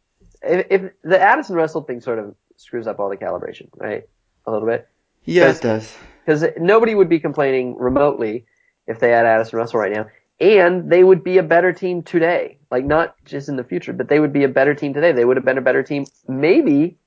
if, 0.46 0.68
if 0.70 0.92
the 1.04 1.20
Addison 1.20 1.56
Russell 1.56 1.82
thing 1.82 2.02
sort 2.02 2.20
of 2.20 2.36
screws 2.58 2.88
up 2.88 3.00
all 3.00 3.10
the 3.10 3.18
calibration, 3.18 3.68
right? 3.76 4.04
A 4.46 4.52
little 4.52 4.68
bit. 4.68 4.88
Yeah, 5.26 5.50
it 5.50 5.62
does. 5.62 5.96
Because 6.26 6.46
nobody 6.58 6.96
would 6.96 7.10
be 7.10 7.20
complaining 7.20 7.76
remotely 7.78 8.46
if 8.88 9.00
they 9.00 9.12
had 9.12 9.26
Addison 9.26 9.58
Russell 9.58 9.80
right 9.80 9.92
now. 9.92 10.08
And 10.40 10.92
they 10.92 11.04
would 11.04 11.24
be 11.24 11.38
a 11.38 11.44
better 11.44 11.72
team 11.72 12.04
today. 12.04 12.58
Like 12.70 12.86
not 12.86 13.16
just 13.26 13.48
in 13.48 13.56
the 13.56 13.64
future, 13.64 13.94
but 13.94 14.10
they 14.10 14.20
would 14.20 14.34
be 14.34 14.44
a 14.44 14.50
better 14.50 14.76
team 14.76 14.94
today. 14.94 15.12
They 15.14 15.24
would 15.24 15.38
have 15.38 15.46
been 15.46 15.58
a 15.58 15.62
better 15.62 15.84
team 15.84 16.06
maybe 16.28 16.98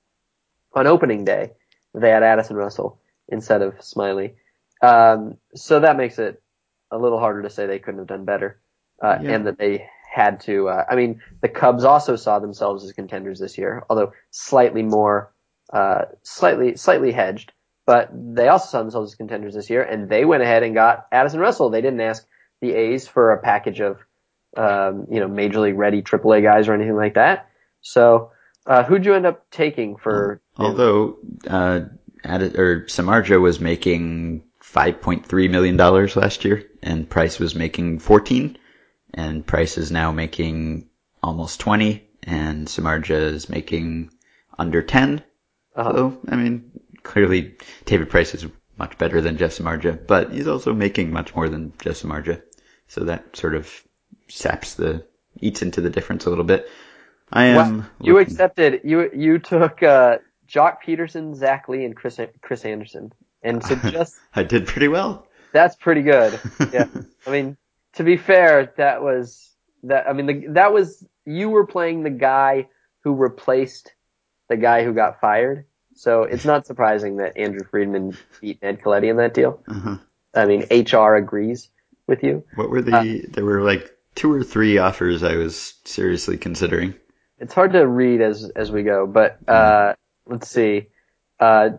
on 0.73 0.87
opening 0.87 1.25
day 1.25 1.53
if 1.95 2.01
they 2.01 2.11
had 2.11 2.23
Addison 2.23 2.57
Russell 2.57 3.01
instead 3.29 3.61
of 3.63 3.75
Smyly. 3.81 4.35
Um, 4.83 5.37
so 5.55 5.81
that 5.81 5.97
makes 5.97 6.19
it 6.19 6.43
a 6.91 6.97
little 6.99 7.19
harder 7.19 7.43
to 7.43 7.51
say 7.51 7.67
they 7.67 7.79
couldn't 7.79 7.99
have 7.99 8.07
done 8.09 8.25
better. 8.25 8.61
Uh, 9.03 9.19
Yeah. 9.23 9.33
and 9.35 9.47
that 9.47 9.59
they 9.59 9.89
had 10.11 10.41
to, 10.41 10.69
uh, 10.69 10.85
I 10.89 10.97
mean, 10.97 11.21
the 11.43 11.49
Cubs 11.49 11.85
also 11.85 12.17
saw 12.17 12.39
themselves 12.39 12.83
as 12.85 12.93
contenders 12.93 13.39
this 13.39 13.59
year, 13.59 13.85
although 13.89 14.13
slightly 14.31 14.83
more, 14.83 15.33
uh, 15.73 16.07
slightly, 16.23 16.77
slightly 16.77 17.13
hedged, 17.13 17.53
but 17.87 18.09
they 18.13 18.49
also 18.49 18.67
saw 18.67 18.79
themselves 18.81 19.13
as 19.13 19.17
contenders 19.17 19.55
this 19.55 19.71
year 19.71 19.83
and 19.83 20.09
they 20.09 20.25
went 20.25 20.43
ahead 20.43 20.63
and 20.63 20.75
got 20.75 21.07
Addison 21.13 21.39
Russell. 21.41 21.71
They 21.71 21.81
didn't 21.83 22.01
ask 22.01 22.27
the 22.61 22.73
A's 22.73 23.07
for 23.07 23.33
a 23.33 23.39
package 23.39 23.81
of, 23.81 23.99
um, 24.57 25.07
you 25.11 25.21
know, 25.21 25.29
major 25.29 25.61
league 25.61 25.79
ready 25.79 26.03
AAA 26.03 26.43
guys 26.43 26.69
or 26.69 26.75
anything 26.75 26.97
like 26.97 27.15
that. 27.15 27.49
So, 27.81 28.33
uh, 28.67 28.85
who'd 28.85 29.05
you 29.05 29.15
end 29.15 29.27
up 29.27 29.51
taking 29.51 29.97
for? 29.97 30.41
Although, 30.57 31.19
uh, 31.47 31.81
or 32.25 32.85
Samardzija 32.87 33.41
was 33.41 33.61
making 33.61 34.45
$5.3 34.63 35.51
million 35.51 35.77
last 35.77 36.45
year 36.45 36.65
and 36.83 37.09
Price 37.09 37.39
was 37.39 37.55
making 37.55 38.01
14 38.01 38.59
and 39.15 39.47
Price 39.47 39.79
is 39.79 39.91
now 39.91 40.13
making 40.13 40.89
almost 41.23 41.61
20 41.61 42.07
and 42.25 42.67
Samardzija 42.67 43.33
is 43.33 43.49
making 43.49 44.11
under 44.59 44.83
10. 44.83 45.23
Uh-huh. 45.75 45.93
So, 45.93 46.19
I 46.29 46.37
mean, 46.37 46.71
clearly 47.03 47.57
David 47.85 48.11
Price 48.11 48.35
is 48.35 48.47
much 48.77 48.99
better 48.99 49.21
than 49.21 49.39
Jeff 49.39 49.57
Samardzija, 49.57 50.07
but 50.07 50.33
he's 50.33 50.49
also 50.49 50.75
making 50.75 51.13
much 51.13 51.35
more 51.35 51.49
than 51.49 51.73
Jeff 51.81 51.95
Samardzija. 51.95 52.43
So 52.89 53.05
that 53.05 53.37
sort 53.37 53.55
of 53.55 53.71
saps 54.29 54.75
the, 54.75 55.05
eats 55.41 55.63
into 55.63 55.81
the 55.81 55.91
difference 55.91 56.27
a 56.27 56.31
little 56.31 56.45
bit. 56.45 56.69
I 57.31 57.45
am. 57.47 57.57
Well, 57.57 57.87
you 58.01 58.15
looking- 58.15 58.33
accepted. 58.33 58.81
You 58.85 59.11
you 59.15 59.39
took 59.39 59.83
uh, 59.83 60.19
Joc 60.49 60.79
Pederson, 60.85 61.35
Zach 61.37 61.69
Lee, 61.69 61.85
and 61.85 61.95
Chris 61.95 62.19
Chris 62.41 62.65
Anderson, 62.65 63.13
and 63.43 63.63
so 63.63 63.75
just 63.91 64.17
I 64.35 64.43
did 64.45 64.67
pretty 64.67 64.89
well. 64.89 65.27
that's 65.53 65.77
pretty 65.77 66.03
good. 66.03 66.41
Yeah, 66.73 66.87
I 67.27 67.31
mean 67.31 67.57
to 67.95 68.05
be 68.05 68.17
fair, 68.17 68.73
that 68.79 69.03
was 69.03 69.51
that. 69.83 70.09
I 70.09 70.15
mean 70.15 70.27
the, 70.27 70.47
that 70.55 70.73
was 70.73 71.05
you 71.27 71.51
were 71.51 71.67
playing 71.67 72.03
the 72.03 72.11
guy 72.11 72.69
who 73.05 73.15
replaced 73.15 73.93
the 74.49 74.57
guy 74.57 74.83
who 74.85 74.95
got 74.95 75.21
fired. 75.21 75.67
So 75.95 76.23
it's 76.23 76.47
not 76.47 76.67
surprising 76.67 77.17
that 77.19 77.37
Andrew 77.37 77.67
Friedman 77.71 78.17
beat 78.41 78.63
Ned 78.63 78.81
Colletti 78.81 79.11
in 79.11 79.17
that 79.19 79.35
deal. 79.35 79.63
Uh-huh. 79.69 79.99
I 80.35 80.47
mean 80.47 80.65
HR 80.71 81.17
agrees 81.17 81.69
with 82.09 82.25
you. 82.25 82.43
What 82.57 82.71
were 82.71 82.83
the, 82.83 83.27
there 83.29 83.45
were 83.45 83.63
like 83.63 83.95
two 84.17 84.33
or 84.33 84.43
three 84.43 84.79
offers 84.79 85.23
I 85.23 85.37
was 85.37 85.75
seriously 85.85 86.39
considering. 86.39 86.95
It's 87.39 87.55
hard 87.55 87.73
to 87.75 87.87
read 87.87 88.21
as 88.21 88.51
as 88.57 88.73
we 88.73 88.83
go, 88.83 89.07
but 89.07 89.39
uh, 89.47 89.95
let's 90.27 90.49
see. 90.49 90.89
Uh, 91.39 91.71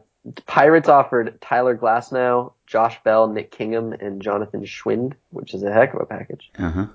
Pirates 0.46 0.88
offered 0.88 1.42
Tyler 1.42 1.78
Glasnow, 1.78 2.54
Josh 2.66 3.02
Bell, 3.04 3.28
Nick 3.28 3.52
Kingham, 3.52 3.92
and 3.94 4.22
Jonathan 4.22 4.64
Schwind, 4.64 5.14
which 5.32 5.54
is 5.54 5.64
a 5.64 5.74
heck 5.74 5.94
of 5.94 6.02
a 6.02 6.06
package. 6.06 6.52
Uh-huh. 6.58 6.88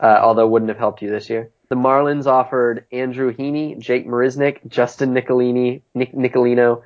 Uh, 0.00 0.20
although 0.22 0.46
wouldn't 0.46 0.68
have 0.68 0.78
helped 0.78 1.02
you 1.02 1.10
this 1.10 1.28
year. 1.28 1.50
The 1.68 1.74
Marlins 1.74 2.26
offered 2.26 2.86
Andrew 2.92 3.34
Heaney, 3.34 3.78
Jake 3.78 4.06
Marisnick, 4.06 4.66
Justin 4.68 5.12
Nicolini, 5.12 5.82
Nick 5.92 6.12
Nicolino, 6.12 6.82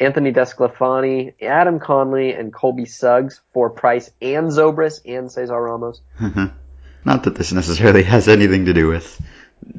Anthony 0.00 0.32
DeSclafani, 0.32 1.34
Adam 1.40 1.80
Conley, 1.80 2.32
and 2.32 2.52
Colby 2.52 2.86
Suggs 2.86 3.40
for 3.52 3.70
Price 3.70 4.10
and 4.20 4.48
Zobrist 4.48 5.02
and 5.06 5.30
Cesar 5.30 5.60
Ramos. 5.60 6.00
Mm-hmm. 6.20 6.46
Not 7.04 7.24
that 7.24 7.34
this 7.34 7.52
necessarily 7.52 8.02
has 8.02 8.28
anything 8.28 8.66
to 8.66 8.74
do 8.74 8.88
with 8.88 9.20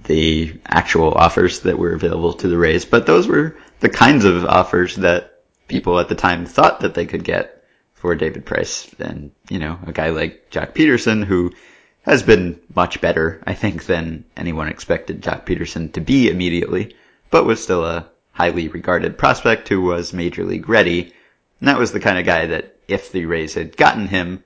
the 0.06 0.60
actual 0.66 1.14
offers 1.14 1.62
that 1.62 1.78
were 1.78 1.94
available 1.94 2.34
to 2.34 2.48
the 2.48 2.58
Rays, 2.58 2.86
but 2.86 3.06
those 3.06 3.28
were 3.28 3.58
the 3.80 3.90
kinds 3.90 4.26
of 4.26 4.46
offers 4.46 4.96
that 4.98 5.44
people 5.68 6.00
at 6.00 6.10
the 6.10 6.16
time 6.16 6.46
thought 6.46 6.82
that 6.82 6.94
they 6.94 7.06
could 7.06 7.24
get 7.24 7.64
for 7.94 8.16
David 8.16 8.46
Price. 8.46 8.90
And, 9.00 9.32
you 9.50 9.60
know, 9.60 9.80
a 9.86 9.92
guy 9.92 10.10
like 10.10 10.50
Joc 10.52 10.74
Pederson 10.74 11.24
who 11.24 11.52
has 12.04 12.22
been 12.22 12.60
much 12.74 13.02
better, 13.02 13.42
I 13.46 13.56
think, 13.56 13.86
than 13.86 14.26
anyone 14.38 14.68
expected 14.68 15.22
Joc 15.22 15.46
Pederson 15.46 15.94
to 15.94 16.02
be 16.02 16.30
immediately, 16.30 16.96
but 17.32 17.46
was 17.46 17.64
still 17.64 17.84
a 17.84 18.12
highly 18.36 18.68
regarded 18.68 19.18
prospect 19.18 19.70
who 19.70 19.82
was 19.82 20.12
major 20.12 20.44
league 20.44 20.68
ready. 20.68 21.14
And 21.60 21.70
that 21.70 21.80
was 21.80 21.94
the 21.94 22.02
kind 22.02 22.20
of 22.20 22.26
guy 22.26 22.48
that 22.48 22.76
if 22.86 23.14
the 23.14 23.26
Rays 23.26 23.54
had 23.54 23.78
gotten 23.78 24.08
him, 24.08 24.44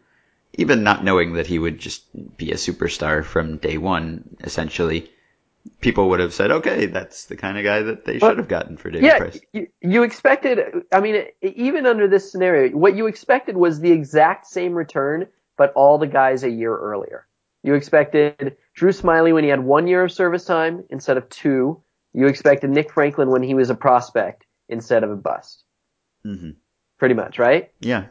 even 0.54 0.84
not 0.84 1.04
knowing 1.04 1.34
that 1.34 1.48
he 1.48 1.58
would 1.58 1.80
just 1.80 2.04
be 2.38 2.52
a 2.52 2.56
superstar 2.56 3.26
from 3.26 3.58
day 3.58 3.80
one, 3.80 4.38
essentially, 4.42 5.10
people 5.82 6.10
would 6.10 6.20
have 6.20 6.36
said, 6.36 6.52
okay, 6.52 6.86
that's 6.86 7.26
the 7.26 7.36
kind 7.36 7.58
of 7.58 7.64
guy 7.64 7.82
that 7.82 8.06
they 8.06 8.20
should 8.20 8.38
have 8.38 8.48
gotten 8.48 8.78
for 8.78 8.92
David 8.92 9.08
Yeah, 9.08 9.18
Price. 9.18 9.40
you, 9.54 9.68
you 9.82 10.04
expected, 10.04 10.60
I 10.92 11.00
mean, 11.00 11.26
even 11.42 11.88
under 11.88 12.08
this 12.08 12.32
scenario, 12.32 12.78
what 12.78 12.96
you 12.96 13.08
expected 13.08 13.58
was 13.58 13.80
the 13.80 13.92
exact 13.92 14.46
same 14.46 14.74
return, 14.74 15.26
but 15.58 15.74
all 15.74 15.98
the 15.98 16.08
guys 16.08 16.44
a 16.44 16.50
year 16.50 16.78
earlier. 16.78 17.26
You 17.64 17.74
expected 17.74 18.56
Drew 18.76 18.92
Smyly 18.92 19.34
when 19.34 19.44
he 19.44 19.50
had 19.50 19.64
one 19.64 19.88
year 19.88 20.04
of 20.04 20.12
service 20.12 20.46
time 20.46 20.84
instead 20.92 21.18
of 21.18 21.28
two. 21.30 21.82
You 22.14 22.28
expected 22.28 22.70
Nick 22.70 22.92
Franklin 22.92 23.30
when 23.30 23.44
he 23.44 23.54
was 23.54 23.70
a 23.70 23.76
prospect 23.76 24.46
instead 24.68 25.04
of 25.04 25.12
a 25.12 25.16
bust. 25.16 25.64
hmm 26.24 26.52
Pretty 26.98 27.16
much, 27.16 27.40
right? 27.40 27.72
Yeah. 27.80 28.08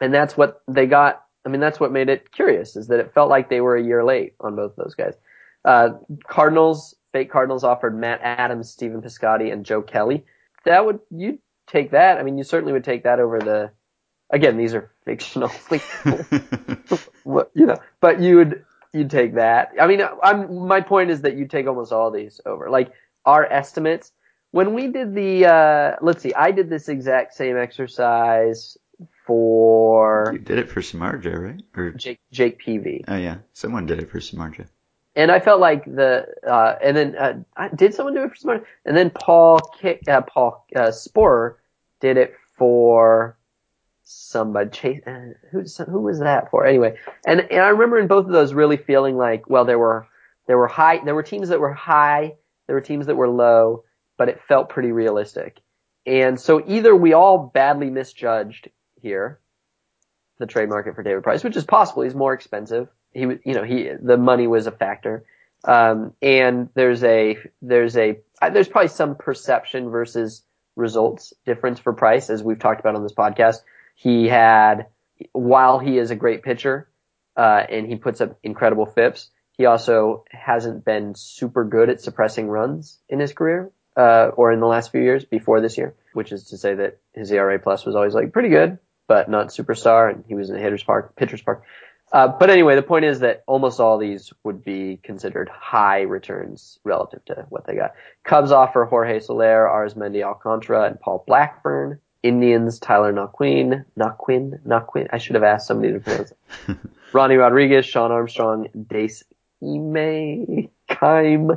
And 0.00 0.14
that's 0.14 0.36
what 0.36 0.62
they 0.68 0.86
got. 0.86 1.24
I 1.44 1.48
mean, 1.48 1.60
that's 1.60 1.80
what 1.80 1.90
made 1.90 2.08
it 2.08 2.30
curious 2.30 2.76
is 2.76 2.86
that 2.88 3.00
it 3.00 3.12
felt 3.14 3.30
like 3.30 3.48
they 3.50 3.60
were 3.60 3.76
a 3.76 3.82
year 3.82 4.04
late 4.04 4.34
on 4.40 4.54
both 4.54 4.76
those 4.76 4.94
guys. 4.94 5.14
Uh, 5.64 5.90
Cardinals, 6.28 6.94
fake 7.12 7.30
Cardinals 7.30 7.64
offered 7.64 7.98
Matt 7.98 8.20
Adams, 8.22 8.70
Stephen 8.70 9.02
Piscotty, 9.02 9.52
and 9.52 9.64
Joe 9.66 9.82
Kelly. 9.82 10.24
That 10.64 10.84
would, 10.86 11.00
you'd 11.10 11.38
take 11.66 11.90
that. 11.90 12.18
I 12.18 12.22
mean, 12.22 12.38
you 12.38 12.44
certainly 12.44 12.72
would 12.72 12.84
take 12.84 13.02
that 13.04 13.18
over 13.18 13.38
the, 13.40 13.70
again, 14.30 14.56
these 14.56 14.74
are 14.74 14.90
fictional, 15.04 15.50
you 17.54 17.66
know, 17.66 17.78
but 18.00 18.20
you 18.20 18.36
would, 18.36 18.64
you'd 18.92 19.10
take 19.10 19.34
that. 19.34 19.72
I 19.80 19.86
mean, 19.86 20.00
I'm, 20.22 20.66
my 20.66 20.80
point 20.80 21.10
is 21.10 21.22
that 21.22 21.36
you 21.36 21.46
take 21.46 21.66
almost 21.66 21.92
all 21.92 22.10
these 22.10 22.40
over. 22.46 22.70
Like, 22.70 22.92
our 23.28 23.44
estimates, 23.44 24.12
when 24.52 24.72
we 24.72 24.88
did 24.88 25.14
the, 25.14 25.46
uh, 25.46 25.96
let's 26.00 26.22
see, 26.22 26.32
I 26.34 26.50
did 26.50 26.70
this 26.70 26.88
exact 26.88 27.34
same 27.34 27.56
exercise 27.56 28.78
for 29.26 30.30
you 30.32 30.38
did 30.38 30.58
it 30.58 30.70
for 30.70 30.80
Samardzija, 30.80 31.38
right? 31.38 31.62
Or, 31.76 31.90
Jake, 31.90 32.20
Jake 32.32 32.60
PV. 32.64 33.04
oh 33.08 33.16
yeah, 33.16 33.36
someone 33.52 33.84
did 33.84 33.98
it 33.98 34.10
for 34.10 34.18
Samardzija. 34.18 34.66
And 35.14 35.30
I 35.30 35.40
felt 35.40 35.60
like 35.60 35.84
the, 35.84 36.26
uh, 36.46 36.76
and 36.82 36.96
then, 36.96 37.16
uh, 37.16 37.68
did 37.74 37.92
someone 37.92 38.14
do 38.14 38.22
it 38.22 38.30
for 38.30 38.36
Smart? 38.36 38.64
And 38.84 38.96
then 38.96 39.10
Paul 39.10 39.58
Kick, 39.80 40.08
uh, 40.08 40.22
Paul, 40.22 40.64
uh, 40.76 40.92
Sporer 40.92 41.56
did 42.00 42.16
it 42.16 42.34
for 42.56 43.36
somebody, 44.04 44.70
Chase, 44.70 45.00
uh, 45.06 45.32
who, 45.50 45.64
who 45.90 46.00
was 46.02 46.20
that 46.20 46.50
for? 46.50 46.64
Anyway, 46.64 46.96
and, 47.26 47.40
and 47.40 47.60
I 47.60 47.68
remember 47.68 47.98
in 47.98 48.06
both 48.06 48.26
of 48.26 48.32
those 48.32 48.54
really 48.54 48.76
feeling 48.76 49.16
like, 49.16 49.50
well, 49.50 49.64
there 49.64 49.78
were, 49.78 50.06
there 50.46 50.56
were 50.56 50.68
high, 50.68 51.04
there 51.04 51.16
were 51.16 51.24
teams 51.24 51.48
that 51.48 51.60
were 51.60 51.74
high, 51.74 52.36
there 52.68 52.76
were 52.76 52.80
teams 52.82 53.06
that 53.06 53.16
were 53.16 53.28
low, 53.28 53.82
but 54.16 54.28
it 54.28 54.40
felt 54.46 54.68
pretty 54.68 54.92
realistic. 54.92 55.58
And 56.06 56.38
so 56.40 56.62
either 56.66 56.94
we 56.94 57.12
all 57.14 57.50
badly 57.52 57.90
misjudged 57.90 58.68
here, 59.00 59.40
the 60.38 60.46
trade 60.46 60.68
market 60.68 60.94
for 60.94 61.02
David 61.02 61.24
Price, 61.24 61.42
which 61.42 61.56
is 61.56 61.64
possible. 61.64 62.02
He's 62.02 62.14
more 62.14 62.32
expensive. 62.34 62.88
He, 63.12 63.26
was- 63.26 63.38
you 63.44 63.54
know, 63.54 63.64
he, 63.64 63.90
the 64.00 64.16
money 64.16 64.46
was 64.46 64.68
a 64.68 64.70
factor. 64.70 65.24
Um, 65.64 66.12
and 66.22 66.68
there's 66.74 67.02
a, 67.02 67.36
there's 67.62 67.96
a, 67.96 68.18
there's 68.52 68.68
probably 68.68 68.88
some 68.88 69.16
perception 69.16 69.90
versus 69.90 70.44
results 70.76 71.32
difference 71.44 71.80
for 71.80 71.92
Price, 71.92 72.30
as 72.30 72.44
we've 72.44 72.60
talked 72.60 72.78
about 72.80 72.94
on 72.94 73.02
this 73.02 73.12
podcast. 73.14 73.56
He 73.96 74.28
had, 74.28 74.86
while 75.32 75.80
he 75.80 75.98
is 75.98 76.12
a 76.12 76.14
great 76.14 76.44
pitcher, 76.44 76.88
uh, 77.36 77.64
and 77.68 77.88
he 77.88 77.96
puts 77.96 78.20
up 78.20 78.38
incredible 78.44 78.86
FIPS, 78.86 79.30
he 79.58 79.66
also 79.66 80.24
hasn't 80.30 80.84
been 80.84 81.14
super 81.16 81.64
good 81.64 81.90
at 81.90 82.00
suppressing 82.00 82.48
runs 82.48 82.98
in 83.08 83.18
his 83.18 83.32
career, 83.32 83.70
uh, 83.96 84.30
or 84.36 84.52
in 84.52 84.60
the 84.60 84.66
last 84.66 84.92
few 84.92 85.02
years 85.02 85.24
before 85.24 85.60
this 85.60 85.76
year, 85.76 85.94
which 86.14 86.30
is 86.30 86.44
to 86.44 86.56
say 86.56 86.76
that 86.76 86.98
his 87.12 87.30
ERA 87.32 87.58
plus 87.58 87.84
was 87.84 87.96
always 87.96 88.14
like 88.14 88.32
pretty 88.32 88.48
good, 88.48 88.78
but 89.08 89.28
not 89.28 89.48
superstar, 89.48 90.14
and 90.14 90.24
he 90.28 90.34
was 90.34 90.48
in 90.48 90.56
a 90.56 90.60
hitter's 90.60 90.84
park, 90.84 91.16
pitcher's 91.16 91.42
park. 91.42 91.64
Uh, 92.12 92.28
but 92.28 92.48
anyway, 92.48 92.76
the 92.76 92.82
point 92.82 93.04
is 93.04 93.20
that 93.20 93.42
almost 93.46 93.80
all 93.80 93.98
these 93.98 94.32
would 94.44 94.64
be 94.64 94.98
considered 95.02 95.48
high 95.48 96.02
returns 96.02 96.78
relative 96.84 97.22
to 97.26 97.44
what 97.50 97.66
they 97.66 97.74
got. 97.74 97.94
Cubs 98.24 98.52
offer 98.52 98.84
Jorge 98.84 99.20
Soler, 99.20 99.68
Arismendy 99.68 100.24
Alcantara, 100.24 100.84
and 100.86 100.98
Paul 101.00 101.24
Blackburn. 101.26 102.00
Indians, 102.20 102.80
Tyler 102.80 103.12
Naquin, 103.12 103.84
Naquin, 103.96 104.60
Naquin. 104.66 105.06
I 105.12 105.18
should 105.18 105.36
have 105.36 105.44
asked 105.44 105.68
somebody 105.68 105.92
to 105.92 106.00
pronounce 106.00 106.32
it. 106.32 106.76
Ronnie 107.12 107.36
Rodriguez, 107.36 107.86
Shawn 107.86 108.10
Armstrong, 108.10 108.66
Dace 108.88 109.22
Ime, 109.62 110.68
Kaim, 110.88 111.52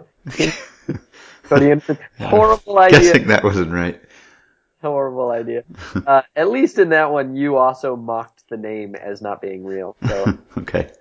Cody 1.44 1.72
Anderson. 1.72 1.98
Horrible 2.20 2.80
idea. 2.80 3.00
Guessing 3.00 3.28
that 3.28 3.44
wasn't 3.44 3.72
right. 3.72 4.02
horrible 4.82 5.32
idea. 5.32 5.64
Uh, 5.96 6.22
at 6.36 6.50
least 6.50 6.80
in 6.80 6.90
that 6.90 7.12
one, 7.12 7.36
you 7.36 7.58
also 7.58 7.96
mocked 7.96 8.44
the 8.50 8.58
name 8.58 8.96
as 8.96 9.22
not 9.22 9.42
being 9.42 9.64
real. 9.64 9.96
So. 10.08 10.38
okay. 10.58 10.92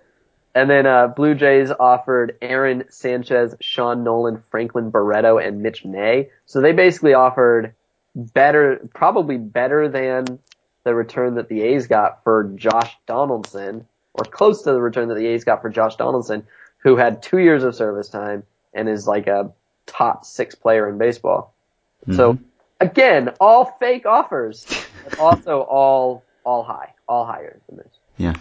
And 0.55 0.69
then 0.69 0.87
uh, 0.87 1.09
Blue 1.09 1.35
Jays 1.35 1.71
offered 1.71 2.37
Aaron 2.43 2.85
Sanchez, 2.91 3.55
Sean 3.61 4.05
Nolin, 4.05 4.43
Franklin 4.51 4.91
Barreto, 4.91 5.39
and 5.39 5.63
Mitch 5.63 5.85
Nay. 5.85 6.31
So 6.47 6.61
they 6.61 6.73
basically 6.73 7.15
offered 7.15 7.75
better, 8.15 8.81
probably 8.93 9.39
better 9.39 9.89
than 9.89 10.41
the 10.85 10.95
return 10.95 11.37
that 11.37 11.49
the 11.49 11.63
A's 11.63 11.87
got 11.87 12.25
for 12.25 12.53
Josh 12.57 12.97
Donaldson, 13.07 13.87
or 14.15 14.25
close 14.25 14.63
to 14.63 14.73
the 14.73 14.81
return 14.81 15.09
that 15.09 15.15
the 15.15 15.27
A's 15.27 15.45
got 15.45 15.63
for 15.63 15.69
Josh 15.69 15.97
Donaldson, 15.97 16.45
who 16.81 16.97
had 16.97 17.23
two 17.23 17.39
years 17.39 17.63
of 17.63 17.75
service 17.75 18.09
time 18.09 18.43
and 18.75 18.89
is 18.89 19.07
like 19.07 19.27
a 19.27 19.53
top 19.87 20.25
six 20.25 20.55
player 20.55 20.89
in 20.89 20.99
baseball. 20.99 21.55
Mm-hmm. 22.03 22.17
So 22.17 22.39
again, 22.81 23.31
all 23.41 23.77
fake 23.79 24.07
offers, 24.07 24.67
but 25.05 25.19
also 25.19 25.61
all 25.61 26.25
all 26.45 26.63
high, 26.63 26.95
all 27.09 27.25
higher 27.25 27.61
than 27.69 27.79
this. 27.79 27.99
Yeah. 28.17 28.35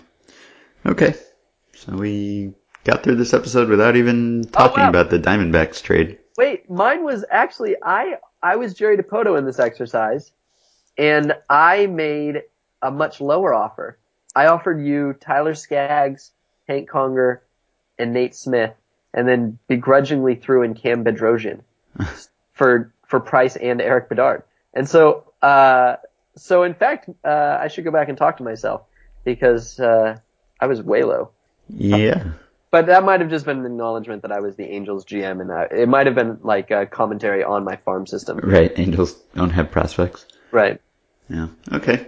Okay. 0.85 1.15
So 1.75 1.93
we 1.93 2.53
got 2.83 3.03
through 3.03 3.15
this 3.15 3.33
episode 3.33 3.69
without 3.69 3.95
even 3.95 4.43
talking 4.51 4.79
oh, 4.79 4.83
wow. 4.83 4.89
about 4.89 5.09
the 5.09 5.19
Diamondbacks 5.19 5.81
trade. 5.81 6.17
Wait, 6.37 6.69
mine 6.69 7.03
was 7.03 7.25
actually 7.29 7.75
I 7.83 8.15
I 8.41 8.55
was 8.55 8.73
Jerry 8.73 8.97
Dipoto 8.97 9.37
in 9.37 9.45
this 9.45 9.59
exercise, 9.59 10.31
and 10.97 11.33
I 11.49 11.87
made 11.87 12.43
a 12.81 12.91
much 12.91 13.19
lower 13.19 13.53
offer. 13.53 13.97
I 14.35 14.45
offered 14.47 14.85
you 14.85 15.13
Tyler 15.13 15.55
Skaggs, 15.55 16.31
Hank 16.67 16.89
Conger, 16.89 17.43
and 17.99 18.13
Nate 18.13 18.35
Smith, 18.35 18.73
and 19.13 19.27
then 19.27 19.59
begrudgingly 19.67 20.35
threw 20.35 20.63
in 20.63 20.73
Cam 20.73 21.03
Bedrosian 21.03 21.61
for 22.53 22.93
for 23.05 23.19
Price 23.19 23.55
and 23.55 23.81
Erik 23.81 24.09
Bedard. 24.09 24.43
And 24.73 24.87
so, 24.87 25.31
uh, 25.41 25.95
so 26.35 26.63
in 26.63 26.73
fact, 26.73 27.09
uh, 27.25 27.57
I 27.59 27.67
should 27.67 27.83
go 27.83 27.91
back 27.91 28.07
and 28.07 28.17
talk 28.17 28.37
to 28.37 28.43
myself 28.43 28.83
because 29.23 29.79
uh, 29.79 30.17
I 30.59 30.67
was 30.67 30.81
way 30.81 31.03
low. 31.03 31.31
Yeah. 31.69 32.31
But 32.71 32.85
that 32.85 33.03
might 33.03 33.19
have 33.19 33.31
just 33.31 33.45
been 33.45 33.59
an 33.59 33.65
acknowledgement 33.65 34.21
that 34.21 34.31
I 34.31 34.39
was 34.41 34.55
the 34.55 34.65
Angels 34.65 35.03
GM, 35.03 35.41
and 35.41 35.49
that 35.49 35.71
it 35.71 35.89
might 35.89 36.05
have 36.05 36.15
been 36.15 36.37
like 36.43 36.69
a 36.69 36.85
commentary 36.85 37.43
on 37.43 37.63
my 37.63 37.77
farm 37.77 38.05
system. 38.05 38.37
Right. 38.37 38.71
Angels 38.77 39.13
don't 39.35 39.49
have 39.49 39.71
prospects. 39.71 40.25
Right. 40.51 40.79
Yeah. 41.29 41.47
Okay. 41.73 42.07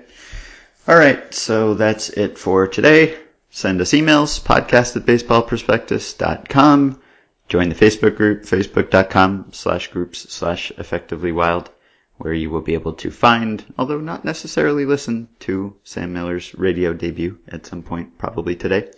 All 0.87 0.95
right. 0.95 1.33
So 1.33 1.73
that's 1.73 2.09
it 2.09 2.37
for 2.37 2.67
today. 2.67 3.17
Send 3.53 3.81
us 3.81 3.91
emails, 3.91 4.41
podcast 4.41 4.95
at 4.95 5.05
baseballprospectus.com. 5.05 7.01
Join 7.49 7.67
the 7.67 7.75
Facebook 7.75 8.15
group, 8.15 8.43
facebook.com 8.43 9.47
slash 9.51 9.89
groups 9.89 10.19
slash 10.33 10.71
effectively 10.77 11.33
wild, 11.33 11.69
where 12.15 12.33
you 12.33 12.49
will 12.49 12.61
be 12.61 12.75
able 12.75 12.93
to 12.93 13.11
find, 13.11 13.61
although 13.77 13.99
not 13.99 14.23
necessarily 14.23 14.85
listen 14.85 15.27
to 15.39 15.75
Sam 15.83 16.13
Miller's 16.13 16.55
radio 16.55 16.93
debut 16.93 17.39
at 17.49 17.65
some 17.65 17.83
point, 17.83 18.17
probably 18.17 18.55
today. 18.55 18.89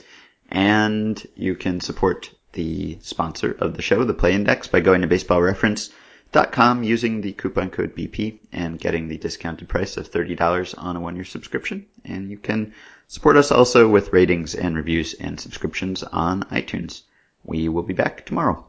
And 0.52 1.20
you 1.36 1.56
can 1.56 1.80
support 1.80 2.30
the 2.52 3.00
sponsor 3.02 3.54
of 3.54 3.76
the 3.76 3.82
show, 3.82 4.04
the 4.04 4.14
Play 4.14 4.36
Index, 4.36 4.68
by 4.68 4.82
going 4.82 5.02
to 5.02 5.08
baseballreference.com 5.08 6.84
using 6.84 7.22
the 7.22 7.34
coupon 7.34 7.72
code 7.72 7.96
BP 7.96 8.38
and 8.52 8.80
getting 8.80 9.08
the 9.08 9.18
discounted 9.18 9.68
price 9.68 9.98
of 9.98 10.12
$30 10.12 10.76
on 10.78 10.96
a 10.96 11.00
one 11.00 11.16
year 11.16 11.26
subscription. 11.26 11.88
And 12.06 12.30
you 12.30 12.38
can 12.38 12.76
support 13.14 13.38
us 13.38 13.52
also 13.52 13.88
with 13.88 14.12
ratings 14.12 14.56
and 14.56 14.76
reviews 14.76 15.14
and 15.14 15.40
subscriptions 15.40 16.02
on 16.02 16.42
iTunes. 16.46 17.04
We 17.44 17.70
will 17.70 17.84
be 17.84 17.94
back 17.94 18.26
tomorrow. 18.26 18.66